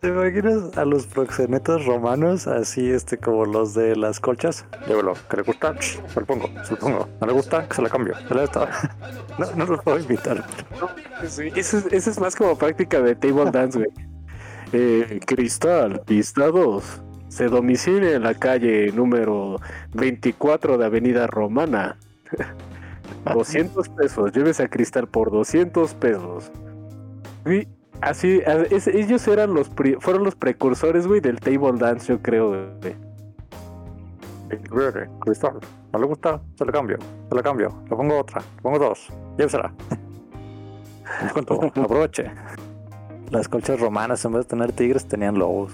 ¿Te 0.00 0.08
imaginas 0.08 0.76
a 0.78 0.84
los 0.84 1.06
proxenetas 1.06 1.84
romanos 1.84 2.46
así, 2.46 2.88
este, 2.88 3.18
como 3.18 3.44
los 3.46 3.74
de 3.74 3.96
las 3.96 4.20
colchas? 4.20 4.64
Llévelo, 4.86 5.14
que 5.28 5.38
le 5.38 5.42
gusta, 5.42 5.74
se 5.80 6.20
lo 6.20 6.24
pongo, 6.26 6.48
se 6.64 6.72
lo 6.74 6.78
pongo. 6.78 7.08
No 7.20 7.26
le 7.26 7.32
gusta, 7.32 7.66
que 7.68 7.74
se 7.74 7.82
la 7.82 7.88
cambio. 7.88 8.14
Se 8.28 8.34
la 8.34 8.44
está- 8.44 8.96
No, 9.38 9.46
no 9.56 9.64
los 9.66 9.82
puedo 9.82 9.98
invitar. 9.98 10.44
Sí, 11.26 11.50
eso, 11.56 11.78
es, 11.90 12.20
más 12.20 12.36
como 12.36 12.56
práctica 12.56 13.00
de 13.00 13.16
table 13.16 13.50
dance, 13.50 13.78
güey. 13.78 13.90
Eh, 14.72 15.18
Cristal, 15.26 16.00
pista 16.06 16.46
2. 16.46 17.02
Se 17.28 17.46
domicilia 17.48 18.16
en 18.16 18.22
la 18.22 18.34
calle 18.34 18.90
número 18.92 19.56
24 19.94 20.78
de 20.78 20.84
Avenida 20.86 21.26
Romana. 21.26 21.96
200 23.34 23.88
pesos. 23.90 24.32
Llévese 24.32 24.64
a 24.64 24.68
Cristal 24.68 25.06
por 25.08 25.30
200 25.30 25.94
pesos. 25.94 26.50
Güey, 27.44 27.68
así, 28.00 28.40
es- 28.70 28.86
ellos 28.88 29.26
eran 29.28 29.54
los 29.54 29.68
pri- 29.68 29.96
fueron 30.00 30.24
los 30.24 30.34
precursores, 30.34 31.06
güey, 31.06 31.20
del 31.20 31.38
table 31.40 31.78
dance, 31.78 32.06
yo 32.12 32.20
creo, 32.20 32.48
güey. 32.48 32.94
Cristal, 35.20 35.58
no 35.92 35.98
le 35.98 36.06
gusta, 36.06 36.40
se 36.56 36.64
la 36.64 36.72
cambio, 36.72 36.96
se 37.28 37.34
la 37.34 37.42
cambio. 37.42 37.68
Le 37.90 37.96
pongo 37.96 38.18
otra, 38.18 38.40
le 38.56 38.62
pongo 38.62 38.78
dos. 38.78 39.08
Llévesela. 39.36 39.72
Descuento, 41.22 41.60
aproveche. 41.82 42.30
Las 43.30 43.46
colchas 43.48 43.78
romanas, 43.78 44.24
en 44.24 44.32
vez 44.32 44.44
de 44.44 44.48
tener 44.48 44.72
tigres, 44.72 45.06
tenían 45.06 45.38
lobos. 45.38 45.72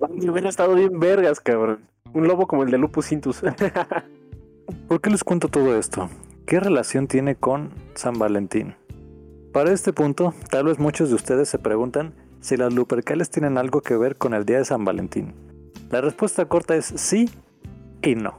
Hubiera 0.00 0.48
estado 0.48 0.74
bien 0.74 0.98
vergas, 0.98 1.40
cabrón. 1.40 1.80
Un 2.14 2.26
lobo 2.26 2.46
como 2.46 2.62
el 2.62 2.70
de 2.70 2.78
Lupus 2.78 3.12
Intus. 3.12 3.42
¿Por 4.88 5.00
qué 5.00 5.10
les 5.10 5.22
cuento 5.22 5.48
todo 5.48 5.76
esto? 5.76 6.08
¿Qué 6.46 6.58
relación 6.58 7.06
tiene 7.06 7.36
con 7.36 7.70
San 7.94 8.18
Valentín? 8.18 8.74
Para 9.52 9.72
este 9.72 9.92
punto, 9.92 10.32
tal 10.48 10.64
vez 10.64 10.78
muchos 10.78 11.10
de 11.10 11.16
ustedes 11.16 11.48
se 11.48 11.58
preguntan 11.58 12.14
si 12.40 12.56
las 12.56 12.72
lupercales 12.72 13.30
tienen 13.30 13.58
algo 13.58 13.82
que 13.82 13.96
ver 13.96 14.16
con 14.16 14.32
el 14.32 14.46
día 14.46 14.58
de 14.58 14.64
San 14.64 14.84
Valentín. 14.84 15.34
La 15.90 16.00
respuesta 16.00 16.46
corta 16.46 16.76
es 16.76 16.86
sí 16.86 17.28
y 18.02 18.14
no. 18.14 18.38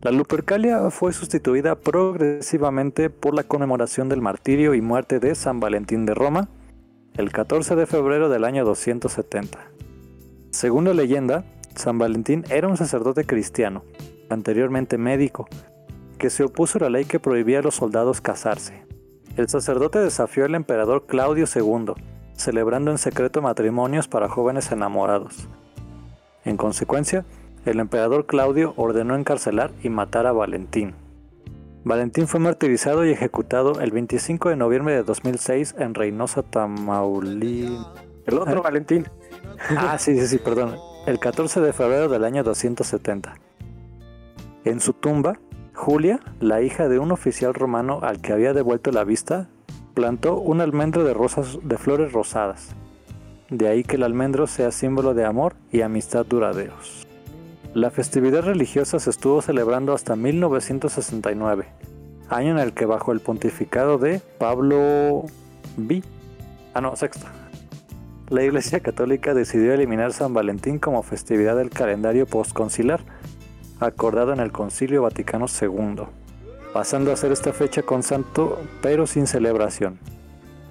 La 0.00 0.10
Lupercalia 0.10 0.90
fue 0.90 1.12
sustituida 1.12 1.76
progresivamente 1.76 3.08
por 3.08 3.34
la 3.34 3.44
conmemoración 3.44 4.08
del 4.08 4.20
martirio 4.20 4.74
y 4.74 4.80
muerte 4.80 5.20
de 5.20 5.36
San 5.36 5.60
Valentín 5.60 6.06
de 6.06 6.14
Roma 6.14 6.48
el 7.16 7.30
14 7.30 7.76
de 7.76 7.86
febrero 7.86 8.28
del 8.28 8.44
año 8.44 8.64
270. 8.64 9.71
Según 10.52 10.84
la 10.84 10.92
leyenda, 10.92 11.44
San 11.76 11.96
Valentín 11.96 12.44
era 12.50 12.68
un 12.68 12.76
sacerdote 12.76 13.24
cristiano, 13.24 13.84
anteriormente 14.28 14.98
médico, 14.98 15.48
que 16.18 16.28
se 16.28 16.44
opuso 16.44 16.76
a 16.76 16.82
la 16.82 16.90
ley 16.90 17.06
que 17.06 17.18
prohibía 17.18 17.60
a 17.60 17.62
los 17.62 17.76
soldados 17.76 18.20
casarse. 18.20 18.84
El 19.38 19.48
sacerdote 19.48 19.98
desafió 19.98 20.44
al 20.44 20.54
emperador 20.54 21.06
Claudio 21.06 21.46
II, 21.52 21.94
celebrando 22.34 22.90
en 22.90 22.98
secreto 22.98 23.40
matrimonios 23.40 24.08
para 24.08 24.28
jóvenes 24.28 24.70
enamorados. 24.70 25.48
En 26.44 26.58
consecuencia, 26.58 27.24
el 27.64 27.80
emperador 27.80 28.26
Claudio 28.26 28.74
ordenó 28.76 29.16
encarcelar 29.16 29.72
y 29.82 29.88
matar 29.88 30.26
a 30.26 30.32
Valentín. 30.32 30.94
Valentín 31.82 32.28
fue 32.28 32.40
martirizado 32.40 33.06
y 33.06 33.10
ejecutado 33.10 33.80
el 33.80 33.90
25 33.90 34.50
de 34.50 34.56
noviembre 34.56 34.94
de 34.96 35.02
2006 35.02 35.76
en 35.78 35.94
Reynosa, 35.94 36.42
Tamaulipas. 36.42 38.02
El 38.26 38.38
otro 38.38 38.62
Valentín. 38.62 39.06
Ah, 39.76 39.98
sí, 39.98 40.18
sí, 40.18 40.26
sí, 40.26 40.38
perdón. 40.38 40.76
El 41.06 41.18
14 41.18 41.60
de 41.60 41.72
febrero 41.72 42.08
del 42.08 42.24
año 42.24 42.44
270. 42.44 43.34
En 44.64 44.80
su 44.80 44.92
tumba, 44.92 45.38
Julia, 45.74 46.20
la 46.40 46.62
hija 46.62 46.88
de 46.88 46.98
un 46.98 47.10
oficial 47.12 47.54
romano 47.54 48.00
al 48.02 48.20
que 48.20 48.32
había 48.32 48.52
devuelto 48.52 48.92
la 48.92 49.04
vista, 49.04 49.48
plantó 49.94 50.38
un 50.38 50.60
almendro 50.60 51.04
de 51.04 51.14
rosas 51.14 51.58
de 51.62 51.78
flores 51.78 52.12
rosadas. 52.12 52.74
de 53.50 53.68
ahí 53.68 53.84
que 53.84 53.96
el 53.96 54.02
almendro 54.02 54.46
sea 54.46 54.70
símbolo 54.70 55.12
de 55.12 55.26
amor 55.26 55.54
y 55.70 55.82
amistad 55.82 56.24
duraderos. 56.24 57.06
La 57.74 57.90
festividad 57.90 58.42
religiosa 58.42 58.98
se 58.98 59.10
estuvo 59.10 59.42
celebrando 59.42 59.92
hasta 59.92 60.16
1969, 60.16 61.66
año 62.30 62.52
en 62.52 62.58
el 62.58 62.72
que 62.72 62.86
bajo 62.86 63.12
el 63.12 63.20
pontificado 63.20 63.98
de 63.98 64.20
Pablo 64.38 65.26
V, 65.76 66.02
ah 66.72 66.80
no, 66.80 66.96
sexto, 66.96 67.26
la 68.32 68.42
Iglesia 68.42 68.80
Católica 68.80 69.34
decidió 69.34 69.74
eliminar 69.74 70.14
San 70.14 70.32
Valentín 70.32 70.78
como 70.78 71.02
festividad 71.02 71.54
del 71.54 71.68
calendario 71.68 72.24
postconcilar, 72.24 73.02
acordado 73.78 74.32
en 74.32 74.40
el 74.40 74.50
Concilio 74.50 75.02
Vaticano 75.02 75.44
II, 75.60 76.04
pasando 76.72 77.12
a 77.12 77.16
ser 77.16 77.30
esta 77.30 77.52
fecha 77.52 77.82
con 77.82 78.02
santo 78.02 78.58
pero 78.80 79.06
sin 79.06 79.26
celebración. 79.26 79.98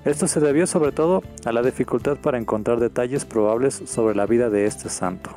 Esto 0.05 0.28
se 0.28 0.39
debió 0.39 0.66
sobre 0.66 0.91
todo 0.91 1.22
a 1.45 1.51
la 1.51 1.62
dificultad 1.62 2.18
para 2.18 2.39
encontrar 2.39 2.80
detalles 2.80 3.26
probables 3.26 3.84
sobre 3.86 4.16
la 4.16 4.26
vida 4.26 4.49
de 4.49 4.66
este 4.66 4.89
santo. 4.89 5.30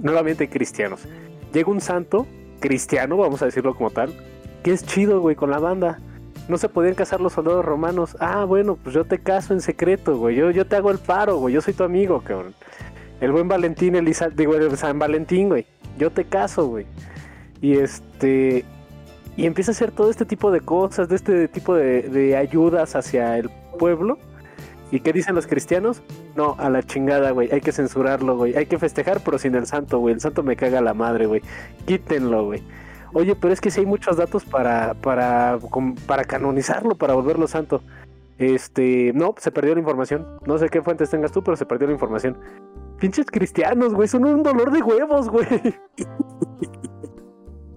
Nuevamente 0.00 0.50
cristianos. 0.50 1.02
Llega 1.52 1.70
un 1.70 1.80
santo, 1.80 2.26
cristiano, 2.58 3.16
vamos 3.16 3.42
a 3.42 3.44
decirlo 3.44 3.76
como 3.76 3.90
tal, 3.90 4.12
que 4.64 4.72
es 4.72 4.84
chido, 4.84 5.20
güey, 5.20 5.36
con 5.36 5.52
la 5.52 5.60
banda. 5.60 6.00
No 6.50 6.58
se 6.58 6.68
podían 6.68 6.94
casar 6.94 7.20
los 7.20 7.34
soldados 7.34 7.64
romanos. 7.64 8.16
Ah, 8.18 8.44
bueno, 8.44 8.74
pues 8.74 8.92
yo 8.92 9.04
te 9.04 9.20
caso 9.20 9.54
en 9.54 9.60
secreto, 9.60 10.18
güey. 10.18 10.34
Yo, 10.34 10.50
yo 10.50 10.66
te 10.66 10.74
hago 10.74 10.90
el 10.90 10.98
paro, 10.98 11.36
güey. 11.36 11.54
Yo 11.54 11.60
soy 11.60 11.74
tu 11.74 11.84
amigo, 11.84 12.20
cabrón. 12.22 12.54
El 13.20 13.30
buen 13.30 13.46
Valentín, 13.46 13.94
Elisa, 13.94 14.30
digo, 14.30 14.56
el 14.56 14.76
San 14.76 14.98
Valentín, 14.98 15.48
güey. 15.48 15.64
Yo 15.96 16.10
te 16.10 16.24
caso, 16.24 16.66
güey. 16.66 16.86
Y 17.60 17.74
este. 17.76 18.64
Y 19.36 19.46
empieza 19.46 19.70
a 19.70 19.74
hacer 19.74 19.92
todo 19.92 20.10
este 20.10 20.24
tipo 20.24 20.50
de 20.50 20.60
cosas, 20.60 21.08
de 21.08 21.14
este 21.14 21.46
tipo 21.46 21.72
de, 21.72 22.02
de 22.02 22.36
ayudas 22.36 22.96
hacia 22.96 23.38
el 23.38 23.48
pueblo. 23.78 24.18
¿Y 24.90 24.98
qué 24.98 25.12
dicen 25.12 25.36
los 25.36 25.46
cristianos? 25.46 26.02
No, 26.34 26.56
a 26.58 26.68
la 26.68 26.82
chingada, 26.82 27.30
güey. 27.30 27.48
Hay 27.52 27.60
que 27.60 27.70
censurarlo, 27.70 28.36
güey. 28.36 28.56
Hay 28.56 28.66
que 28.66 28.76
festejar, 28.76 29.20
pero 29.24 29.38
sin 29.38 29.54
el 29.54 29.68
santo, 29.68 30.00
güey. 30.00 30.14
El 30.14 30.20
santo 30.20 30.42
me 30.42 30.56
caga 30.56 30.80
la 30.80 30.94
madre, 30.94 31.26
güey. 31.26 31.42
Quítenlo, 31.86 32.46
güey. 32.46 32.60
Oye, 33.12 33.34
pero 33.34 33.52
es 33.52 33.60
que 33.60 33.70
sí 33.70 33.80
hay 33.80 33.86
muchos 33.86 34.16
datos 34.16 34.44
para, 34.44 34.94
para, 34.94 35.58
para 36.06 36.24
canonizarlo, 36.24 36.94
para 36.94 37.14
volverlo 37.14 37.48
santo. 37.48 37.82
Este, 38.38 39.12
no, 39.14 39.34
se 39.36 39.50
perdió 39.50 39.74
la 39.74 39.80
información. 39.80 40.26
No 40.46 40.56
sé 40.58 40.68
qué 40.68 40.80
fuentes 40.80 41.10
tengas 41.10 41.32
tú, 41.32 41.42
pero 41.42 41.56
se 41.56 41.66
perdió 41.66 41.88
la 41.88 41.92
información. 41.92 42.38
Pinches 42.98 43.26
cristianos, 43.26 43.94
güey, 43.94 44.08
son 44.08 44.24
un 44.24 44.42
dolor 44.42 44.70
de 44.70 44.82
huevos, 44.82 45.28
güey. 45.28 45.46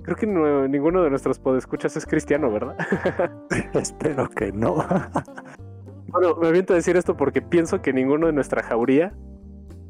Creo 0.03 0.17
que 0.17 0.27
ninguno 0.27 1.01
de 1.01 1.09
nuestros 1.09 1.39
podescuchas 1.39 1.95
es 1.95 2.05
cristiano, 2.05 2.51
¿verdad? 2.51 2.77
Espero 3.73 4.29
que 4.29 4.51
no. 4.51 4.75
bueno, 6.07 6.35
me 6.35 6.47
aviento 6.47 6.73
a 6.73 6.75
decir 6.75 6.97
esto 6.97 7.17
porque 7.17 7.41
pienso 7.41 7.81
que 7.81 7.93
ninguno 7.93 8.27
de 8.27 8.33
nuestra 8.33 8.61
jauría 8.63 9.13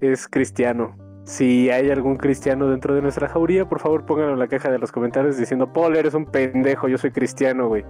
es 0.02 0.28
cristiano. 0.28 0.96
Si 1.26 1.70
hay 1.70 1.90
algún 1.90 2.18
cristiano 2.18 2.68
dentro 2.68 2.96
de 2.96 3.02
nuestra 3.02 3.30
jauría, 3.30 3.68
por 3.68 3.80
favor 3.80 4.06
pónganlo 4.06 4.34
en 4.34 4.40
la 4.40 4.48
caja 4.48 4.70
de 4.70 4.78
los 4.78 4.92
comentarios 4.92 5.38
diciendo, 5.38 5.72
Paul, 5.72 5.96
eres 5.96 6.14
un 6.14 6.26
pendejo, 6.26 6.90
yo 6.90 6.98
soy 6.98 7.12
cristiano, 7.12 7.68
güey. 7.70 7.86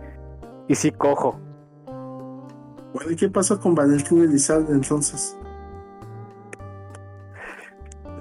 Y 0.68 0.76
sí 0.76 0.92
cojo. 0.92 1.40
Bueno, 2.94 3.12
¿y 3.12 3.16
qué 3.16 3.30
pasó 3.30 3.60
con 3.60 3.74
Valentín 3.74 4.22
Elizalde 4.22 4.74
entonces? 4.74 5.36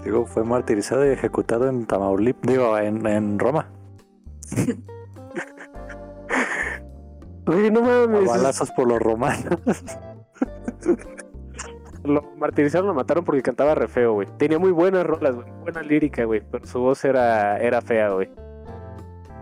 Digo, 0.02 0.24
fue 0.26 0.44
martirizado 0.44 1.06
y 1.06 1.10
ejecutado 1.10 1.68
en 1.68 1.86
Tamaulipas, 1.86 2.50
digo, 2.50 2.76
en, 2.78 3.06
en 3.06 3.38
Roma. 3.38 3.68
Oye, 7.46 7.70
no 7.70 7.82
mames. 7.82 8.26
balazos 8.26 8.70
por 8.70 8.88
los 8.88 8.98
romanos. 9.00 9.60
lo 12.04 12.22
martirizaron, 12.36 12.88
lo 12.88 12.94
mataron 12.94 13.24
porque 13.24 13.42
cantaba 13.42 13.74
re 13.74 13.88
feo, 13.88 14.14
güey. 14.14 14.28
Tenía 14.38 14.58
muy 14.58 14.72
buenas 14.72 15.06
rolas, 15.06 15.34
güey. 15.34 15.46
Buena 15.62 15.82
lírica, 15.82 16.24
güey. 16.24 16.42
Pero 16.50 16.66
su 16.66 16.80
voz 16.80 17.04
era, 17.04 17.58
era 17.58 17.80
fea, 17.80 18.10
güey. 18.10 18.30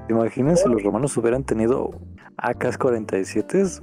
Imagínense 0.08 0.64
si 0.64 0.68
los 0.68 0.82
romanos 0.82 1.16
hubieran 1.16 1.44
tenido 1.44 1.90
AK-47? 2.38 3.80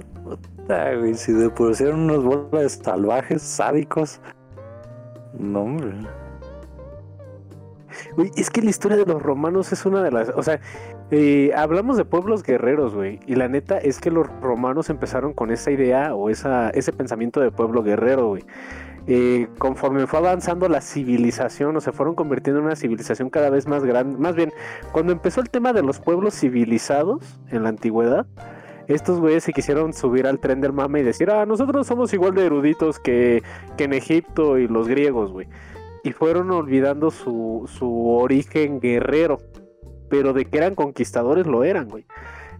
güey. 0.98 1.14
Si 1.14 1.32
de 1.32 1.50
por 1.50 1.72
unos 1.82 2.24
bolas 2.24 2.80
salvajes, 2.82 3.42
sádicos. 3.42 4.20
No, 5.38 5.62
hombre. 5.62 5.92
Güey, 8.16 8.30
es 8.36 8.50
que 8.50 8.62
la 8.62 8.70
historia 8.70 8.96
de 8.96 9.06
los 9.06 9.22
romanos 9.22 9.72
es 9.72 9.84
una 9.86 10.02
de 10.02 10.10
las. 10.10 10.28
O 10.30 10.42
sea, 10.42 10.60
eh, 11.10 11.52
hablamos 11.56 11.96
de 11.96 12.04
pueblos 12.04 12.42
guerreros, 12.42 12.94
güey. 12.94 13.20
Y 13.26 13.34
la 13.34 13.48
neta 13.48 13.78
es 13.78 14.00
que 14.00 14.10
los 14.10 14.26
romanos 14.40 14.90
empezaron 14.90 15.32
con 15.32 15.50
esa 15.50 15.70
idea 15.70 16.14
o 16.14 16.28
esa, 16.30 16.70
ese 16.70 16.92
pensamiento 16.92 17.40
de 17.40 17.50
pueblo 17.50 17.82
guerrero, 17.82 18.28
güey. 18.28 18.44
Eh, 19.10 19.48
conforme 19.56 20.06
fue 20.06 20.18
avanzando 20.18 20.68
la 20.68 20.82
civilización 20.82 21.74
o 21.74 21.80
se 21.80 21.92
fueron 21.92 22.14
convirtiendo 22.14 22.60
en 22.60 22.66
una 22.66 22.76
civilización 22.76 23.30
cada 23.30 23.48
vez 23.48 23.66
más 23.66 23.82
grande. 23.82 24.18
Más 24.18 24.36
bien, 24.36 24.52
cuando 24.92 25.12
empezó 25.12 25.40
el 25.40 25.48
tema 25.48 25.72
de 25.72 25.82
los 25.82 25.98
pueblos 25.98 26.34
civilizados 26.34 27.40
en 27.50 27.62
la 27.62 27.70
antigüedad, 27.70 28.26
estos 28.86 29.18
güeyes 29.18 29.44
se 29.44 29.54
quisieron 29.54 29.94
subir 29.94 30.26
al 30.26 30.38
tren 30.40 30.60
del 30.60 30.74
mame 30.74 31.00
y 31.00 31.04
decir, 31.04 31.30
ah, 31.30 31.46
nosotros 31.46 31.86
somos 31.86 32.12
igual 32.12 32.34
de 32.34 32.44
eruditos 32.44 32.98
que, 32.98 33.42
que 33.78 33.84
en 33.84 33.94
Egipto 33.94 34.58
y 34.58 34.68
los 34.68 34.88
griegos, 34.88 35.32
güey. 35.32 35.48
Y 36.04 36.12
fueron 36.12 36.50
olvidando 36.50 37.10
su, 37.10 37.64
su 37.66 38.10
origen 38.10 38.78
guerrero 38.78 39.38
pero 40.08 40.32
de 40.32 40.44
que 40.44 40.58
eran 40.58 40.74
conquistadores 40.74 41.46
lo 41.46 41.64
eran, 41.64 41.88
güey. 41.88 42.04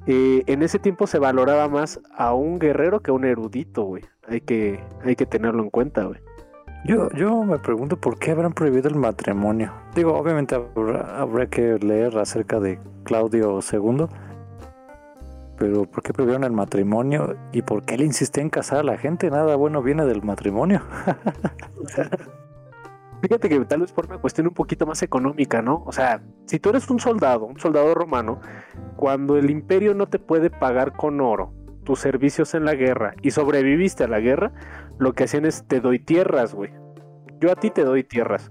Eh, 0.07 0.43
en 0.47 0.63
ese 0.63 0.79
tiempo 0.79 1.07
se 1.07 1.19
valoraba 1.19 1.69
más 1.69 2.01
a 2.17 2.33
un 2.33 2.59
guerrero 2.59 3.01
que 3.01 3.11
a 3.11 3.15
un 3.15 3.25
erudito, 3.25 3.83
güey. 3.85 4.05
Hay 4.27 4.41
que, 4.41 4.81
hay 5.05 5.17
que 5.17 5.27
tenerlo 5.27 5.63
en 5.63 5.71
cuenta, 5.71 6.05
güey. 6.05 6.21
Yo, 6.85 7.11
yo 7.11 7.43
me 7.45 7.59
pregunto 7.59 7.97
por 7.97 8.19
qué 8.19 8.31
habrán 8.31 8.53
prohibido 8.53 8.89
el 8.89 8.95
matrimonio. 8.95 9.73
Digo, 9.95 10.15
obviamente 10.15 10.55
habrá, 10.55 11.47
que 11.47 11.79
leer 11.79 12.17
acerca 12.17 12.61
de 12.61 12.79
Claudio 13.03 13.59
II, 13.61 14.07
pero 15.59 15.85
¿por 15.85 16.03
qué 16.03 16.13
prohibieron 16.13 16.45
el 16.45 16.53
matrimonio 16.53 17.37
y 17.53 17.63
por 17.63 17.83
qué 17.83 17.99
le 17.99 18.05
insistía 18.05 18.43
en 18.43 18.49
casar 18.49 18.79
a 18.79 18.83
la 18.85 18.97
gente? 18.97 19.29
Nada 19.29 19.57
bueno 19.57 19.83
viene 19.83 20.07
del 20.07 20.23
matrimonio. 20.23 20.83
Fíjate 23.21 23.49
que 23.49 23.59
tal 23.65 23.81
vez 23.81 23.93
por 23.93 24.07
una 24.07 24.19
cuestión 24.19 24.47
un 24.47 24.55
poquito 24.55 24.87
más 24.87 25.03
económica, 25.03 25.61
¿no? 25.61 25.83
O 25.87 25.93
sea, 25.93 26.23
si 26.47 26.61
tú 26.61 26.71
eres 26.71 26.89
un 26.89 27.01
soldado, 27.01 27.47
un 27.47 27.59
soldado 27.59 27.93
romano, 27.95 28.41
cuando 28.97 29.37
el 29.37 29.51
imperio 29.51 29.95
no 29.95 30.07
te 30.07 30.19
puede 30.19 30.51
pagar 30.51 30.93
con 30.93 31.21
oro 31.21 31.53
tus 31.85 31.99
servicios 31.99 32.55
en 32.55 32.65
la 32.65 32.75
guerra 32.75 33.15
y 33.23 33.31
sobreviviste 33.33 34.05
a 34.05 34.09
la 34.09 34.21
guerra, 34.21 34.53
lo 34.99 35.15
que 35.15 35.25
hacían 35.25 35.47
es 35.47 35.67
te 35.67 35.81
doy 35.81 35.99
tierras, 35.99 36.55
güey. 36.55 36.73
Yo 37.41 37.51
a 37.51 37.57
ti 37.57 37.71
te 37.71 37.85
doy 37.85 38.05
tierras 38.05 38.51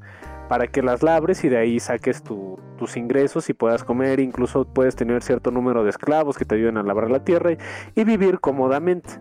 para 0.49 0.67
que 0.67 0.81
las 0.81 1.03
labres 1.03 1.43
y 1.43 1.49
de 1.49 1.57
ahí 1.57 1.79
saques 1.79 2.23
tus 2.23 2.97
ingresos 2.97 3.49
y 3.49 3.53
puedas 3.53 3.83
comer, 3.83 4.19
incluso 4.19 4.65
puedes 4.65 4.95
tener 4.95 5.23
cierto 5.23 5.51
número 5.51 5.83
de 5.83 5.89
esclavos 5.89 6.37
que 6.37 6.45
te 6.45 6.55
ayuden 6.55 6.77
a 6.77 6.83
labrar 6.83 7.11
la 7.11 7.23
tierra 7.23 7.51
y 7.95 8.03
vivir 8.03 8.39
cómodamente. 8.39 9.19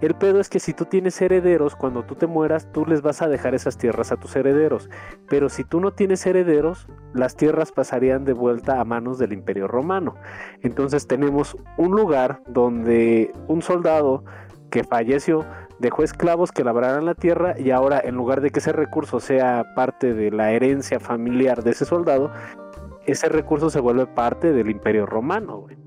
El 0.00 0.14
pedo 0.14 0.40
es 0.40 0.50
que 0.50 0.60
si 0.60 0.74
tú 0.74 0.84
tienes 0.84 1.20
herederos, 1.22 1.74
cuando 1.74 2.02
tú 2.02 2.14
te 2.14 2.26
mueras, 2.26 2.70
tú 2.70 2.84
les 2.84 3.00
vas 3.00 3.22
a 3.22 3.28
dejar 3.28 3.54
esas 3.54 3.78
tierras 3.78 4.12
a 4.12 4.16
tus 4.16 4.36
herederos. 4.36 4.90
Pero 5.28 5.48
si 5.48 5.64
tú 5.64 5.80
no 5.80 5.92
tienes 5.92 6.26
herederos, 6.26 6.86
las 7.14 7.36
tierras 7.36 7.72
pasarían 7.72 8.24
de 8.24 8.34
vuelta 8.34 8.80
a 8.80 8.84
manos 8.84 9.18
del 9.18 9.32
imperio 9.32 9.68
romano. 9.68 10.14
Entonces 10.62 11.06
tenemos 11.06 11.56
un 11.78 11.92
lugar 11.92 12.42
donde 12.46 13.32
un 13.48 13.62
soldado 13.62 14.24
que 14.70 14.84
falleció 14.84 15.46
dejó 15.78 16.02
esclavos 16.02 16.52
que 16.52 16.64
labraran 16.64 17.04
la 17.04 17.14
tierra 17.14 17.58
y 17.58 17.70
ahora 17.70 18.00
en 18.02 18.16
lugar 18.16 18.40
de 18.40 18.50
que 18.50 18.60
ese 18.60 18.72
recurso 18.72 19.20
sea 19.20 19.64
parte 19.74 20.14
de 20.14 20.30
la 20.30 20.52
herencia 20.52 21.00
familiar 21.00 21.62
de 21.62 21.70
ese 21.70 21.84
soldado, 21.84 22.30
ese 23.06 23.28
recurso 23.28 23.70
se 23.70 23.80
vuelve 23.80 24.06
parte 24.06 24.52
del 24.52 24.70
imperio 24.70 25.06
romano. 25.06 25.60
Güey. 25.60 25.85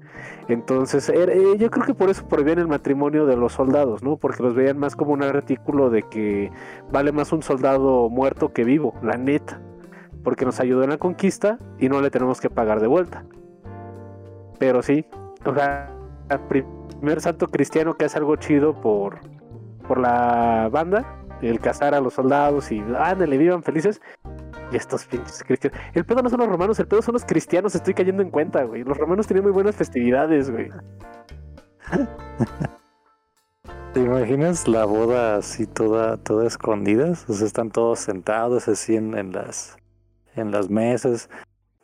Entonces, 0.49 1.07
eh, 1.09 1.57
yo 1.59 1.69
creo 1.69 1.85
que 1.85 1.93
por 1.93 2.09
eso 2.09 2.27
prohibían 2.27 2.57
el 2.57 2.67
matrimonio 2.67 3.27
de 3.27 3.37
los 3.37 3.53
soldados, 3.53 4.01
¿no? 4.01 4.17
Porque 4.17 4.41
los 4.41 4.55
veían 4.55 4.79
más 4.79 4.95
como 4.95 5.13
un 5.13 5.21
artículo 5.21 5.91
de 5.91 6.01
que 6.01 6.51
vale 6.91 7.11
más 7.11 7.31
un 7.31 7.43
soldado 7.43 8.09
muerto 8.09 8.51
que 8.51 8.63
vivo, 8.63 8.95
la 9.03 9.15
neta. 9.15 9.61
Porque 10.23 10.45
nos 10.45 10.59
ayudó 10.59 10.83
en 10.83 10.89
la 10.89 10.97
conquista 10.97 11.59
y 11.77 11.87
no 11.87 12.01
le 12.01 12.09
tenemos 12.09 12.41
que 12.41 12.49
pagar 12.49 12.81
de 12.81 12.87
vuelta. 12.87 13.25
Pero 14.57 14.81
sí, 14.81 15.05
o 15.45 15.53
sea, 15.53 15.93
el 16.31 16.39
primer 16.39 17.21
santo 17.21 17.47
cristiano 17.47 17.93
que 17.93 18.05
hace 18.05 18.17
algo 18.17 18.35
chido 18.35 18.73
por, 18.81 19.19
por 19.87 19.99
la 19.99 20.67
banda, 20.71 21.23
el 21.43 21.59
cazar 21.59 21.93
a 21.93 22.01
los 22.01 22.15
soldados 22.15 22.71
y 22.71 22.83
ándale, 22.97 23.37
vivan 23.37 23.61
felices, 23.61 24.01
y 24.71 24.75
estos 24.75 25.05
pinches 25.05 25.43
cristianos. 25.43 25.79
El 25.93 26.05
pedo 26.05 26.21
no 26.21 26.29
son 26.29 26.39
los 26.39 26.49
romanos, 26.49 26.79
el 26.79 26.87
pedo 26.87 27.01
son 27.01 27.13
los 27.13 27.25
cristianos, 27.25 27.75
estoy 27.75 27.93
cayendo 27.93 28.21
en 28.21 28.29
cuenta, 28.29 28.63
güey. 28.63 28.83
Los 28.83 28.97
romanos 28.97 29.27
tenían 29.27 29.43
muy 29.43 29.51
buenas 29.53 29.75
festividades, 29.75 30.49
güey. 30.51 30.69
¿Te 33.93 34.01
imaginas 34.01 34.67
la 34.67 34.85
boda 34.85 35.37
así 35.37 35.65
toda, 35.65 36.17
toda 36.17 36.45
escondidas? 36.45 37.25
O 37.27 37.33
sea, 37.33 37.47
están 37.47 37.71
todos 37.71 37.99
sentados 37.99 38.67
así 38.67 38.95
en, 38.95 39.31
las 39.31 39.77
en 40.35 40.51
las 40.51 40.69
mesas 40.69 41.29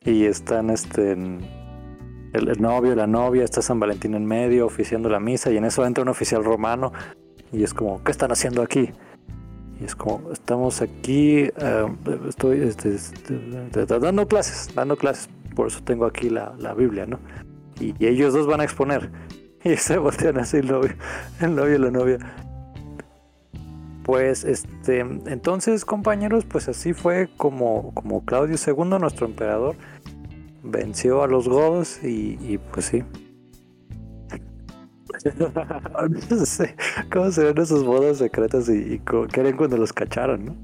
y 0.02 0.26
están 0.26 0.70
este 0.70 1.14
el, 1.14 1.44
el, 2.34 2.62
novio, 2.62 2.94
la 2.94 3.08
novia, 3.08 3.44
está 3.44 3.64
San 3.64 3.80
Valentín 3.80 4.14
en 4.14 4.26
medio 4.26 4.68
oficiando 4.68 5.10
la 5.10 5.20
misa 5.20 5.50
y 5.52 5.58
en 5.58 5.66
eso 5.66 5.84
entra 5.84 6.04
un 6.04 6.10
oficial 6.10 6.44
romano 6.44 6.92
y 7.52 7.64
es 7.64 7.74
como, 7.74 8.04
¿qué 8.04 8.12
están 8.12 8.32
haciendo 8.32 8.62
aquí? 8.62 8.92
Y 9.80 9.86
es 9.86 9.96
como, 9.96 10.32
estamos 10.32 10.82
aquí, 10.82 11.40
eh, 11.40 11.96
estoy 12.30 12.62
este, 12.62 12.96
este, 12.96 13.86
dando 13.86 14.28
clases, 14.28 14.74
dando 14.74 14.96
clases, 14.96 15.30
por 15.56 15.68
eso 15.68 15.82
tengo 15.84 16.06
aquí 16.06 16.30
la, 16.30 16.56
la 16.60 16.74
Biblia, 16.74 17.06
¿no? 17.06 17.20
Y, 17.80 17.94
ellos 18.06 18.34
dos 18.34 18.48
van 18.48 18.62
a 18.62 18.64
exponer. 18.64 19.12
Y 19.66 19.78
se 19.78 19.98
voltean 19.98 20.38
así 20.38 20.58
el 20.58 20.68
novio, 20.68 20.94
el 21.42 21.56
novio 21.56 21.76
y 21.76 21.80
la 21.80 21.90
novia. 21.90 22.20
Pues 24.04 24.44
este, 24.44 25.00
entonces 25.00 25.86
compañeros, 25.86 26.46
pues 26.46 26.70
así 26.70 26.94
fue 26.94 27.30
como, 27.36 27.92
como 27.96 28.24
Claudio 28.24 28.58
II, 28.64 29.00
nuestro 29.00 29.26
emperador, 29.26 29.76
venció 30.62 31.24
a 31.24 31.28
los 31.28 31.50
godos 31.50 32.04
y, 32.04 32.38
y 32.42 32.60
pues 32.60 32.86
sí. 32.86 33.04
no 36.30 36.46
sé 36.46 36.76
cómo 37.12 37.32
se 37.32 37.44
ven 37.46 37.58
esos 37.58 37.84
bodas 37.84 38.18
secretas 38.18 38.70
y, 38.70 38.94
y 38.94 39.00
qué 39.32 39.42
eran 39.42 39.58
cuando 39.58 39.78
los 39.78 39.92
cacharon, 39.92 40.46
¿no? 40.46 40.56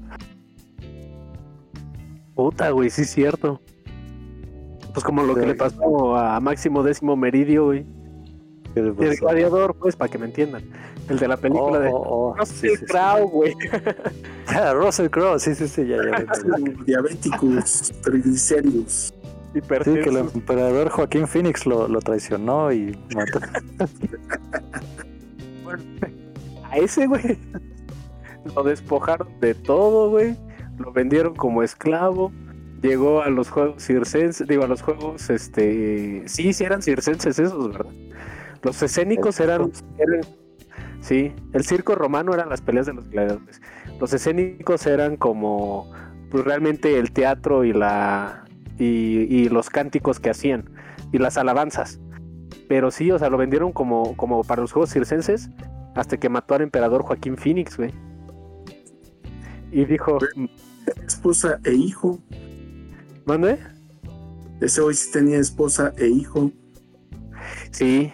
Puta, 2.34 2.70
güey, 2.70 2.88
sí 2.90 3.02
es 3.02 3.10
cierto. 3.10 3.60
Pues 4.92 5.04
como 5.04 5.22
lo 5.22 5.34
que 5.34 5.42
Sí. 5.42 5.46
le 5.48 5.54
pasó 5.54 6.16
a 6.16 6.38
Máximo 6.40 6.82
Décimo 6.82 7.16
Meridio, 7.16 7.66
güey. 7.66 7.86
¿Qué 8.74 8.82
le 8.82 8.88
El 8.90 9.16
gladiador, 9.16 9.74
pues, 9.74 9.96
para 9.96 10.10
que 10.10 10.18
me 10.18 10.26
entiendan. 10.26 10.62
El 11.08 11.18
de 11.18 11.28
la 11.28 11.36
película 11.36 11.78
Oh, 11.78 11.80
de 11.80 11.88
oh, 11.88 12.02
oh, 12.30 12.34
Russell 12.36 12.70
sí, 12.70 12.76
sí, 12.76 12.76
sí. 12.76 12.86
Crowe, 12.86 13.22
güey. 13.24 13.54
Ah, 14.46 14.72
Russell 14.74 15.08
Crowe, 15.08 15.38
sí, 15.38 15.54
sí, 15.54 15.66
sí, 15.68 15.86
ya, 15.86 15.96
ya. 15.96 16.18
ya. 16.24 16.26
Diabéticos, 16.86 17.92
triglicéridos. 18.02 19.14
Sí, 19.52 19.60
que 20.02 20.08
el 20.10 20.16
emperador 20.16 20.88
Joaquín 20.88 21.26
Phoenix 21.28 21.66
lo, 21.66 21.88
lo 21.88 22.00
traicionó 22.00 22.72
y 22.72 22.96
mató. 23.14 23.40
A 26.70 26.76
ese, 26.78 27.06
güey. 27.06 27.38
Lo 28.56 28.62
despojaron 28.62 29.28
de 29.40 29.54
todo, 29.54 30.10
güey. 30.10 30.36
Lo 30.78 30.92
vendieron 30.92 31.34
como 31.34 31.62
esclavo. 31.62 32.32
Llegó 32.82 33.22
a 33.22 33.30
los 33.30 33.50
juegos 33.50 33.82
circenses, 33.84 34.48
digo, 34.48 34.64
a 34.64 34.66
los 34.66 34.82
juegos, 34.82 35.30
este... 35.30 36.24
Sí, 36.26 36.52
sí 36.52 36.64
eran 36.64 36.82
circenses 36.82 37.38
esos, 37.38 37.70
¿verdad? 37.70 37.92
Los 38.62 38.82
escénicos 38.82 39.38
eran, 39.38 39.70
eran- 39.98 40.26
Sí, 41.00 41.32
el 41.52 41.64
circo 41.64 41.94
romano 41.94 42.34
eran 42.34 42.48
las 42.48 42.60
peleas 42.60 42.86
de 42.86 42.94
los 42.94 43.08
gladiadores. 43.08 43.60
Los 44.00 44.12
escénicos 44.12 44.84
eran 44.86 45.16
como, 45.16 45.92
pues 46.30 46.44
realmente 46.44 46.98
el 46.98 47.12
teatro 47.12 47.62
y 47.64 47.72
la... 47.72 48.41
Y, 48.78 49.26
y 49.28 49.48
los 49.48 49.70
cánticos 49.70 50.20
que 50.20 50.30
hacían. 50.30 50.70
Y 51.12 51.18
las 51.18 51.36
alabanzas. 51.36 52.00
Pero 52.68 52.90
sí, 52.90 53.10
o 53.10 53.18
sea, 53.18 53.28
lo 53.28 53.36
vendieron 53.36 53.72
como, 53.72 54.16
como 54.16 54.44
para 54.44 54.62
los 54.62 54.72
juegos 54.72 54.90
circenses 54.90 55.50
hasta 55.94 56.16
que 56.16 56.28
mató 56.28 56.54
al 56.54 56.62
emperador 56.62 57.02
Joaquín 57.02 57.36
Phoenix, 57.36 57.76
güey. 57.76 57.92
Y 59.70 59.84
dijo, 59.84 60.18
Esposa 61.06 61.60
e 61.64 61.72
hijo. 61.72 62.18
¿mande? 63.24 63.58
Ese 64.60 64.80
hoy 64.80 64.94
sí 64.94 65.10
tenía 65.12 65.38
esposa 65.38 65.92
e 65.96 66.06
hijo. 66.06 66.50
Sí, 67.70 68.12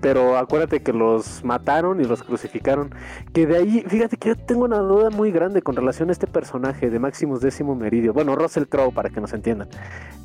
pero 0.00 0.36
acuérdate 0.36 0.80
que 0.80 0.92
los 0.92 1.44
mataron 1.44 2.00
y 2.00 2.04
los 2.04 2.22
crucificaron. 2.22 2.94
Que 3.32 3.46
de 3.46 3.56
ahí, 3.56 3.84
fíjate 3.86 4.16
que 4.16 4.30
yo 4.30 4.36
tengo 4.36 4.64
una 4.64 4.78
duda 4.78 5.10
muy 5.10 5.30
grande 5.30 5.62
con 5.62 5.76
relación 5.76 6.08
a 6.08 6.12
este 6.12 6.26
personaje 6.26 6.90
de 6.90 6.98
Maximus 6.98 7.40
Décimo 7.40 7.74
Meridio. 7.74 8.12
Bueno, 8.12 8.36
Russell 8.36 8.64
Crowe, 8.64 8.92
para 8.92 9.10
que 9.10 9.20
nos 9.20 9.32
entiendan. 9.32 9.68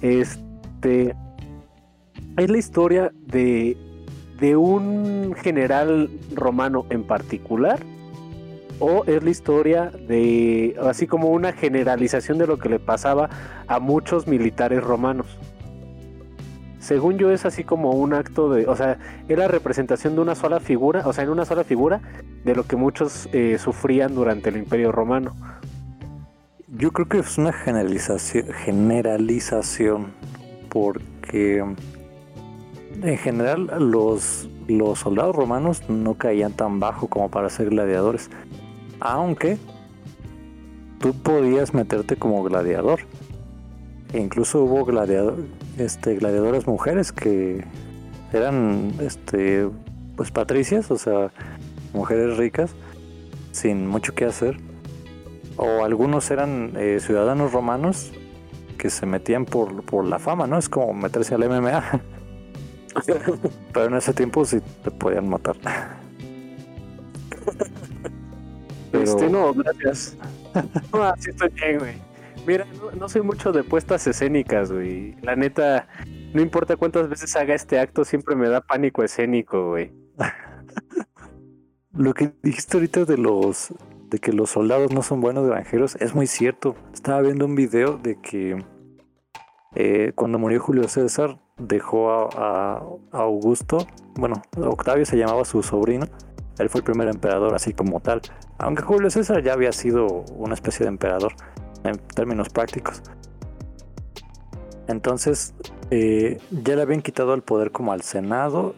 Este. 0.01 1.15
Es 2.37 2.49
la 2.49 2.57
historia 2.57 3.11
de, 3.27 3.77
de 4.39 4.55
un 4.55 5.35
general 5.41 6.09
romano 6.35 6.85
en 6.89 7.03
particular. 7.03 7.79
O 8.79 9.05
es 9.05 9.23
la 9.23 9.29
historia 9.29 9.91
de. 10.07 10.75
así 10.83 11.07
como 11.07 11.29
una 11.29 11.53
generalización 11.53 12.37
de 12.37 12.47
lo 12.47 12.57
que 12.57 12.69
le 12.69 12.79
pasaba 12.79 13.29
a 13.67 13.79
muchos 13.79 14.27
militares 14.27 14.83
romanos. 14.83 15.27
Según 16.83 17.17
yo 17.17 17.31
es 17.31 17.45
así 17.45 17.63
como 17.63 17.91
un 17.91 18.13
acto 18.13 18.49
de, 18.49 18.67
o 18.67 18.75
sea, 18.75 18.97
es 19.29 19.37
la 19.37 19.47
representación 19.47 20.15
de 20.15 20.21
una 20.21 20.35
sola 20.35 20.59
figura, 20.59 21.03
o 21.05 21.13
sea, 21.13 21.23
en 21.23 21.29
una 21.29 21.45
sola 21.45 21.63
figura 21.63 22.01
de 22.43 22.53
lo 22.55 22.65
que 22.65 22.75
muchos 22.75 23.29
eh, 23.31 23.57
sufrían 23.57 24.13
durante 24.13 24.49
el 24.49 24.57
Imperio 24.57 24.91
Romano. 24.91 25.33
Yo 26.67 26.91
creo 26.91 27.07
que 27.07 27.19
es 27.19 27.37
una 27.37 27.53
generalización, 27.53 28.47
generalización 28.65 30.11
porque 30.67 31.63
en 33.01 33.17
general 33.17 33.71
los, 33.79 34.49
los 34.67 34.99
soldados 34.99 35.37
romanos 35.37 35.89
no 35.89 36.15
caían 36.15 36.51
tan 36.51 36.81
bajo 36.81 37.07
como 37.07 37.31
para 37.31 37.49
ser 37.49 37.69
gladiadores, 37.69 38.29
aunque 38.99 39.57
tú 40.99 41.13
podías 41.13 41.73
meterte 41.73 42.17
como 42.17 42.43
gladiador. 42.43 42.99
E 44.11 44.19
incluso 44.19 44.61
hubo 44.63 44.83
gladiador, 44.83 45.37
este, 45.77 46.15
gladiadoras 46.15 46.67
mujeres 46.67 47.11
que 47.11 47.63
eran 48.31 48.93
este, 48.99 49.69
pues 50.15 50.31
patricias, 50.31 50.89
o 50.91 50.97
sea, 50.97 51.31
mujeres 51.93 52.37
ricas, 52.37 52.71
sin 53.51 53.87
mucho 53.87 54.13
que 54.13 54.25
hacer 54.25 54.57
o 55.57 55.83
algunos 55.85 56.31
eran 56.31 56.73
eh, 56.75 56.97
ciudadanos 56.99 57.51
romanos 57.51 58.11
que 58.77 58.89
se 58.89 59.05
metían 59.05 59.45
por, 59.45 59.83
por 59.83 60.03
la 60.05 60.17
fama, 60.19 60.47
¿no? 60.47 60.57
Es 60.57 60.67
como 60.67 60.93
meterse 60.93 61.35
al 61.35 61.47
MMA. 61.47 62.01
Pero 63.73 63.85
en 63.85 63.93
ese 63.95 64.13
tiempo 64.13 64.43
sí 64.45 64.59
te 64.83 64.91
podían 64.91 65.29
matar. 65.29 65.55
Pero- 68.91 69.03
Este, 69.03 69.29
no, 69.29 69.53
gracias. 69.53 70.15
No, 70.93 71.03
así 71.03 71.31
estoy 71.31 71.49
bien, 71.49 71.79
güey. 71.79 71.93
Mira, 72.45 72.65
no, 72.79 72.91
no 72.91 73.09
soy 73.09 73.21
mucho 73.21 73.51
de 73.51 73.63
puestas 73.63 74.05
escénicas, 74.07 74.71
güey. 74.71 75.15
La 75.21 75.35
neta, 75.35 75.87
no 76.33 76.41
importa 76.41 76.75
cuántas 76.75 77.07
veces 77.09 77.35
haga 77.35 77.55
este 77.55 77.79
acto, 77.79 78.03
siempre 78.03 78.35
me 78.35 78.49
da 78.49 78.61
pánico 78.61 79.03
escénico, 79.03 79.69
güey. 79.69 79.93
Lo 81.93 82.13
que 82.13 82.33
dijiste 82.41 82.77
ahorita 82.77 83.05
de 83.05 83.17
los 83.17 83.73
de 84.09 84.17
que 84.19 84.31
los 84.33 84.49
soldados 84.51 84.91
no 84.93 85.01
son 85.03 85.21
buenos 85.21 85.47
granjeros 85.47 85.95
es 85.99 86.13
muy 86.15 86.27
cierto. 86.27 86.75
Estaba 86.93 87.21
viendo 87.21 87.45
un 87.45 87.55
video 87.55 87.97
de 87.97 88.19
que 88.19 88.63
eh, 89.75 90.11
cuando 90.15 90.37
murió 90.39 90.59
Julio 90.59 90.87
César 90.87 91.39
dejó 91.57 92.11
a, 92.11 92.29
a- 92.35 92.83
a 93.11 93.17
Augusto, 93.21 93.85
bueno, 94.15 94.41
Octavio 94.57 95.05
se 95.05 95.17
llamaba 95.17 95.45
su 95.45 95.61
sobrino. 95.63 96.07
Él 96.59 96.69
fue 96.69 96.79
el 96.79 96.85
primer 96.85 97.07
emperador 97.07 97.53
así 97.55 97.73
como 97.73 97.99
tal. 97.99 98.21
Aunque 98.59 98.83
Julio 98.83 99.09
César 99.09 99.41
ya 99.43 99.53
había 99.53 99.71
sido 99.71 100.07
una 100.35 100.53
especie 100.55 100.83
de 100.85 100.89
emperador 100.89 101.33
en 101.83 101.97
términos 101.97 102.49
prácticos. 102.49 103.01
Entonces 104.87 105.53
eh, 105.91 106.39
ya 106.51 106.75
le 106.75 106.81
habían 106.81 107.01
quitado 107.01 107.33
el 107.33 107.41
poder 107.41 107.71
como 107.71 107.93
al 107.93 108.01
Senado 108.01 108.75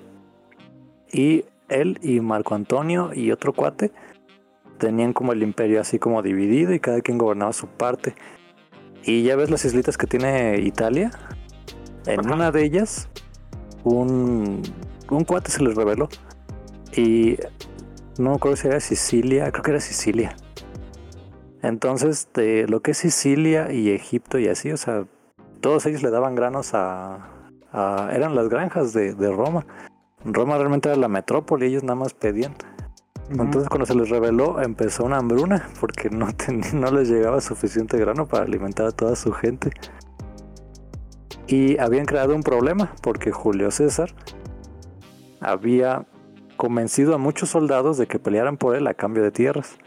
y 1.11 1.45
él 1.69 1.99
y 2.01 2.19
Marco 2.19 2.55
Antonio 2.55 3.11
y 3.13 3.31
otro 3.31 3.53
cuate 3.53 3.91
tenían 4.77 5.13
como 5.13 5.33
el 5.33 5.41
imperio 5.41 5.81
así 5.81 5.99
como 5.99 6.21
dividido 6.21 6.73
y 6.73 6.79
cada 6.79 7.01
quien 7.01 7.17
gobernaba 7.17 7.53
su 7.53 7.67
parte. 7.67 8.15
Y 9.03 9.23
ya 9.23 9.35
ves 9.35 9.49
las 9.49 9.63
islitas 9.65 9.97
que 9.97 10.07
tiene 10.07 10.59
Italia. 10.59 11.11
En 12.05 12.29
una 12.31 12.51
de 12.51 12.63
ellas, 12.63 13.07
un, 13.83 14.61
un 15.09 15.23
cuate 15.23 15.51
se 15.51 15.63
les 15.63 15.75
reveló. 15.75 16.09
Y 16.95 17.37
no 18.17 18.31
me 18.31 18.35
acuerdo 18.35 18.57
si 18.57 18.67
era 18.67 18.79
Sicilia, 18.79 19.51
creo 19.51 19.63
que 19.63 19.71
era 19.71 19.79
Sicilia. 19.79 20.35
Entonces, 21.65 22.29
de 22.33 22.67
lo 22.67 22.81
que 22.81 22.91
es 22.91 22.97
Sicilia 22.97 23.71
y 23.71 23.89
Egipto 23.91 24.37
y 24.37 24.47
así, 24.47 24.71
o 24.71 24.77
sea, 24.77 25.05
todos 25.61 25.85
ellos 25.87 26.03
le 26.03 26.11
daban 26.11 26.35
granos 26.35 26.73
a. 26.73 27.27
a- 27.71 28.09
eran 28.13 28.35
las 28.35 28.49
granjas 28.49 28.93
de, 28.93 29.13
de 29.15 29.31
Roma. 29.31 29.65
Roma 30.23 30.57
realmente 30.57 30.89
era 30.89 30.97
la 30.97 31.07
metrópoli, 31.07 31.65
ellos 31.67 31.83
nada 31.83 31.95
más 31.95 32.13
pedían. 32.13 32.53
Entonces 33.31 33.67
cuando 33.69 33.87
se 33.87 33.95
les 33.95 34.09
reveló 34.09 34.61
empezó 34.61 35.03
una 35.05 35.17
hambruna 35.17 35.67
porque 35.79 36.11
no, 36.11 36.27
ten- 36.37 36.61
no 36.79 36.91
les 36.91 37.09
llegaba 37.09 37.41
suficiente 37.41 37.97
grano 37.97 38.27
para 38.27 38.43
alimentar 38.43 38.85
a 38.85 38.91
toda 38.91 39.15
su 39.15 39.31
gente. 39.31 39.71
Y 41.47 41.77
habían 41.79 42.05
creado 42.05 42.35
un 42.35 42.43
problema 42.43 42.93
porque 43.01 43.31
Julio 43.31 43.71
César 43.71 44.13
había 45.41 46.05
convencido 46.57 47.13
a 47.15 47.17
muchos 47.17 47.49
soldados 47.49 47.97
de 47.97 48.07
que 48.07 48.19
pelearan 48.19 48.57
por 48.57 48.75
él 48.75 48.87
a 48.87 48.93
cambio 48.93 49.23
de 49.23 49.31
tierras. 49.31 49.77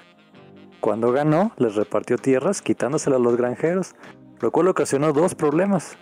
Cuando 0.81 1.11
ganó, 1.11 1.51
les 1.57 1.75
repartió 1.75 2.19
tierras 2.19 2.63
quitándoselas 2.63 3.19
a 3.19 3.23
los 3.23 3.37
granjeros, 3.37 3.97
lo 4.41 4.53
cual 4.53 4.69
ocasionó 4.69 5.13
dos 5.13 5.35
problemas. 5.35 5.97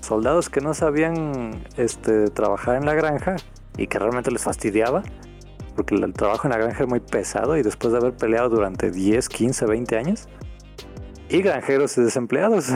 Soldados 0.00 0.50
que 0.50 0.60
no 0.60 0.74
sabían 0.74 1.64
este, 1.76 2.28
trabajar 2.28 2.76
en 2.76 2.86
la 2.86 2.94
granja 2.94 3.36
y 3.76 3.86
que 3.86 4.00
realmente 4.00 4.32
les 4.32 4.42
fastidiaba, 4.42 5.04
porque 5.76 5.94
el 5.94 6.12
trabajo 6.12 6.48
en 6.48 6.52
la 6.52 6.58
granja 6.58 6.84
es 6.84 6.88
muy 6.88 6.98
pesado 6.98 7.56
y 7.56 7.62
después 7.62 7.92
de 7.92 7.98
haber 7.98 8.16
peleado 8.16 8.48
durante 8.48 8.90
10, 8.90 9.28
15, 9.28 9.66
20 9.66 9.96
años. 9.96 10.28
Y 11.28 11.40
granjeros 11.40 11.96
y 11.98 12.02
desempleados, 12.02 12.72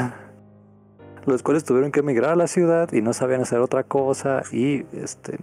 los 1.26 1.42
cuales 1.42 1.64
tuvieron 1.64 1.90
que 1.90 2.00
emigrar 2.00 2.32
a 2.32 2.36
la 2.36 2.46
ciudad 2.46 2.92
y 2.92 3.02
no 3.02 3.12
sabían 3.12 3.40
hacer 3.40 3.58
otra 3.58 3.82
cosa 3.82 4.42
y 4.52 4.86
este... 4.92 5.36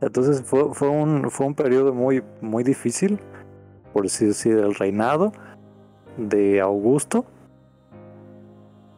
Entonces 0.00 0.42
fue, 0.42 0.88
un, 0.88 1.30
fue 1.30 1.46
un 1.46 1.54
periodo 1.54 1.94
muy, 1.94 2.24
muy 2.40 2.64
difícil 2.64 3.20
por 3.92 4.06
así 4.06 4.26
decir, 4.26 4.56
del 4.56 4.74
reinado 4.74 5.32
de 6.16 6.60
Augusto. 6.60 7.24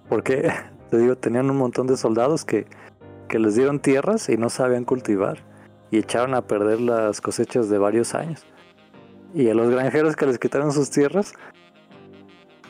Porque, 0.09 0.53
te 0.91 0.99
digo, 0.99 1.17
tenían 1.17 1.51
un 1.51 1.57
montón 1.57 1.87
de 1.87 1.97
soldados 1.97 2.45
que, 2.45 2.67
que 3.29 3.39
les 3.39 3.55
dieron 3.57 3.81
tierras 3.81 4.29
y 4.29 4.37
no 4.37 4.51
sabían 4.51 4.85
cultivar 4.85 5.39
y 5.91 5.99
echaron 5.99 6.35
a 6.35 6.43
perder 6.43 6.81
las 6.81 7.21
cosechas 7.21 7.69
de 7.69 7.79
varios 7.79 8.15
años. 8.15 8.45
Y 9.33 9.49
a 9.49 9.55
los 9.55 9.71
granjeros 9.71 10.17
que 10.17 10.27
les 10.27 10.39
quitaron 10.39 10.73
sus 10.73 10.91
tierras, 10.91 11.33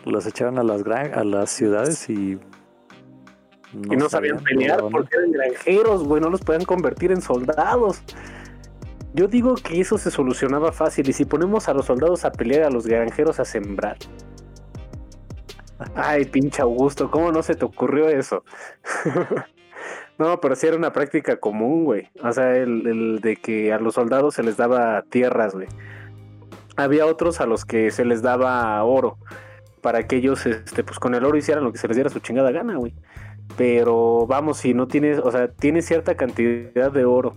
los 0.04 0.26
echaron 0.26 0.58
a 0.58 0.62
las, 0.62 0.82
gran- 0.82 1.12
a 1.14 1.24
las 1.24 1.50
ciudades 1.50 2.08
y... 2.10 2.38
y 3.72 3.96
no 3.96 4.08
sabían 4.08 4.38
pelear 4.42 4.82
¿no? 4.82 4.90
porque 4.90 5.16
eran 5.16 5.32
granjeros, 5.32 6.04
güey, 6.04 6.20
no 6.20 6.30
los 6.30 6.40
podían 6.42 6.64
convertir 6.64 7.12
en 7.12 7.20
soldados. 7.22 8.02
Yo 9.14 9.28
digo 9.28 9.54
que 9.54 9.80
eso 9.80 9.96
se 9.96 10.10
solucionaba 10.10 10.72
fácil 10.72 11.08
y 11.08 11.12
si 11.12 11.24
ponemos 11.24 11.68
a 11.68 11.72
los 11.72 11.86
soldados 11.86 12.24
a 12.24 12.32
pelear 12.32 12.64
a 12.64 12.70
los 12.70 12.84
granjeros 12.84 13.38
a 13.38 13.44
sembrar. 13.44 13.96
Ay, 15.94 16.24
pinche 16.24 16.60
Augusto, 16.60 17.08
¿cómo 17.12 17.30
no 17.30 17.40
se 17.44 17.54
te 17.54 17.64
ocurrió 17.64 18.08
eso? 18.08 18.42
no, 20.18 20.40
pero 20.40 20.56
sí 20.56 20.66
era 20.66 20.76
una 20.76 20.92
práctica 20.92 21.36
común, 21.36 21.84
güey. 21.84 22.10
O 22.24 22.32
sea, 22.32 22.56
el, 22.56 22.84
el 22.88 23.20
de 23.20 23.36
que 23.36 23.72
a 23.72 23.78
los 23.78 23.94
soldados 23.94 24.34
se 24.34 24.42
les 24.42 24.56
daba 24.56 25.02
tierras, 25.02 25.54
güey. 25.54 25.68
Había 26.76 27.06
otros 27.06 27.40
a 27.40 27.46
los 27.46 27.64
que 27.64 27.92
se 27.92 28.04
les 28.04 28.20
daba 28.20 28.82
oro 28.82 29.16
para 29.80 30.08
que 30.08 30.16
ellos, 30.16 30.44
este, 30.44 30.82
pues 30.82 30.98
con 30.98 31.14
el 31.14 31.24
oro 31.24 31.38
hicieran 31.38 31.62
lo 31.62 31.70
que 31.70 31.78
se 31.78 31.86
les 31.86 31.96
diera 31.96 32.10
su 32.10 32.18
chingada 32.18 32.50
gana, 32.50 32.78
güey. 32.78 32.94
Pero 33.56 34.26
vamos, 34.26 34.58
si 34.58 34.74
no 34.74 34.88
tienes, 34.88 35.20
o 35.20 35.30
sea, 35.30 35.46
tienes 35.46 35.86
cierta 35.86 36.16
cantidad 36.16 36.90
de 36.90 37.04
oro 37.04 37.36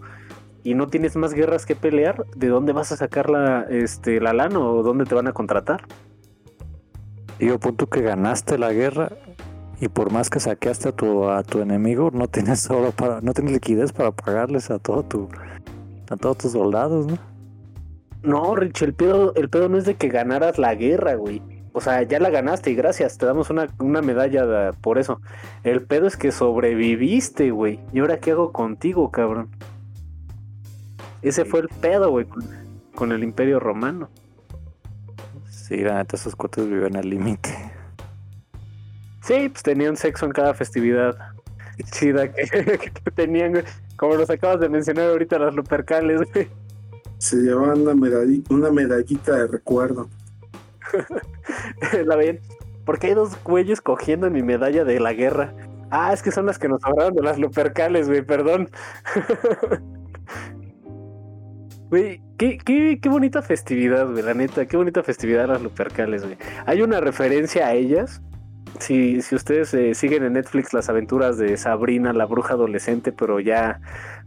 y 0.68 0.76
no 0.76 0.88
tienes 0.88 1.16
más 1.16 1.34
guerras 1.34 1.66
que 1.66 1.78
pelear, 1.78 2.26
¿de 2.36 2.48
dónde 2.50 2.74
vas 2.74 2.92
a 2.92 2.98
sacar 2.98 3.30
la, 3.30 3.66
este, 3.70 4.20
la 4.20 4.34
lana 4.34 4.60
o 4.60 4.84
dónde 4.84 5.06
te 5.06 5.16
van 5.16 5.30
a 5.30 5.32
contratar? 5.32 5.86
Digo, 7.40 7.58
punto 7.58 7.88
que 7.88 8.02
ganaste 8.02 8.58
la 8.58 8.74
guerra 8.74 9.14
y 9.80 9.88
por 9.88 10.12
más 10.12 10.30
que 10.30 10.42
saqueaste 10.42 10.90
a 10.90 10.92
tu, 10.92 11.30
a 11.30 11.42
tu 11.44 11.62
enemigo, 11.62 12.10
no 12.12 12.28
tienes 12.28 12.70
oro 12.70 12.92
para, 12.92 13.22
no 13.22 13.34
tienes 13.34 13.54
liquidez 13.54 13.94
para 13.94 14.12
pagarles 14.12 14.70
a 14.70 14.78
todo 14.78 15.04
tu, 15.04 15.30
a 16.10 16.18
todos 16.18 16.38
tus 16.40 16.52
soldados, 16.52 17.08
¿no? 17.08 17.18
No, 18.24 18.54
Rich, 18.54 18.82
el 18.82 18.94
pedo, 18.94 19.34
el 19.36 19.50
pedo 19.50 19.70
no 19.70 19.78
es 19.78 19.86
de 19.86 19.96
que 19.96 20.10
ganaras 20.10 20.58
la 20.58 20.76
guerra, 20.76 21.16
güey. 21.16 21.42
O 21.72 21.80
sea, 21.80 22.04
ya 22.04 22.20
la 22.20 22.30
ganaste 22.30 22.72
y 22.72 22.76
gracias, 22.76 23.18
te 23.18 23.26
damos 23.26 23.50
una, 23.52 23.68
una 23.80 24.02
medalla 24.02 24.46
de- 24.46 24.74
por 24.74 24.98
eso. 24.98 25.22
El 25.64 25.84
pedo 25.84 26.08
es 26.08 26.18
que 26.18 26.34
sobreviviste, 26.34 27.52
güey. 27.52 27.80
¿Y 27.94 28.00
ahora 28.00 28.18
qué 28.18 28.32
hago 28.32 28.52
contigo, 28.52 29.12
cabrón? 29.12 29.50
Ese 31.22 31.46
fue 31.46 31.62
el 31.62 31.70
pedo, 31.70 32.10
güey, 32.12 32.26
con, 32.26 32.44
con 32.96 33.12
el 33.12 33.24
imperio 33.24 33.60
romano. 33.60 34.10
Sí, 35.50 35.78
la 35.78 35.96
neta, 35.96 36.16
esos 36.16 36.36
cuates 36.36 36.68
viven 36.68 36.96
al 36.96 37.10
límite. 37.10 37.50
Sí, 39.22 39.50
pues 39.50 39.64
tenían 39.64 39.98
sexo 39.98 40.26
en 40.26 40.32
cada 40.32 40.54
festividad. 40.54 41.18
Chida 41.92 42.32
que, 42.32 42.44
que 43.04 43.12
tenían, 43.12 43.52
güey. 43.52 43.64
Como 43.98 44.16
nos 44.16 44.30
acabas 44.30 44.60
de 44.60 44.70
mencionar 44.70 45.10
ahorita 45.10 45.38
las 45.40 45.54
lupercales, 45.54 46.22
güey. 46.32 46.48
Se 47.18 47.36
llevaban 47.38 47.82
una, 47.82 47.94
medalli- 47.94 48.44
una 48.50 48.72
medallita 48.72 49.36
de 49.36 49.48
recuerdo. 49.48 50.08
la 52.06 52.16
ven. 52.16 52.40
Porque 52.86 53.08
hay 53.08 53.14
dos 53.16 53.32
güeyes 53.44 53.82
cogiendo 53.82 54.28
en 54.28 54.34
mi 54.34 54.44
medalla 54.44 54.86
de 54.86 55.00
la 55.00 55.14
guerra. 55.14 55.54
Ah, 55.92 56.14
es 56.14 56.22
que 56.22 56.32
son 56.32 56.46
las 56.46 56.58
que 56.60 56.70
nos 56.70 56.82
sobraron 56.82 57.14
de 57.16 57.24
las 57.24 57.38
lupercales, 57.38 58.08
güey, 58.08 58.22
perdón. 58.22 58.70
Qué, 61.90 62.22
qué, 62.38 63.00
qué 63.02 63.10
bonita 63.10 63.42
festividad, 63.42 64.10
güey, 64.10 64.22
la 64.22 64.34
neta, 64.34 64.66
qué 64.66 64.76
bonita 64.76 65.04
festividad 65.04 65.48
las 65.48 65.62
lupercales, 65.62 66.24
güey. 66.24 66.38
Hay 66.66 66.82
una 66.82 67.00
referencia 67.00 67.68
a 67.68 67.74
ellas. 67.74 68.22
Si, 68.80 69.22
si 69.22 69.36
ustedes 69.36 69.74
eh, 69.74 69.96
siguen 69.96 70.24
en 70.24 70.34
Netflix 70.34 70.74
las 70.74 70.90
aventuras 70.90 71.38
de 71.38 71.56
Sabrina, 71.58 72.14
la 72.14 72.26
bruja 72.26 72.54
adolescente, 72.54 73.12
pero 73.12 73.40
ya 73.40 73.80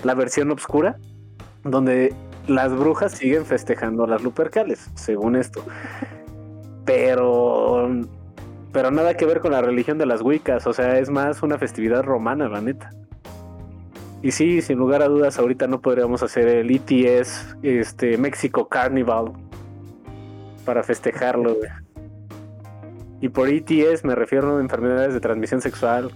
la 0.02 0.14
versión 0.14 0.50
obscura, 0.50 0.96
donde 1.62 2.14
las 2.48 2.74
brujas 2.74 3.12
siguen 3.12 3.44
festejando 3.44 4.04
a 4.04 4.08
las 4.08 4.22
lupercales, 4.22 4.90
según 4.94 5.36
esto. 5.36 5.62
Pero 6.86 7.90
pero 8.72 8.90
nada 8.90 9.14
que 9.14 9.26
ver 9.26 9.40
con 9.40 9.52
la 9.52 9.62
religión 9.62 9.98
de 9.98 10.06
las 10.06 10.22
Wiccas, 10.22 10.66
o 10.66 10.72
sea, 10.72 10.98
es 10.98 11.10
más 11.10 11.42
una 11.42 11.58
festividad 11.58 12.02
romana, 12.04 12.48
la 12.48 12.60
neta. 12.60 12.90
Y 14.22 14.32
sí, 14.32 14.60
sin 14.60 14.78
lugar 14.78 15.02
a 15.02 15.08
dudas, 15.08 15.38
ahorita 15.38 15.66
no 15.66 15.80
podríamos 15.80 16.22
hacer 16.22 16.46
el 16.48 16.70
ETS, 16.70 17.56
este, 17.62 18.18
México 18.18 18.68
Carnival, 18.68 19.32
para 20.64 20.82
festejarlo, 20.82 21.54
güey. 21.54 21.70
Y 23.22 23.28
por 23.28 23.48
ETS 23.48 24.04
me 24.04 24.14
refiero 24.14 24.56
a 24.56 24.60
enfermedades 24.60 25.14
de 25.14 25.20
transmisión 25.20 25.60
sexual. 25.60 26.10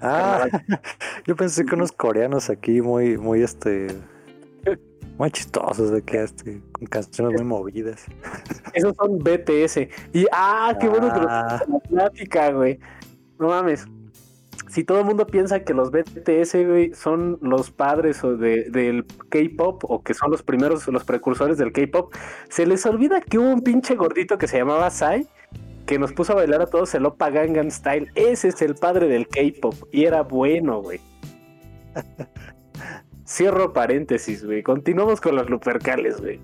Ah, 0.00 0.46
yo 1.26 1.34
pensé 1.36 1.64
que 1.64 1.74
unos 1.74 1.92
coreanos 1.92 2.50
aquí 2.50 2.80
muy, 2.80 3.18
muy 3.18 3.42
este, 3.42 3.88
muy 5.18 5.30
chistosos 5.30 5.90
de 5.90 6.02
que 6.02 6.22
este, 6.22 6.62
con 6.72 6.86
canciones 6.86 7.34
muy 7.40 7.44
movidas. 7.44 8.04
Esos 8.74 8.96
son 8.96 9.18
BTS. 9.18 9.78
Y, 10.12 10.26
ah, 10.32 10.74
qué 10.80 10.88
bueno 10.88 11.12
que 11.12 11.20
lo 11.20 11.26
Ah. 11.28 11.62
la 11.68 11.78
plática, 11.80 12.50
güey. 12.52 12.78
No 13.38 13.48
mames. 13.48 13.86
Si 14.70 14.84
todo 14.84 15.00
el 15.00 15.04
mundo 15.04 15.26
piensa 15.26 15.64
que 15.64 15.74
los 15.74 15.90
BTS, 15.90 16.54
güey, 16.64 16.94
son 16.94 17.38
los 17.42 17.72
padres 17.72 18.22
o 18.22 18.36
de, 18.36 18.70
del 18.70 19.04
K-pop 19.28 19.82
o 19.82 20.02
que 20.04 20.14
son 20.14 20.30
los 20.30 20.44
primeros, 20.44 20.86
los 20.86 21.02
precursores 21.02 21.58
del 21.58 21.72
K-pop, 21.72 22.14
se 22.48 22.66
les 22.66 22.86
olvida 22.86 23.20
que 23.20 23.38
hubo 23.38 23.52
un 23.52 23.62
pinche 23.62 23.96
gordito 23.96 24.38
que 24.38 24.46
se 24.46 24.58
llamaba 24.58 24.88
Sai 24.90 25.26
que 25.86 25.98
nos 25.98 26.12
puso 26.12 26.34
a 26.34 26.36
bailar 26.36 26.62
a 26.62 26.66
todos 26.66 26.94
el 26.94 27.04
Opa 27.04 27.30
Gangnam 27.30 27.68
Style. 27.68 28.12
Ese 28.14 28.46
es 28.48 28.62
el 28.62 28.76
padre 28.76 29.08
del 29.08 29.26
K-pop 29.26 29.74
y 29.90 30.04
era 30.04 30.22
bueno, 30.22 30.80
güey. 30.82 31.00
Cierro 33.26 33.72
paréntesis, 33.72 34.44
güey. 34.44 34.62
Continuamos 34.62 35.20
con 35.20 35.34
los 35.34 35.50
lupercales, 35.50 36.20
güey. 36.20 36.38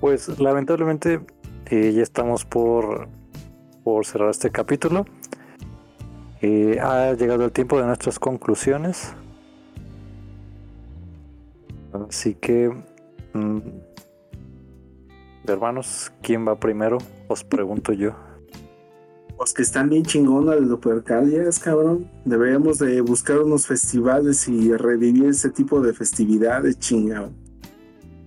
Pues 0.00 0.38
lamentablemente 0.38 1.20
eh, 1.66 1.92
ya 1.94 2.02
estamos 2.02 2.44
por, 2.44 3.08
por 3.84 4.06
cerrar 4.06 4.30
este 4.30 4.50
capítulo. 4.50 5.04
Eh, 6.40 6.78
ha 6.80 7.12
llegado 7.12 7.44
el 7.44 7.52
tiempo 7.52 7.78
de 7.78 7.86
nuestras 7.86 8.18
conclusiones. 8.18 9.14
Así 12.08 12.34
que, 12.34 12.70
mm, 13.34 13.58
hermanos, 15.46 16.10
¿quién 16.22 16.46
va 16.46 16.58
primero? 16.58 16.98
Os 17.28 17.44
pregunto 17.44 17.92
yo. 17.92 18.16
Pues 19.36 19.52
que 19.52 19.62
están 19.62 19.90
bien 19.90 20.04
chingonas 20.04 20.60
las 20.60 20.68
lupercalias, 20.68 21.58
cabrón. 21.58 22.10
Deberíamos 22.24 22.78
de 22.78 23.00
buscar 23.00 23.40
unos 23.40 23.66
festivales 23.66 24.48
y 24.48 24.72
revivir 24.76 25.26
ese 25.26 25.50
tipo 25.50 25.80
de 25.80 25.92
festividades, 25.92 26.78
chingado. 26.78 27.30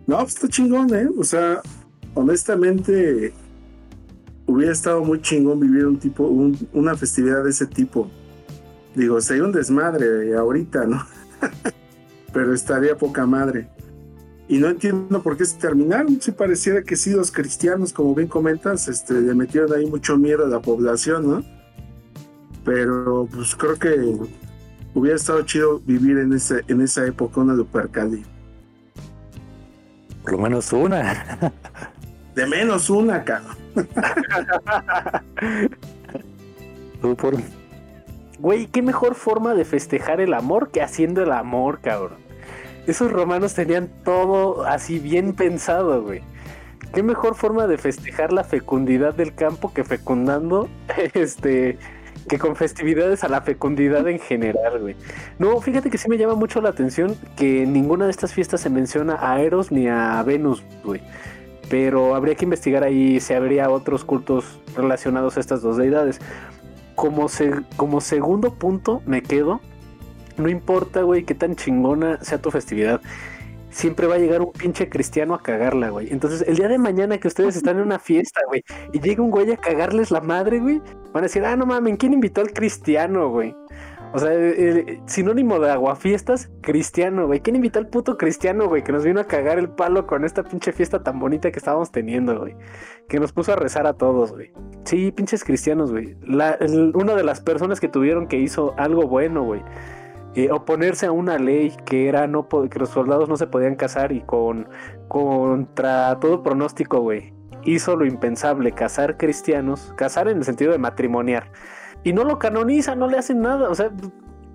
No, 0.06 0.18
pues 0.20 0.36
está 0.36 0.48
chingón, 0.48 0.94
¿eh? 0.94 1.08
O 1.18 1.24
sea, 1.24 1.62
honestamente, 2.14 3.34
hubiera 4.48 4.72
estado 4.72 5.04
muy 5.04 5.22
chingón 5.22 5.60
vivir 5.60 5.86
un 5.86 6.00
tipo, 6.00 6.24
un- 6.24 6.58
una 6.74 6.96
festividad 6.96 7.44
de 7.44 7.52
ese 7.52 7.68
tipo. 7.68 8.10
Digo, 8.96 9.22
sería 9.22 9.44
un 9.44 9.52
desmadre 9.52 10.36
ahorita, 10.36 10.86
¿no? 10.86 11.06
Pero 12.34 12.54
estaría 12.54 12.98
poca 12.98 13.26
madre. 13.26 13.70
Y 14.48 14.58
no 14.60 14.70
entiendo 14.70 15.22
por 15.22 15.38
qué 15.38 15.46
se 15.46 15.58
terminaron. 15.58 16.20
Si 16.22 16.32
pareciera 16.32 16.82
que 16.82 16.96
sí, 16.96 17.12
los 17.12 17.32
cristianos, 17.32 17.92
como 17.94 18.16
bien 18.16 18.28
comentas, 18.30 18.88
este, 18.88 19.14
le 19.22 19.36
metieron 19.36 19.74
ahí 19.74 19.86
mucho 19.86 20.18
miedo 20.18 20.46
a 20.46 20.48
la 20.48 20.62
población, 20.62 21.30
¿no? 21.30 21.44
Pero 22.64 23.28
pues 23.32 23.56
creo 23.56 23.76
que 23.76 24.18
hubiera 24.94 25.16
estado 25.18 25.42
chido 25.44 25.80
vivir 25.80 26.18
en, 26.18 26.34
ese, 26.34 26.64
en 26.68 26.82
esa 26.82 27.06
época 27.06 27.42
una 27.42 27.54
Lupercali. 27.54 28.24
Por 30.24 30.32
lo 30.34 30.38
menos 30.40 30.72
una. 30.74 31.54
De 32.36 32.46
menos 32.46 32.90
una, 32.90 33.24
cabrón. 33.24 33.56
Güey, 38.40 38.68
qué 38.68 38.82
mejor 38.82 39.16
forma 39.16 39.56
de 39.56 39.66
festejar 39.66 40.22
el 40.22 40.34
amor 40.34 40.70
que 40.70 40.82
haciendo 40.82 41.24
el 41.24 41.32
amor, 41.32 41.80
cabrón. 41.82 42.18
Esos 42.86 43.12
romanos 43.12 43.54
tenían 43.54 43.90
todo 44.04 44.66
así 44.66 45.00
bien 45.00 45.34
pensado, 45.34 46.04
güey. 46.04 46.22
Qué 46.94 47.04
mejor 47.04 47.36
forma 47.36 47.68
de 47.68 47.78
festejar 47.78 48.32
la 48.32 48.44
fecundidad 48.44 49.14
del 49.14 49.34
campo 49.36 49.74
que 49.74 49.84
fecundando, 49.84 50.70
este, 51.14 51.78
que 52.30 52.40
con 52.40 52.56
festividades 52.56 53.24
a 53.24 53.30
la 53.30 53.42
fecundidad 53.42 54.08
en 54.08 54.20
general, 54.20 54.80
güey. 54.80 54.96
No, 55.40 55.60
fíjate 55.60 55.90
que 55.90 55.98
sí 55.98 56.08
me 56.10 56.18
llama 56.18 56.36
mucho 56.36 56.62
la 56.62 56.70
atención 56.70 57.16
que 57.36 57.66
ninguna 57.66 58.06
de 58.06 58.12
estas 58.12 58.34
fiestas 58.34 58.62
se 58.62 58.70
menciona 58.70 59.18
a 59.20 59.42
Eros 59.42 59.72
ni 59.72 59.88
a 59.88 60.22
Venus, 60.24 60.64
güey. 60.84 61.02
Pero 61.70 62.16
habría 62.16 62.36
que 62.36 62.46
investigar 62.46 62.84
ahí 62.84 63.20
si 63.20 63.34
habría 63.34 63.70
otros 63.70 64.06
cultos 64.06 64.60
relacionados 64.76 65.38
a 65.38 65.40
estas 65.40 65.62
dos 65.62 65.78
deidades 65.78 66.20
como, 66.96 67.28
se- 67.30 67.62
como 67.76 68.02
segundo 68.02 68.54
punto 68.54 69.02
me 69.06 69.22
quedo. 69.22 69.60
No 70.38 70.50
importa, 70.50 71.02
güey, 71.02 71.24
qué 71.24 71.34
tan 71.36 71.56
chingona 71.56 72.20
sea 72.24 72.40
tu 72.42 72.52
festividad. 72.52 73.02
siempre 73.70 74.08
va 74.08 74.16
a 74.16 74.18
llegar 74.18 74.42
un 74.42 74.52
pinche 74.54 74.90
cristiano 74.90 75.36
a 75.36 75.44
cagarla, 75.44 75.90
güey. 75.90 76.08
Entonces, 76.12 76.44
el 76.48 76.56
día 76.56 76.68
de 76.68 76.80
mañana 76.80 77.20
que 77.20 77.28
ustedes 77.28 77.56
están 77.58 77.78
en 77.78 77.84
una 77.84 78.00
fiesta, 78.00 78.42
güey, 78.48 78.64
y 78.94 79.00
llega 79.00 79.22
un 79.22 79.30
güey 79.30 79.52
a 79.52 79.58
cagarles 79.58 80.10
la 80.10 80.22
madre, 80.22 80.60
güey, 80.60 80.80
van 81.14 81.18
a 81.24 81.28
decir, 81.28 81.46
ah, 81.46 81.56
no 81.56 81.66
mames, 81.68 81.98
¿quién 82.00 82.14
invitó 82.14 82.42
al 82.42 82.54
cristiano, 82.54 83.30
güey? 83.30 83.54
O 84.14 84.20
sea, 84.20 84.32
sinónimo 85.06 85.60
de 85.60 85.70
aguafiestas, 85.70 86.50
cristiano, 86.62 87.28
güey. 87.28 87.42
¿Quién 87.42 87.58
invitó 87.58 87.80
al 87.80 87.88
puto 87.88 88.18
cristiano, 88.18 88.68
güey? 88.68 88.84
Que 88.84 88.92
nos 88.92 89.04
vino 89.04 89.20
a 89.20 89.26
cagar 89.26 89.60
el 89.60 89.70
palo 89.70 90.08
con 90.08 90.24
esta 90.24 90.44
pinche 90.44 90.72
fiesta 90.72 91.04
tan 91.04 91.20
bonita 91.20 91.52
que 91.52 91.60
estábamos 91.60 91.92
teniendo, 91.92 92.40
güey. 92.40 92.56
Que 93.10 93.20
nos 93.20 93.34
puso 93.34 93.54
a 93.54 93.58
rezar 93.58 93.86
a 93.86 93.94
todos, 93.94 94.32
güey. 94.32 94.52
Sí, 94.86 95.12
pinches 95.12 95.44
cristianos, 95.44 95.92
güey. 95.92 96.16
Una 96.26 97.16
de 97.16 97.24
las 97.24 97.42
personas 97.42 97.80
que 97.82 97.90
tuvieron 97.90 98.28
que 98.28 98.38
hizo 98.38 98.74
algo 98.78 99.08
bueno, 99.08 99.44
güey. 99.44 99.62
Eh, 100.36 100.52
oponerse 100.52 101.08
a 101.08 101.12
una 101.12 101.38
ley 101.38 101.74
que 101.86 102.08
era 102.08 102.28
no 102.28 102.48
que 102.48 102.80
los 102.80 102.90
soldados 102.90 103.28
no 103.28 103.38
se 103.38 103.48
podían 103.48 103.76
casar 103.76 104.12
y 104.12 104.22
con 104.22 104.70
contra 105.08 106.18
todo 106.20 106.44
pronóstico, 106.44 107.02
güey. 107.02 107.34
Hizo 107.64 107.98
lo 107.98 108.06
impensable, 108.06 108.72
casar 108.72 109.18
cristianos, 109.18 109.94
casar 109.98 110.30
en 110.30 110.38
el 110.38 110.44
sentido 110.46 110.72
de 110.72 110.78
matrimoniar 110.78 111.52
y 112.04 112.14
no 112.14 112.24
lo 112.24 112.40
canoniza, 112.40 112.96
no 112.96 113.08
le 113.08 113.18
hacen 113.18 113.42
nada. 113.42 113.70
O 113.70 113.76
sea, 113.76 113.92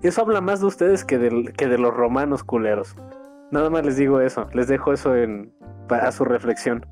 eso 0.03 0.22
habla 0.22 0.40
más 0.40 0.61
de 0.61 0.66
ustedes 0.66 1.05
que, 1.05 1.53
que 1.57 1.66
de 1.66 1.78
los 1.78 1.95
romanos 1.95 2.45
culeros. 2.45 2.97
Nada 3.51 3.70
más 3.70 3.84
les 3.84 3.97
digo 3.97 4.20
eso, 4.20 4.49
les 4.55 4.68
dejo 4.68 4.93
eso 4.93 5.14
en, 5.14 5.53
para 5.88 6.11
su 6.11 6.24
reflexión. 6.24 6.86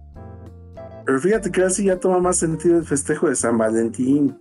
Pero 1.07 1.19
fíjate 1.19 1.51
que 1.51 1.63
así 1.63 1.87
ya 1.87 1.99
toma 1.99 2.19
más 2.19 2.37
sentido 2.37 2.79
el 2.79 2.85
festejo 2.85 3.29
de 3.29 3.35
San 3.35 3.59
Valentín. 3.59 4.39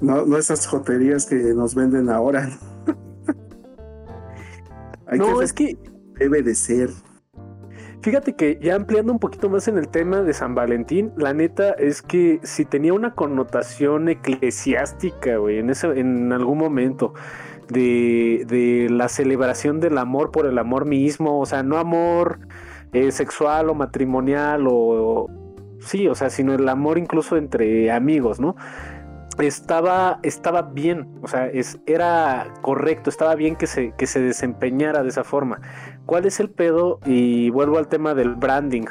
No, 0.00 0.26
no 0.26 0.36
esas 0.36 0.66
joterías 0.66 1.26
que 1.26 1.36
nos 1.36 1.74
venden 1.74 2.08
ahora. 2.08 2.48
no, 5.16 5.42
es 5.42 5.52
que 5.52 5.78
debe 6.18 6.42
de 6.42 6.54
ser. 6.54 6.90
Fíjate 8.02 8.34
que 8.34 8.58
ya 8.60 8.74
ampliando 8.74 9.12
un 9.12 9.20
poquito 9.20 9.48
más 9.48 9.68
en 9.68 9.78
el 9.78 9.88
tema 9.88 10.22
de 10.22 10.34
San 10.34 10.56
Valentín, 10.56 11.12
la 11.16 11.32
neta 11.32 11.70
es 11.70 12.02
que 12.02 12.40
si 12.42 12.64
tenía 12.64 12.92
una 12.92 13.14
connotación 13.14 14.08
eclesiástica, 14.08 15.36
güey, 15.36 15.58
en, 15.58 15.70
ese, 15.70 15.86
en 15.98 16.32
algún 16.32 16.58
momento, 16.58 17.14
de, 17.68 18.88
la 18.90 19.08
celebración 19.08 19.80
del 19.80 19.98
amor 19.98 20.30
por 20.30 20.46
el 20.46 20.58
amor 20.58 20.84
mismo, 20.84 21.40
o 21.40 21.46
sea, 21.46 21.62
no 21.62 21.78
amor 21.78 22.40
eh, 22.92 23.12
sexual 23.12 23.70
o 23.70 23.74
matrimonial 23.74 24.66
o, 24.68 25.28
sí, 25.80 26.08
o 26.08 26.14
sea, 26.14 26.30
sino 26.30 26.54
el 26.54 26.68
amor 26.68 26.98
incluso 26.98 27.36
entre 27.36 27.90
amigos, 27.90 28.40
¿no? 28.40 28.56
Estaba, 29.38 30.20
estaba 30.22 30.62
bien, 30.62 31.08
o 31.22 31.28
sea, 31.28 31.46
es, 31.46 31.80
era 31.86 32.52
correcto, 32.60 33.08
estaba 33.08 33.34
bien 33.34 33.56
que 33.56 33.66
se, 33.66 33.94
que 33.96 34.06
se 34.06 34.20
desempeñara 34.20 35.02
de 35.02 35.08
esa 35.08 35.24
forma. 35.24 35.60
¿Cuál 36.06 36.26
es 36.26 36.40
el 36.40 36.50
pedo? 36.50 36.98
Y 37.04 37.50
vuelvo 37.50 37.78
al 37.78 37.88
tema 37.88 38.14
del 38.14 38.34
branding. 38.34 38.86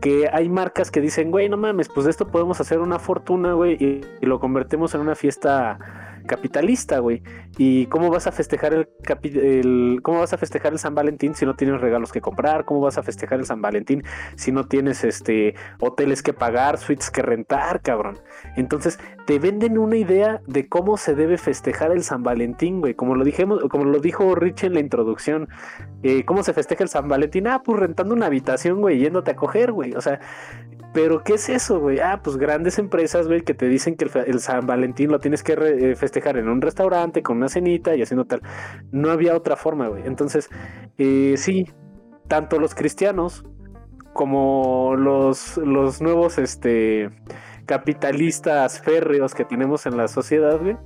Que 0.00 0.28
hay 0.32 0.48
marcas 0.48 0.90
que 0.90 1.00
dicen, 1.00 1.30
güey, 1.30 1.48
no 1.48 1.56
mames, 1.56 1.88
pues 1.88 2.04
de 2.04 2.10
esto 2.10 2.28
podemos 2.28 2.60
hacer 2.60 2.78
una 2.78 2.98
fortuna, 2.98 3.54
güey, 3.54 3.74
y, 3.74 4.00
y 4.20 4.26
lo 4.26 4.38
convertimos 4.38 4.94
en 4.94 5.00
una 5.00 5.14
fiesta 5.14 5.78
capitalista, 6.26 6.98
güey. 6.98 7.22
¿Y 7.56 7.86
cómo 7.86 8.10
vas 8.10 8.26
a 8.26 8.32
festejar 8.32 8.74
el, 8.74 10.00
cómo 10.02 10.20
vas 10.20 10.32
a 10.32 10.38
festejar 10.38 10.72
el 10.72 10.78
San 10.78 10.94
Valentín 10.94 11.34
si 11.34 11.46
no 11.46 11.54
tienes 11.54 11.80
regalos 11.80 12.10
que 12.10 12.20
comprar? 12.20 12.64
¿Cómo 12.64 12.80
vas 12.80 12.98
a 12.98 13.02
festejar 13.02 13.38
el 13.38 13.46
San 13.46 13.62
Valentín 13.62 14.02
si 14.36 14.50
no 14.50 14.66
tienes 14.66 15.04
este 15.04 15.54
hoteles 15.80 16.22
que 16.22 16.32
pagar, 16.32 16.78
suites 16.78 17.10
que 17.10 17.22
rentar, 17.22 17.80
cabrón? 17.82 18.18
Entonces, 18.56 18.98
te 19.26 19.38
venden 19.38 19.78
una 19.78 19.96
idea 19.96 20.40
de 20.46 20.68
cómo 20.68 20.96
se 20.96 21.14
debe 21.14 21.38
festejar 21.38 21.92
el 21.92 22.02
San 22.02 22.22
Valentín, 22.22 22.80
güey. 22.80 22.94
Como 22.94 23.14
lo 23.14 23.24
dijimos, 23.24 23.60
como 23.70 23.84
lo 23.84 24.00
dijo 24.00 24.34
Rich 24.34 24.64
en 24.64 24.74
la 24.74 24.80
introducción. 24.80 25.48
Eh, 26.02 26.24
¿Cómo 26.24 26.42
se 26.42 26.52
festeja 26.52 26.82
el 26.82 26.88
San 26.88 27.08
Valentín? 27.08 27.46
Ah, 27.46 27.62
pues 27.64 27.78
rentando 27.78 28.14
una 28.14 28.26
habitación, 28.26 28.80
güey, 28.80 28.98
yéndote 28.98 29.30
a 29.30 29.36
coger, 29.36 29.72
güey. 29.72 29.94
O 29.94 30.00
sea, 30.00 30.20
pero, 30.94 31.24
¿qué 31.24 31.34
es 31.34 31.48
eso, 31.48 31.80
güey? 31.80 31.98
Ah, 31.98 32.20
pues 32.22 32.36
grandes 32.36 32.78
empresas, 32.78 33.26
güey, 33.26 33.42
que 33.42 33.52
te 33.52 33.68
dicen 33.68 33.96
que 33.96 34.08
el, 34.26 34.38
San 34.38 34.64
Valentín 34.64 35.10
lo 35.10 35.18
tienes 35.18 35.42
que 35.42 35.54
eh, 35.54 35.96
festejar 35.96 36.36
en 36.36 36.48
un 36.48 36.62
restaurante 36.62 37.20
con 37.20 37.42
una 37.44 37.48
cenita 37.48 37.94
y 37.94 38.02
haciendo 38.02 38.24
tal. 38.24 38.42
No 38.90 39.10
había 39.10 39.36
otra 39.36 39.56
forma, 39.56 39.88
güey. 39.88 40.02
Entonces, 40.06 40.48
eh, 40.98 41.34
sí, 41.36 41.66
tanto 42.28 42.58
los 42.58 42.74
cristianos 42.74 43.44
como 44.12 44.94
los, 44.96 45.56
los 45.58 46.00
nuevos 46.00 46.38
este, 46.38 47.10
capitalistas 47.66 48.80
férreos 48.80 49.34
que 49.34 49.44
tenemos 49.44 49.86
en 49.86 49.96
la 49.96 50.08
sociedad, 50.08 50.58
güey, 50.60 50.76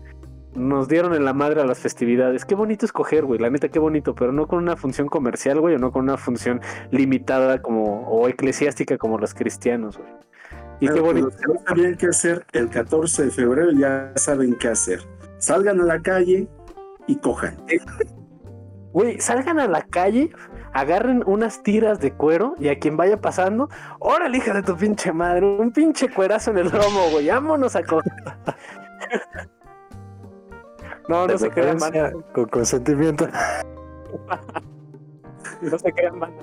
nos 0.55 0.89
dieron 0.89 1.15
en 1.15 1.25
la 1.25 1.35
madre 1.35 1.61
a 1.61 1.65
las 1.65 1.79
festividades. 1.79 2.45
Qué 2.45 2.55
bonito 2.55 2.87
escoger, 2.87 3.25
güey, 3.25 3.39
la 3.39 3.51
neta, 3.51 3.69
qué 3.69 3.79
bonito, 3.79 4.15
pero 4.15 4.33
no 4.33 4.47
con 4.47 4.59
una 4.59 4.77
función 4.77 5.09
comercial, 5.09 5.61
güey, 5.61 5.75
o 5.77 5.79
no 5.79 5.93
con 5.93 6.05
una 6.05 6.17
función 6.17 6.61
limitada 6.91 7.63
como, 7.63 8.09
o 8.09 8.29
eclesiástica 8.29 8.99
como 8.99 9.19
los 9.19 9.35
cristianos, 9.35 9.99
güey. 9.99 10.11
Y 10.81 10.89
qué 10.89 11.01
bonito. 11.01 11.29
Que 11.29 11.53
no 11.53 11.61
sabían 11.67 11.97
qué 11.97 12.07
hacer 12.07 12.47
el 12.53 12.69
14 12.69 13.25
de 13.27 13.31
febrero 13.31 13.73
ya 13.73 14.13
saben 14.17 14.57
qué 14.57 14.69
hacer. 14.69 15.01
Salgan 15.39 15.81
a 15.81 15.85
la 15.85 16.01
calle 16.01 16.49
y 17.07 17.17
cojan. 17.17 17.57
Güey, 18.93 19.21
salgan 19.21 19.61
a 19.61 19.69
la 19.69 19.83
calle, 19.83 20.31
agarren 20.73 21.23
unas 21.27 21.63
tiras 21.63 22.01
de 22.01 22.13
cuero 22.13 22.55
y 22.59 22.69
a 22.69 22.79
quien 22.79 22.97
vaya 22.97 23.21
pasando, 23.21 23.69
órale, 24.01 24.39
hija 24.39 24.55
de 24.55 24.63
tu 24.63 24.77
pinche 24.77 25.13
madre, 25.13 25.47
un 25.47 25.73
pinche 25.73 26.09
cuerazo 26.09 26.51
en 26.51 26.59
el 26.59 26.69
lomo, 26.69 27.11
güey, 27.13 27.29
vámonos 27.29 27.77
a 27.77 27.83
coger. 27.83 28.13
No, 31.09 31.27
no 31.27 31.39
se 31.39 31.51
crean 31.51 31.79
manda. 31.79 32.13
Con 32.35 32.45
consentimiento. 32.49 33.27
no 35.63 35.79
se 35.79 35.93
crean 35.93 36.19
manda. 36.19 36.43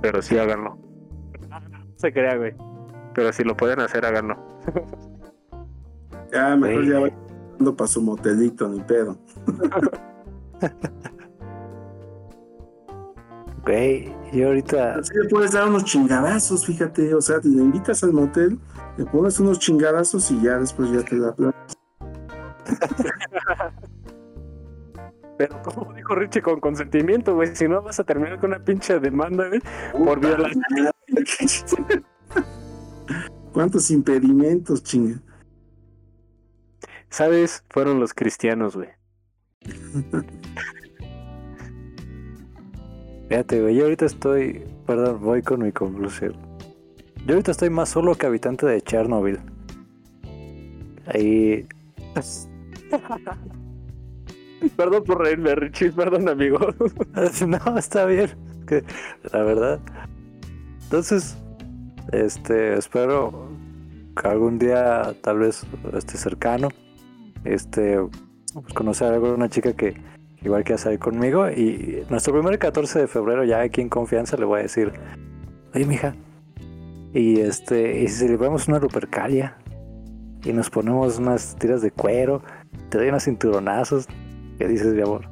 Pero 0.00 0.22
sí 0.22 0.38
háganlo. 0.38 0.78
No 1.50 1.60
se 1.96 2.12
crea, 2.12 2.36
güey. 2.36 2.54
Pero 3.14 3.32
si 3.32 3.42
lo 3.42 3.56
pueden 3.56 3.80
hacer, 3.80 4.04
háganlo. 4.04 4.36
ya, 6.32 6.54
mejor 6.56 6.84
ya 6.86 6.98
voy 7.58 7.72
para 7.74 7.88
su 7.88 8.02
motelito, 8.02 8.68
ni 8.68 8.80
pedo. 8.80 9.16
Güey, 13.64 14.14
y 14.32 14.42
ahorita. 14.42 14.96
Así 14.96 15.14
le 15.14 15.28
puedes 15.28 15.52
dar 15.52 15.68
unos 15.68 15.84
chingadazos, 15.84 16.66
fíjate. 16.66 17.14
O 17.14 17.20
sea, 17.22 17.38
le 17.42 17.62
invitas 17.62 18.04
al 18.04 18.12
motel, 18.12 18.58
le 18.98 19.06
pones 19.06 19.40
unos 19.40 19.58
chingadazos 19.58 20.30
y 20.30 20.42
ya 20.42 20.58
después 20.58 20.90
ya 20.90 21.02
te 21.02 21.18
da 21.18 21.34
Pero 25.36 25.62
como 25.62 25.92
dijo 25.94 26.14
Richie, 26.14 26.42
con 26.42 26.60
consentimiento, 26.60 27.34
güey, 27.34 27.56
si 27.56 27.66
no 27.66 27.82
vas 27.82 27.98
a 27.98 28.04
terminar 28.04 28.38
con 28.38 28.50
una 28.50 28.64
pinche 28.64 29.00
demanda, 29.00 29.48
güey, 29.48 29.60
por 30.04 30.20
violación. 30.20 30.62
¿Cuántos 33.52 33.90
impedimentos, 33.90 34.84
chinga? 34.84 35.20
¿Sabes? 37.14 37.62
Fueron 37.70 38.00
los 38.00 38.12
cristianos, 38.12 38.74
güey. 38.74 38.88
Fíjate, 43.28 43.60
güey, 43.60 43.76
yo 43.76 43.84
ahorita 43.84 44.06
estoy, 44.06 44.64
perdón, 44.84 45.20
voy 45.20 45.40
con 45.40 45.62
mi 45.62 45.70
conclusión. 45.70 46.32
Yo 47.24 47.34
ahorita 47.34 47.52
estoy 47.52 47.70
más 47.70 47.90
solo 47.90 48.16
que 48.16 48.26
habitante 48.26 48.66
de 48.66 48.82
Chernobyl. 48.82 49.38
Ahí 51.06 51.68
perdón 54.76 55.04
por 55.04 55.22
reírme, 55.22 55.54
Richie, 55.54 55.92
perdón, 55.92 56.28
amigo. 56.28 56.58
no, 57.46 57.78
está 57.78 58.06
bien. 58.06 58.30
Que, 58.66 58.82
la 59.32 59.44
verdad. 59.44 59.78
Entonces, 60.82 61.36
este, 62.10 62.76
espero 62.76 63.50
que 64.20 64.26
algún 64.26 64.58
día, 64.58 65.14
tal 65.22 65.38
vez, 65.38 65.64
esté 65.96 66.18
cercano, 66.18 66.70
este, 67.44 67.98
pues, 68.52 68.74
conocer 68.74 69.08
a 69.08 69.14
alguna 69.14 69.48
chica 69.48 69.72
que 69.72 69.94
igual 70.42 70.64
quiera 70.64 70.78
salir 70.78 70.98
conmigo. 70.98 71.48
Y 71.48 72.04
nuestro 72.10 72.32
primer 72.32 72.58
14 72.58 73.00
de 73.00 73.06
febrero, 73.06 73.44
ya 73.44 73.60
aquí 73.60 73.80
en 73.80 73.88
confianza, 73.88 74.36
le 74.36 74.44
voy 74.44 74.60
a 74.60 74.62
decir, 74.62 74.92
oye, 75.74 75.84
mija, 75.86 76.14
y 77.12 77.40
este, 77.40 78.00
y 78.00 78.08
si 78.08 78.26
vemos 78.36 78.68
una 78.68 78.78
lupercalia 78.78 79.56
y 80.44 80.52
nos 80.52 80.68
ponemos 80.68 81.18
unas 81.18 81.56
tiras 81.56 81.80
de 81.80 81.90
cuero 81.90 82.42
te 82.94 82.98
doy 82.98 83.08
unos 83.08 83.24
cinturonazos. 83.24 84.06
¿Qué 84.58 84.68
dices, 84.68 84.94
mi 84.94 85.02
amor? 85.02 85.28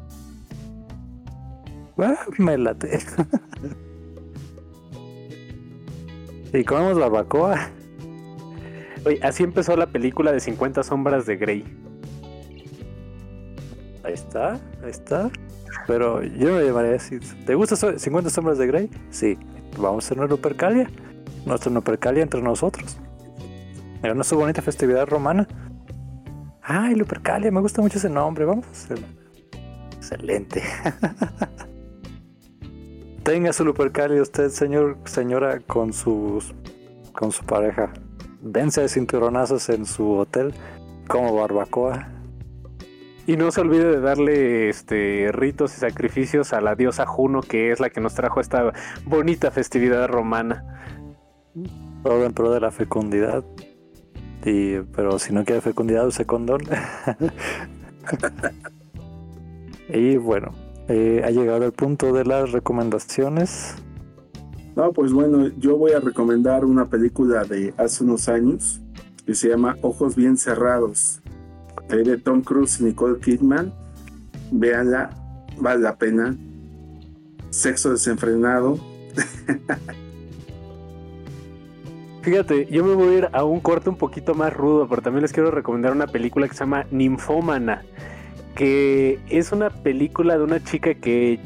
Ah, 1.98 2.16
me 2.38 2.58
late. 2.58 2.98
y 6.52 6.64
comemos 6.64 6.98
barbacoa. 6.98 7.68
Oye, 9.04 9.20
así 9.22 9.44
empezó 9.44 9.76
la 9.76 9.86
película 9.86 10.32
de 10.32 10.40
50 10.40 10.82
sombras 10.82 11.26
de 11.26 11.36
Grey. 11.36 11.64
Ahí 14.04 14.14
está, 14.14 14.54
ahí 14.82 14.90
está. 14.90 15.30
Pero 15.86 16.22
yo 16.22 16.50
no 16.50 16.60
lo 16.60 16.66
llamaría 16.66 16.96
así. 16.96 17.18
¿Te 17.46 17.54
gusta 17.54 17.76
50 17.76 18.30
sombras 18.30 18.58
de 18.58 18.66
Grey? 18.66 18.90
Sí. 19.10 19.38
Vamos 19.78 20.04
a 20.04 20.06
hacer 20.06 20.18
una 20.18 20.26
Lupercalia. 20.26 20.90
Nuestra 21.46 21.72
Lupercalia 21.72 22.22
entre 22.22 22.42
nosotros. 22.42 22.98
Era 24.02 24.12
una 24.12 24.24
su 24.24 24.36
bonita 24.36 24.62
festividad 24.62 25.06
romana. 25.06 25.46
Ay, 26.62 26.94
Lupercalia, 26.94 27.50
me 27.50 27.60
gusta 27.60 27.80
mucho 27.80 27.98
ese 27.98 28.10
nombre. 28.10 28.44
Vamos 28.44 28.66
a 28.66 28.70
hacerlo. 28.70 29.06
Excelente. 29.96 30.62
tenga 33.22 33.52
su 33.52 33.64
Lupercali 33.64 34.20
usted, 34.20 34.50
señor, 34.50 34.98
señora, 35.04 35.60
con 35.60 35.92
sus 35.92 36.54
con 37.12 37.30
su 37.30 37.44
pareja. 37.44 37.92
Dense 38.40 38.80
de 38.80 38.88
cinturonazos 38.88 39.68
en 39.68 39.86
su 39.86 40.12
hotel 40.12 40.52
como 41.08 41.34
barbacoa. 41.34 42.08
Y 43.32 43.36
no 43.38 43.50
se 43.50 43.62
olvide 43.62 43.86
de 43.86 44.00
darle 44.00 44.68
este 44.68 45.30
ritos 45.32 45.74
y 45.74 45.80
sacrificios 45.80 46.52
a 46.52 46.60
la 46.60 46.74
diosa 46.74 47.06
Juno, 47.06 47.40
que 47.40 47.72
es 47.72 47.80
la 47.80 47.88
que 47.88 47.98
nos 47.98 48.12
trajo 48.12 48.42
esta 48.42 48.74
bonita 49.06 49.50
festividad 49.50 50.06
romana. 50.06 50.84
Todo 52.02 52.26
en 52.26 52.34
pro 52.34 52.52
de 52.52 52.60
la 52.60 52.70
fecundidad. 52.70 53.42
Y, 54.44 54.80
pero 54.94 55.18
si 55.18 55.32
no 55.32 55.46
quiere 55.46 55.62
fecundidad, 55.62 56.06
use 56.06 56.26
condón. 56.26 56.60
y 59.88 60.18
bueno, 60.18 60.52
eh, 60.88 61.22
ha 61.24 61.30
llegado 61.30 61.64
el 61.64 61.72
punto 61.72 62.12
de 62.12 62.26
las 62.26 62.52
recomendaciones. 62.52 63.76
No, 64.76 64.92
pues 64.92 65.10
bueno, 65.10 65.48
yo 65.56 65.78
voy 65.78 65.92
a 65.92 66.00
recomendar 66.00 66.66
una 66.66 66.90
película 66.90 67.44
de 67.44 67.72
hace 67.78 68.04
unos 68.04 68.28
años 68.28 68.82
que 69.24 69.34
se 69.34 69.48
llama 69.48 69.78
Ojos 69.80 70.16
Bien 70.16 70.36
Cerrados, 70.36 71.21
de 71.98 72.18
Tom 72.18 72.42
Cruise 72.42 72.80
y 72.80 72.84
Nicole 72.84 73.20
Kidman. 73.20 73.72
Véanla, 74.50 75.10
vale 75.58 75.80
la 75.80 75.96
pena. 75.96 76.36
Sexo 77.50 77.90
desenfrenado. 77.90 78.78
Fíjate, 82.22 82.66
yo 82.66 82.84
me 82.84 82.94
voy 82.94 83.14
a 83.14 83.18
ir 83.18 83.28
a 83.32 83.42
un 83.42 83.58
corte 83.58 83.90
un 83.90 83.96
poquito 83.96 84.34
más 84.34 84.52
rudo, 84.52 84.86
pero 84.88 85.02
también 85.02 85.22
les 85.22 85.32
quiero 85.32 85.50
recomendar 85.50 85.92
una 85.92 86.06
película 86.06 86.46
que 86.46 86.54
se 86.54 86.60
llama 86.60 86.86
Ninfómana, 86.92 87.82
que 88.54 89.18
es 89.28 89.50
una 89.50 89.70
película 89.70 90.38
de 90.38 90.44
una 90.44 90.62
chica 90.62 90.94
que 90.94 91.40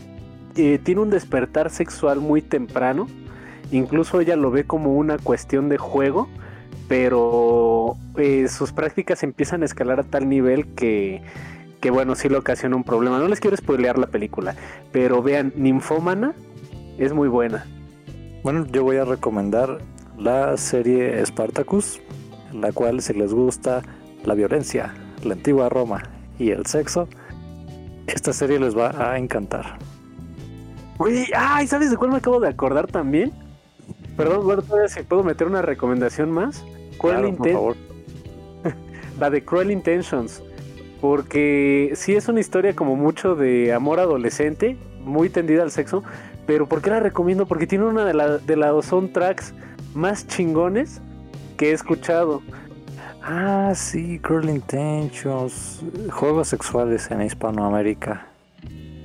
eh, 0.54 0.78
tiene 0.82 1.00
un 1.00 1.08
despertar 1.08 1.70
sexual 1.70 2.20
muy 2.20 2.42
temprano, 2.42 3.08
incluso 3.72 4.20
ella 4.20 4.36
lo 4.36 4.50
ve 4.50 4.64
como 4.64 4.94
una 4.96 5.16
cuestión 5.16 5.70
de 5.70 5.78
juego, 5.78 6.28
pero 6.88 7.96
eh, 8.16 8.48
sus 8.48 8.72
prácticas 8.72 9.22
empiezan 9.22 9.62
a 9.62 9.64
escalar 9.64 10.00
a 10.00 10.02
tal 10.04 10.28
nivel 10.28 10.66
que, 10.74 11.22
que, 11.80 11.90
bueno, 11.90 12.14
sí 12.14 12.28
le 12.28 12.36
ocasiona 12.36 12.76
un 12.76 12.84
problema. 12.84 13.18
No 13.18 13.28
les 13.28 13.40
quiero 13.40 13.56
spoilear 13.56 13.98
la 13.98 14.06
película, 14.06 14.54
pero 14.92 15.22
vean, 15.22 15.52
Ninfómana 15.56 16.34
es 16.98 17.12
muy 17.12 17.28
buena. 17.28 17.66
Bueno, 18.42 18.66
yo 18.66 18.84
voy 18.84 18.96
a 18.96 19.04
recomendar 19.04 19.78
la 20.16 20.56
serie 20.56 21.24
Spartacus, 21.24 22.00
la 22.52 22.72
cual 22.72 23.02
si 23.02 23.12
les 23.12 23.32
gusta 23.34 23.82
la 24.24 24.34
violencia, 24.34 24.94
la 25.24 25.34
antigua 25.34 25.68
Roma 25.68 26.02
y 26.38 26.50
el 26.50 26.66
sexo, 26.66 27.08
esta 28.06 28.32
serie 28.32 28.60
les 28.60 28.76
va 28.76 29.12
a 29.12 29.18
encantar. 29.18 29.78
Uy, 30.98 31.26
ay, 31.36 31.66
¿sabes 31.66 31.90
de 31.90 31.96
cuál 31.96 32.10
me 32.10 32.18
acabo 32.18 32.40
de 32.40 32.48
acordar 32.48 32.86
también? 32.86 33.32
Perdón, 34.16 34.44
bueno, 34.44 34.62
todavía 34.62 34.88
si 34.88 35.02
puedo 35.02 35.22
meter 35.22 35.46
una 35.46 35.60
recomendación 35.60 36.30
más. 36.30 36.64
Claro, 36.98 37.34
por 37.34 37.50
favor. 37.50 37.76
la 39.20 39.30
de 39.30 39.44
Cruel 39.44 39.70
Intentions. 39.70 40.42
Porque 41.00 41.92
sí 41.94 42.14
es 42.14 42.28
una 42.28 42.40
historia 42.40 42.74
como 42.74 42.96
mucho 42.96 43.34
de 43.34 43.72
amor 43.72 44.00
adolescente, 44.00 44.76
muy 45.00 45.28
tendida 45.28 45.62
al 45.62 45.70
sexo. 45.70 46.02
Pero 46.46 46.66
¿por 46.66 46.80
qué 46.80 46.90
la 46.90 47.00
recomiendo? 47.00 47.46
Porque 47.46 47.66
tiene 47.66 47.84
una 47.84 48.04
de, 48.04 48.14
la, 48.14 48.38
de 48.38 48.56
los 48.56 48.86
soundtracks 48.86 49.52
más 49.94 50.26
chingones 50.26 51.00
que 51.56 51.70
he 51.70 51.72
escuchado. 51.72 52.42
Ah, 53.22 53.72
sí, 53.74 54.20
Cruel 54.20 54.48
Intentions. 54.50 55.82
Juegos 56.12 56.48
sexuales 56.48 57.10
en 57.10 57.22
Hispanoamérica. 57.22 58.28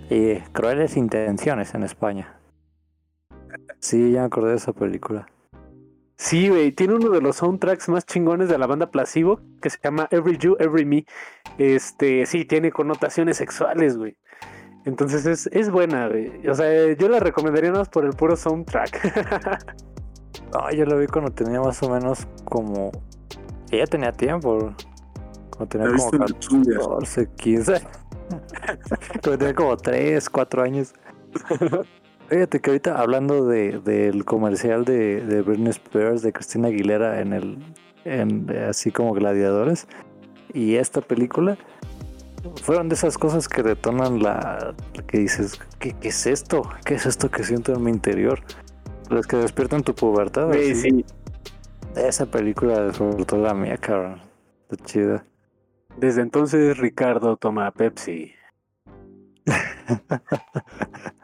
Y 0.09 0.35
Crueles 0.51 0.95
Intenciones 0.95 1.73
en 1.73 1.83
España. 1.83 2.35
Sí, 3.79 4.11
ya 4.11 4.19
me 4.19 4.25
acordé 4.27 4.51
de 4.51 4.57
esa 4.57 4.73
película. 4.73 5.27
Sí, 6.21 6.49
güey, 6.49 6.71
tiene 6.71 6.93
uno 6.93 7.09
de 7.09 7.19
los 7.19 7.37
soundtracks 7.37 7.89
más 7.89 8.05
chingones 8.05 8.47
de 8.47 8.59
la 8.59 8.67
banda 8.67 8.91
Placebo, 8.91 9.39
que 9.59 9.71
se 9.71 9.79
llama 9.83 10.07
Every 10.11 10.37
You, 10.37 10.55
Every 10.59 10.85
Me. 10.85 11.03
Este, 11.57 12.27
sí, 12.27 12.45
tiene 12.45 12.71
connotaciones 12.71 13.37
sexuales, 13.37 13.97
güey. 13.97 14.15
Entonces 14.85 15.25
es, 15.25 15.47
es 15.47 15.71
buena, 15.71 16.09
güey. 16.09 16.47
O 16.47 16.53
sea, 16.53 16.93
yo 16.93 17.09
la 17.09 17.19
recomendaría 17.19 17.71
más 17.71 17.89
por 17.89 18.05
el 18.05 18.11
puro 18.11 18.35
soundtrack. 18.35 19.65
No, 20.53 20.71
yo 20.75 20.85
la 20.85 20.95
vi 20.95 21.07
cuando 21.07 21.31
tenía 21.31 21.59
más 21.59 21.81
o 21.81 21.89
menos 21.89 22.27
como. 22.45 22.91
Ella 23.71 23.87
tenía 23.87 24.11
tiempo. 24.11 24.75
Cuando 25.49 25.67
tenía 25.69 25.87
¿La 25.87 25.97
como 25.97 26.11
viste 26.11 26.55
en 26.55 26.61
el 26.71 26.77
14, 26.77 27.29
15. 27.35 27.81
cuando 29.23 29.37
tenía 29.39 29.55
como 29.55 29.75
3, 29.75 30.29
4 30.29 30.61
años. 30.61 30.93
Fíjate 32.31 32.61
que 32.61 32.69
ahorita 32.69 32.97
hablando 32.97 33.45
de, 33.45 33.79
del 33.79 34.23
comercial 34.23 34.85
de, 34.85 35.19
de 35.19 35.41
Britney 35.41 35.71
Spears, 35.71 36.21
de 36.21 36.31
Cristina 36.31 36.69
Aguilera 36.69 37.19
en 37.19 37.33
el. 37.33 37.57
En, 38.05 38.49
así 38.69 38.89
como 38.89 39.11
gladiadores. 39.11 39.85
Y 40.53 40.75
esta 40.75 41.01
película. 41.01 41.57
Fueron 42.63 42.87
de 42.87 42.95
esas 42.95 43.17
cosas 43.17 43.49
que 43.49 43.63
detonan 43.63 44.23
la. 44.23 44.73
que 45.07 45.17
dices, 45.19 45.59
¿qué, 45.77 45.91
qué 45.91 46.07
es 46.07 46.25
esto? 46.25 46.61
¿Qué 46.85 46.93
es 46.93 47.05
esto 47.05 47.29
que 47.29 47.43
siento 47.43 47.73
en 47.73 47.83
mi 47.83 47.91
interior? 47.91 48.39
Los 49.09 49.27
que 49.27 49.35
despiertan 49.35 49.83
tu 49.83 49.93
pubertad. 49.93 50.51
Así. 50.51 50.75
sí. 50.75 51.05
Esa 51.97 52.27
película 52.27 52.79
despertó 52.79 53.35
la 53.39 53.53
mía, 53.53 53.75
cabrón. 53.75 54.21
Está 54.69 54.85
chida. 54.85 55.25
Desde 55.97 56.21
entonces 56.21 56.77
Ricardo 56.77 57.35
toma 57.35 57.69
Pepsi. 57.71 58.31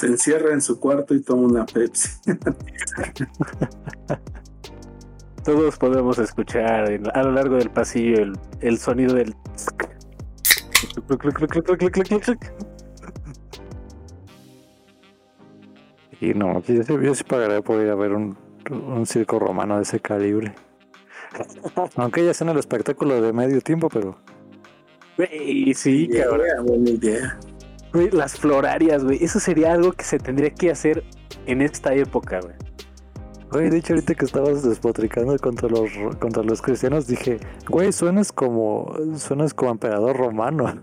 Se 0.00 0.06
encierra 0.06 0.54
en 0.54 0.62
su 0.62 0.80
cuarto 0.80 1.14
y 1.14 1.20
toma 1.20 1.42
una 1.46 1.66
Pepsi. 1.66 2.08
Todos 5.44 5.76
podemos 5.76 6.18
escuchar 6.18 6.90
en- 6.90 7.10
a 7.14 7.22
lo 7.22 7.32
largo 7.32 7.56
del 7.56 7.68
pasillo 7.68 8.22
el, 8.22 8.32
el 8.60 8.78
sonido 8.78 9.12
del... 9.14 9.34
Y 16.18 16.32
no, 16.32 16.62
yo 16.62 16.82
sí, 16.82 16.94
yo 17.02 17.14
sí 17.14 17.24
pagaría 17.24 17.60
por 17.60 17.82
ir 17.82 17.90
a 17.90 17.94
ver 17.94 18.12
un, 18.12 18.38
un 18.70 19.04
circo 19.04 19.38
romano 19.38 19.76
de 19.76 19.82
ese 19.82 20.00
calibre. 20.00 20.54
Aunque 21.96 22.24
ya 22.24 22.32
sea 22.32 22.46
en 22.46 22.52
el 22.52 22.58
espectáculo 22.58 23.20
de 23.20 23.34
medio 23.34 23.60
tiempo, 23.60 23.90
pero 23.90 24.16
Güey, 25.18 25.74
sí, 25.74 26.08
cabrón. 26.08 26.46
Buena 26.66 26.88
idea. 26.90 27.38
Güey, 27.92 28.10
las 28.10 28.38
florarias, 28.38 29.04
güey. 29.04 29.22
Eso 29.22 29.40
sería 29.40 29.72
algo 29.72 29.92
que 29.92 30.04
se 30.04 30.18
tendría 30.18 30.50
que 30.50 30.70
hacer 30.70 31.04
en 31.46 31.62
esta 31.62 31.94
época, 31.94 32.40
güey. 32.40 32.54
Güey, 33.50 33.70
de 33.70 33.78
hecho, 33.78 33.94
ahorita 33.94 34.14
que 34.14 34.24
estabas 34.24 34.62
despotricando 34.62 35.36
contra 35.38 35.68
los 35.68 35.90
contra 36.20 36.42
los 36.44 36.62
cristianos, 36.62 37.08
dije, 37.08 37.40
güey, 37.68 37.92
suenas 37.92 38.30
como 38.30 38.94
suenas 39.16 39.54
como 39.54 39.72
emperador 39.72 40.16
romano. 40.16 40.82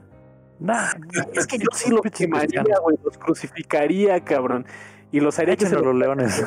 Nah, 0.59 0.89
Es 1.33 1.47
que 1.47 1.57
yo 1.59 1.67
sí 1.73 1.89
los 1.89 2.01
pinche 2.01 2.25
quemaría, 2.25 2.63
güey. 2.83 2.97
Los 3.03 3.17
crucificaría, 3.17 4.19
cabrón. 4.23 4.65
Y 5.11 5.21
los 5.21 5.39
haría 5.39 5.55
que 5.55 5.65
se 5.65 5.75
los, 5.75 5.95
leones. 5.95 6.45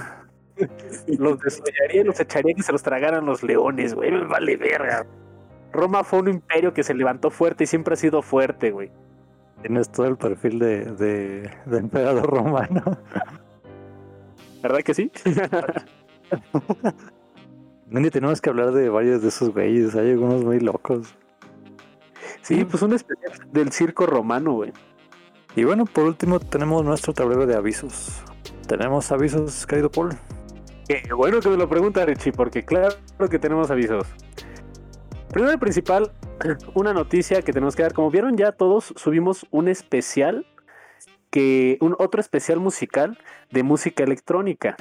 los 1.06 1.40
desollaría 1.40 2.02
y 2.02 2.04
los 2.04 2.20
echaría 2.20 2.52
que 2.54 2.62
se 2.62 2.72
los 2.72 2.82
tragaran 2.82 3.24
los 3.24 3.42
leones, 3.42 3.94
güey. 3.94 4.10
Vale 4.26 4.56
verga. 4.58 5.06
Roma 5.72 6.04
fue 6.04 6.18
un 6.18 6.28
imperio 6.28 6.74
que 6.74 6.82
se 6.82 6.92
levantó 6.92 7.30
fuerte 7.30 7.64
y 7.64 7.66
siempre 7.66 7.94
ha 7.94 7.96
sido 7.96 8.20
fuerte, 8.20 8.72
güey. 8.72 8.90
Tienes 9.62 9.90
todo 9.90 10.06
el 10.06 10.16
perfil 10.16 10.58
de, 10.58 10.84
de, 10.92 11.50
de 11.66 11.78
emperador 11.78 12.26
romano. 12.26 12.82
¿Verdad 14.62 14.80
que 14.80 14.94
sí? 14.94 15.10
Mandy, 17.90 18.10
tenemos 18.10 18.40
que 18.40 18.50
hablar 18.50 18.72
de 18.72 18.88
varios 18.88 19.22
de 19.22 19.28
esos 19.28 19.50
güeyes. 19.50 19.94
Hay 19.96 20.10
algunos 20.10 20.44
muy 20.44 20.60
locos. 20.60 21.14
Sí, 22.42 22.64
pues 22.64 22.82
un 22.82 22.94
especial 22.94 23.32
del 23.52 23.72
circo 23.72 24.06
romano, 24.06 24.52
güey. 24.52 24.72
Y 25.56 25.64
bueno, 25.64 25.84
por 25.84 26.04
último 26.04 26.38
tenemos 26.38 26.84
nuestro 26.84 27.12
tablero 27.12 27.46
de 27.46 27.56
avisos. 27.56 28.22
Tenemos 28.68 29.10
avisos, 29.10 29.66
querido 29.66 29.90
Paul. 29.90 30.10
Qué 30.86 31.12
bueno 31.12 31.40
que 31.40 31.48
me 31.48 31.56
lo 31.56 31.68
pregunta 31.68 32.04
Richie, 32.04 32.32
porque 32.32 32.64
claro 32.64 32.94
que 33.28 33.38
tenemos 33.38 33.70
avisos. 33.70 34.06
Primero 35.30 35.52
y 35.52 35.56
principal, 35.56 36.12
una 36.74 36.92
noticia 36.92 37.42
que 37.42 37.52
tenemos 37.52 37.76
que 37.76 37.82
dar. 37.82 37.92
Como 37.92 38.10
vieron 38.10 38.36
ya 38.36 38.52
todos, 38.52 38.92
subimos 38.96 39.46
un 39.50 39.68
especial, 39.68 40.46
que 41.30 41.78
un 41.80 41.94
otro 41.98 42.20
especial 42.20 42.58
musical 42.60 43.18
de 43.50 43.62
música 43.62 44.04
electrónica. 44.04 44.76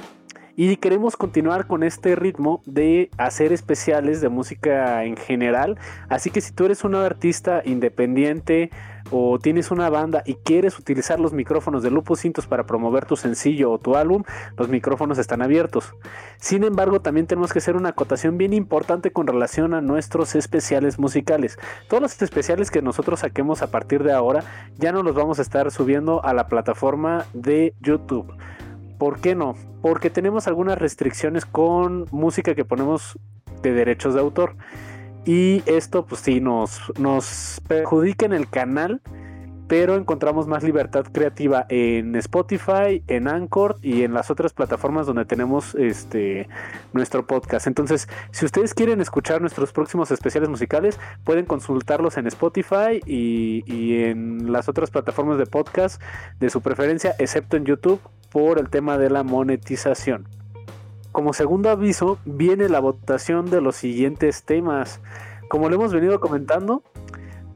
Y 0.62 0.76
queremos 0.76 1.16
continuar 1.16 1.66
con 1.66 1.82
este 1.82 2.14
ritmo 2.16 2.60
de 2.66 3.08
hacer 3.16 3.50
especiales 3.50 4.20
de 4.20 4.28
música 4.28 5.04
en 5.04 5.16
general. 5.16 5.78
Así 6.10 6.28
que 6.28 6.42
si 6.42 6.52
tú 6.52 6.66
eres 6.66 6.84
un 6.84 6.94
artista 6.94 7.62
independiente 7.64 8.68
o 9.10 9.38
tienes 9.38 9.70
una 9.70 9.88
banda 9.88 10.22
y 10.26 10.34
quieres 10.34 10.78
utilizar 10.78 11.18
los 11.18 11.32
micrófonos 11.32 11.82
de 11.82 11.90
Lupus 11.90 12.20
Cintos 12.20 12.46
para 12.46 12.66
promover 12.66 13.06
tu 13.06 13.16
sencillo 13.16 13.72
o 13.72 13.78
tu 13.78 13.96
álbum, 13.96 14.22
los 14.58 14.68
micrófonos 14.68 15.16
están 15.16 15.40
abiertos. 15.40 15.94
Sin 16.36 16.62
embargo, 16.62 17.00
también 17.00 17.26
tenemos 17.26 17.54
que 17.54 17.60
hacer 17.60 17.74
una 17.74 17.88
acotación 17.88 18.36
bien 18.36 18.52
importante 18.52 19.12
con 19.12 19.26
relación 19.26 19.72
a 19.72 19.80
nuestros 19.80 20.34
especiales 20.34 20.98
musicales. 20.98 21.58
Todos 21.88 22.02
los 22.02 22.20
especiales 22.20 22.70
que 22.70 22.82
nosotros 22.82 23.20
saquemos 23.20 23.62
a 23.62 23.70
partir 23.70 24.02
de 24.04 24.12
ahora 24.12 24.44
ya 24.76 24.92
no 24.92 25.02
los 25.02 25.14
vamos 25.14 25.38
a 25.38 25.42
estar 25.42 25.70
subiendo 25.70 26.22
a 26.22 26.34
la 26.34 26.48
plataforma 26.48 27.24
de 27.32 27.72
YouTube. 27.80 28.30
¿Por 29.00 29.18
qué 29.18 29.34
no? 29.34 29.54
Porque 29.80 30.10
tenemos 30.10 30.46
algunas 30.46 30.76
restricciones 30.76 31.46
con 31.46 32.04
música 32.10 32.54
que 32.54 32.66
ponemos 32.66 33.18
de 33.62 33.72
derechos 33.72 34.12
de 34.12 34.20
autor. 34.20 34.56
Y 35.24 35.62
esto 35.64 36.04
pues 36.04 36.20
sí 36.20 36.38
nos, 36.38 36.92
nos 36.98 37.62
perjudica 37.66 38.26
en 38.26 38.34
el 38.34 38.46
canal, 38.46 39.00
pero 39.70 39.94
encontramos 39.94 40.48
más 40.48 40.64
libertad 40.64 41.04
creativa 41.12 41.64
en 41.68 42.16
Spotify, 42.16 43.04
en 43.06 43.28
Anchor 43.28 43.76
y 43.82 44.02
en 44.02 44.12
las 44.12 44.28
otras 44.28 44.52
plataformas 44.52 45.06
donde 45.06 45.24
tenemos 45.24 45.76
este 45.76 46.48
nuestro 46.92 47.24
podcast. 47.24 47.68
Entonces, 47.68 48.08
si 48.32 48.44
ustedes 48.44 48.74
quieren 48.74 49.00
escuchar 49.00 49.40
nuestros 49.40 49.70
próximos 49.70 50.10
especiales 50.10 50.50
musicales, 50.50 50.98
pueden 51.22 51.46
consultarlos 51.46 52.16
en 52.16 52.26
Spotify 52.26 53.00
y, 53.06 53.62
y 53.64 54.02
en 54.02 54.50
las 54.50 54.68
otras 54.68 54.90
plataformas 54.90 55.38
de 55.38 55.46
podcast 55.46 56.02
de 56.40 56.50
su 56.50 56.62
preferencia, 56.62 57.14
excepto 57.20 57.56
en 57.56 57.64
YouTube 57.64 58.00
por 58.32 58.58
el 58.58 58.70
tema 58.70 58.98
de 58.98 59.08
la 59.08 59.22
monetización. 59.22 60.26
Como 61.12 61.32
segundo 61.32 61.70
aviso, 61.70 62.18
viene 62.24 62.68
la 62.68 62.80
votación 62.80 63.48
de 63.48 63.60
los 63.60 63.76
siguientes 63.76 64.42
temas. 64.42 65.00
Como 65.48 65.68
lo 65.68 65.76
hemos 65.76 65.92
venido 65.92 66.18
comentando, 66.18 66.82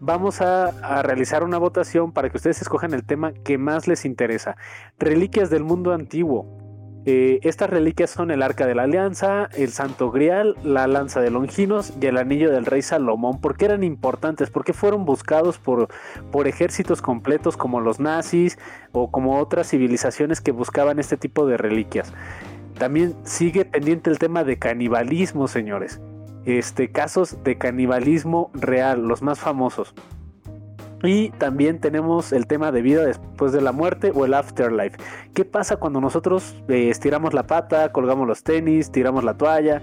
vamos 0.05 0.41
a, 0.41 1.03
realizar 1.03 1.43
una 1.43 1.59
votación 1.59 2.13
para 2.13 2.29
que 2.31 2.37
ustedes 2.37 2.61
escojan 2.61 2.93
el 2.95 3.05
tema 3.05 3.33
que 3.33 3.59
más 3.59 3.89
les 3.89 4.05
interesa. 4.05 4.57
Reliquias 4.99 5.51
del 5.51 5.65
mundo 5.65 5.93
antiguo. 5.93 6.59
Eh, 7.07 7.41
estas 7.43 7.69
reliquias 7.69 8.09
son 8.09 8.31
el 8.31 8.43
Arca 8.43 8.67
de 8.67 8.75
la 8.75 8.85
Alianza, 8.85 9.51
el 9.55 9.71
Santo 9.71 10.11
Grial, 10.11 10.57
la 10.63 10.87
Lanza 10.87 11.21
de 11.21 11.31
Longinos 11.31 11.93
y 12.01 12.07
el 12.07 12.17
Anillo 12.17 12.51
del 12.51 12.65
Rey 12.65 12.81
Salomón. 12.81 13.41
¿Por 13.41 13.57
qué 13.57 13.67
eran 13.67 13.85
importantes? 13.85 14.51
¿Por 14.51 14.65
qué 14.65 14.73
fueron 14.73 15.05
buscados 15.05 15.59
por, 15.59 15.89
por 16.31 16.49
ejércitos 16.49 17.03
completos 17.03 17.59
como 17.59 17.81
los 17.81 18.01
nazis 18.01 18.59
o 18.93 19.11
como 19.11 19.39
otras 19.39 19.69
civilizaciones 19.69 20.41
que 20.41 20.53
buscaban 20.53 20.99
este 20.99 21.19
tipo 21.19 21.47
de 21.47 21.59
reliquias? 21.59 22.15
También 22.79 23.15
sigue 23.25 23.67
pendiente 23.67 24.09
el 24.09 24.19
tema 24.19 24.43
de 24.43 24.59
canibalismo, 24.59 25.47
señores. 25.47 26.01
Este, 26.47 26.91
casos 26.91 27.43
de 27.43 27.57
canibalismo 27.57 28.51
real, 28.55 29.07
los 29.07 29.23
más 29.23 29.39
famosos. 29.39 29.95
Y 31.03 31.31
también 31.31 31.81
tenemos 31.81 32.33
el 32.33 32.47
tema 32.47 32.73
de 32.73 32.81
vida 32.81 33.05
después 33.05 33.53
de 33.53 33.61
la 33.61 33.73
muerte 33.73 34.11
o 34.15 34.25
el 34.25 34.33
afterlife. 34.33 34.97
¿Qué 35.35 35.45
pasa 35.45 35.77
cuando 35.77 36.01
nosotros 36.01 36.55
eh, 36.69 36.89
estiramos 36.89 37.35
la 37.35 37.47
pata, 37.47 37.93
colgamos 37.93 38.27
los 38.27 38.43
tenis, 38.43 38.91
tiramos 38.91 39.23
la 39.23 39.35
toalla? 39.35 39.83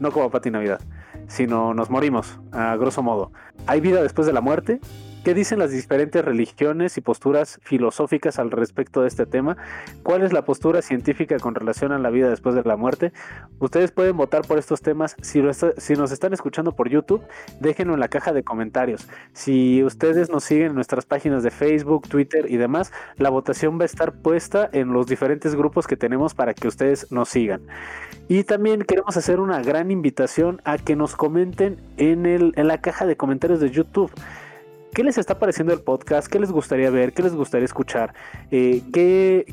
No 0.00 0.10
como 0.10 0.30
pati 0.30 0.50
Navidad, 0.50 0.80
sino 1.28 1.74
nos 1.74 1.90
morimos, 1.90 2.40
a 2.50 2.76
grosso 2.76 3.02
modo. 3.02 3.30
¿Hay 3.66 3.80
vida 3.80 4.02
después 4.02 4.26
de 4.26 4.32
la 4.32 4.40
muerte? 4.40 4.80
¿Qué 5.28 5.34
dicen 5.34 5.58
las 5.58 5.72
diferentes 5.72 6.24
religiones 6.24 6.96
y 6.96 7.02
posturas 7.02 7.60
filosóficas 7.62 8.38
al 8.38 8.50
respecto 8.50 9.02
de 9.02 9.08
este 9.08 9.26
tema? 9.26 9.58
¿Cuál 10.02 10.22
es 10.22 10.32
la 10.32 10.46
postura 10.46 10.80
científica 10.80 11.36
con 11.38 11.54
relación 11.54 11.92
a 11.92 11.98
la 11.98 12.08
vida 12.08 12.30
después 12.30 12.54
de 12.54 12.62
la 12.62 12.78
muerte? 12.78 13.12
Ustedes 13.58 13.92
pueden 13.92 14.16
votar 14.16 14.46
por 14.46 14.56
estos 14.56 14.80
temas. 14.80 15.16
Si, 15.20 15.42
nos 15.42 16.12
están 16.12 16.32
escuchando 16.32 16.72
por 16.72 16.88
YouTube, 16.88 17.20
déjenlo 17.60 17.92
en 17.92 18.00
la 18.00 18.08
caja 18.08 18.32
de 18.32 18.42
comentarios. 18.42 19.06
Si 19.34 19.84
ustedes 19.84 20.30
nos 20.30 20.44
siguen 20.44 20.68
en 20.68 20.74
nuestras 20.76 21.04
páginas 21.04 21.42
de 21.42 21.50
Facebook, 21.50 22.08
Twitter 22.08 22.46
y 22.50 22.56
demás, 22.56 22.90
la 23.18 23.28
votación 23.28 23.78
va 23.78 23.82
a 23.82 23.84
estar 23.84 24.14
puesta 24.14 24.70
en 24.72 24.94
los 24.94 25.08
diferentes 25.08 25.54
grupos 25.54 25.86
que 25.86 25.98
tenemos 25.98 26.32
para 26.32 26.54
que 26.54 26.68
ustedes 26.68 27.12
nos 27.12 27.28
sigan. 27.28 27.60
Y 28.28 28.44
también 28.44 28.80
queremos 28.80 29.18
hacer 29.18 29.40
una 29.40 29.60
gran 29.60 29.90
invitación 29.90 30.62
a 30.64 30.78
que 30.78 30.96
nos 30.96 31.16
comenten 31.16 31.76
en 31.98 32.66
la 32.66 32.80
caja 32.80 33.04
de 33.04 33.18
comentarios 33.18 33.60
de 33.60 33.68
YouTube. 33.68 34.10
¿Qué 34.92 35.04
les 35.04 35.18
está 35.18 35.38
pareciendo 35.38 35.72
el 35.72 35.80
podcast? 35.80 36.28
¿Qué 36.28 36.40
les 36.40 36.50
gustaría 36.50 36.90
ver? 36.90 37.12
¿Qué 37.12 37.22
les 37.22 37.34
gustaría 37.34 37.64
escuchar? 37.64 38.14
Eh, 38.50 38.82
¿qué, 38.92 39.46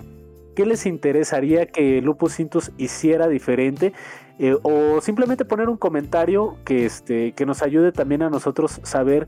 ¿Qué 0.55 0.65
les 0.65 0.85
interesaría 0.85 1.67
que 1.67 2.01
Lupus 2.01 2.35
Cintus 2.35 2.71
hiciera 2.77 3.27
diferente? 3.27 3.93
Eh, 4.39 4.57
o 4.63 4.99
simplemente 5.01 5.45
poner 5.45 5.69
un 5.69 5.77
comentario 5.77 6.57
que, 6.65 6.85
este, 6.85 7.33
que 7.33 7.45
nos 7.45 7.61
ayude 7.61 7.91
también 7.91 8.21
a 8.21 8.29
nosotros 8.29 8.81
saber 8.83 9.27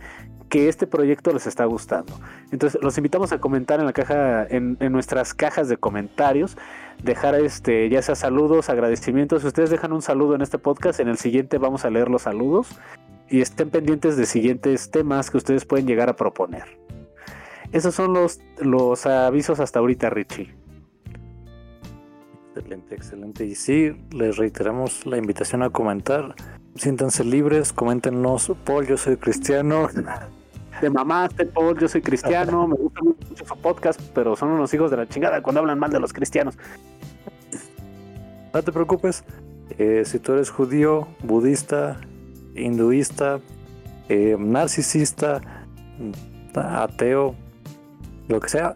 que 0.49 0.69
este 0.69 0.87
proyecto 0.87 1.31
les 1.33 1.45
está 1.45 1.65
gustando. 1.65 2.13
Entonces 2.51 2.81
los 2.81 2.97
invitamos 2.97 3.31
a 3.31 3.39
comentar 3.39 3.79
en 3.79 3.85
la 3.85 3.93
caja, 3.93 4.45
en, 4.47 4.77
en, 4.79 4.91
nuestras 4.93 5.33
cajas 5.33 5.67
de 5.67 5.77
comentarios, 5.77 6.57
dejar 7.03 7.35
este, 7.35 7.89
ya 7.89 8.01
sea 8.01 8.15
saludos, 8.15 8.69
agradecimientos. 8.69 9.41
Si 9.41 9.47
ustedes 9.47 9.69
dejan 9.69 9.91
un 9.91 10.01
saludo 10.01 10.35
en 10.35 10.41
este 10.41 10.57
podcast, 10.57 10.99
en 10.99 11.09
el 11.09 11.17
siguiente 11.17 11.57
vamos 11.57 11.85
a 11.85 11.89
leer 11.89 12.09
los 12.09 12.23
saludos 12.23 12.69
y 13.29 13.41
estén 13.41 13.69
pendientes 13.69 14.17
de 14.17 14.25
siguientes 14.25 14.91
temas 14.91 15.29
que 15.29 15.37
ustedes 15.37 15.65
pueden 15.65 15.87
llegar 15.87 16.09
a 16.09 16.15
proponer. 16.15 16.79
Esos 17.71 17.95
son 17.95 18.13
los, 18.13 18.39
los 18.59 19.05
avisos 19.05 19.59
hasta 19.59 19.79
ahorita, 19.79 20.09
Richie. 20.09 20.55
Excelente, 22.55 22.95
excelente. 22.95 23.45
Y 23.45 23.55
sí, 23.55 23.91
les 24.11 24.37
reiteramos 24.37 25.05
la 25.05 25.17
invitación 25.17 25.63
a 25.63 25.69
comentar. 25.69 26.33
Siéntanse 26.75 27.23
libres, 27.23 27.73
coméntenos, 27.73 28.51
Paul, 28.63 28.87
yo 28.87 28.97
soy 28.97 29.17
cristiano. 29.17 29.89
De 30.81 30.89
mamaste, 30.91 31.45
Paul, 31.45 31.77
yo 31.79 31.87
soy 31.87 32.01
cristiano, 32.01 32.67
me 32.67 32.75
gusta 32.75 33.01
mucho 33.01 33.17
su 33.35 33.61
podcast, 33.61 33.99
pero 34.13 34.35
son 34.35 34.49
unos 34.49 34.71
hijos 34.75 34.91
de 34.91 34.97
la 34.97 35.07
chingada 35.07 35.41
cuando 35.41 35.61
hablan 35.61 35.79
mal 35.79 35.91
de 35.91 35.99
los 35.99 36.13
cristianos. 36.13 36.55
No 38.53 38.61
te 38.61 38.71
preocupes, 38.71 39.23
eh, 39.79 40.03
si 40.05 40.19
tú 40.19 40.33
eres 40.33 40.51
judío, 40.51 41.07
budista, 41.23 41.99
hinduista, 42.57 43.39
eh, 44.09 44.35
narcisista, 44.39 45.41
ateo, 46.53 47.35
lo 48.27 48.39
que 48.39 48.49
sea, 48.49 48.75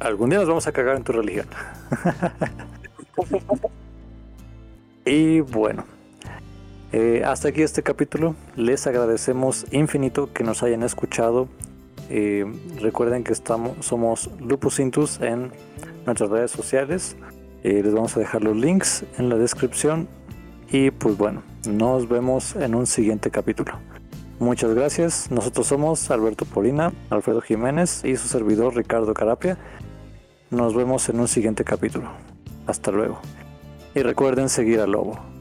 algún 0.00 0.30
día 0.30 0.38
nos 0.38 0.48
vamos 0.48 0.66
a 0.66 0.72
cagar 0.72 0.96
en 0.96 1.04
tu 1.04 1.12
religión. 1.12 1.46
y 5.04 5.40
bueno, 5.40 5.84
eh, 6.92 7.22
hasta 7.24 7.48
aquí 7.48 7.62
este 7.62 7.82
capítulo. 7.82 8.34
Les 8.56 8.86
agradecemos 8.86 9.66
infinito 9.70 10.32
que 10.32 10.44
nos 10.44 10.62
hayan 10.62 10.82
escuchado. 10.82 11.48
Eh, 12.10 12.44
recuerden 12.80 13.24
que 13.24 13.32
estamos, 13.32 13.84
somos 13.84 14.30
Lupus 14.40 14.80
Intus 14.80 15.20
en 15.20 15.52
nuestras 16.06 16.30
redes 16.30 16.50
sociales. 16.50 17.16
les 17.62 17.94
vamos 17.94 18.16
a 18.16 18.20
dejar 18.20 18.42
los 18.42 18.56
links 18.56 19.04
en 19.18 19.28
la 19.28 19.36
descripción. 19.36 20.08
Y 20.72 20.90
pues 20.90 21.18
bueno, 21.18 21.42
nos 21.68 22.08
vemos 22.08 22.56
en 22.56 22.74
un 22.74 22.86
siguiente 22.86 23.30
capítulo. 23.30 23.72
Muchas 24.38 24.74
gracias. 24.74 25.30
Nosotros 25.30 25.66
somos 25.66 26.10
Alberto 26.10 26.46
Polina, 26.46 26.92
Alfredo 27.10 27.42
Jiménez 27.42 28.02
y 28.04 28.16
su 28.16 28.26
servidor 28.26 28.74
Ricardo 28.74 29.12
Carapia. 29.12 29.58
Nos 30.50 30.74
vemos 30.74 31.10
en 31.10 31.20
un 31.20 31.28
siguiente 31.28 31.62
capítulo. 31.62 32.10
Hasta 32.66 32.90
luego. 32.90 33.20
Y 33.94 34.00
recuerden 34.00 34.48
seguir 34.48 34.80
al 34.80 34.92
lobo. 34.92 35.31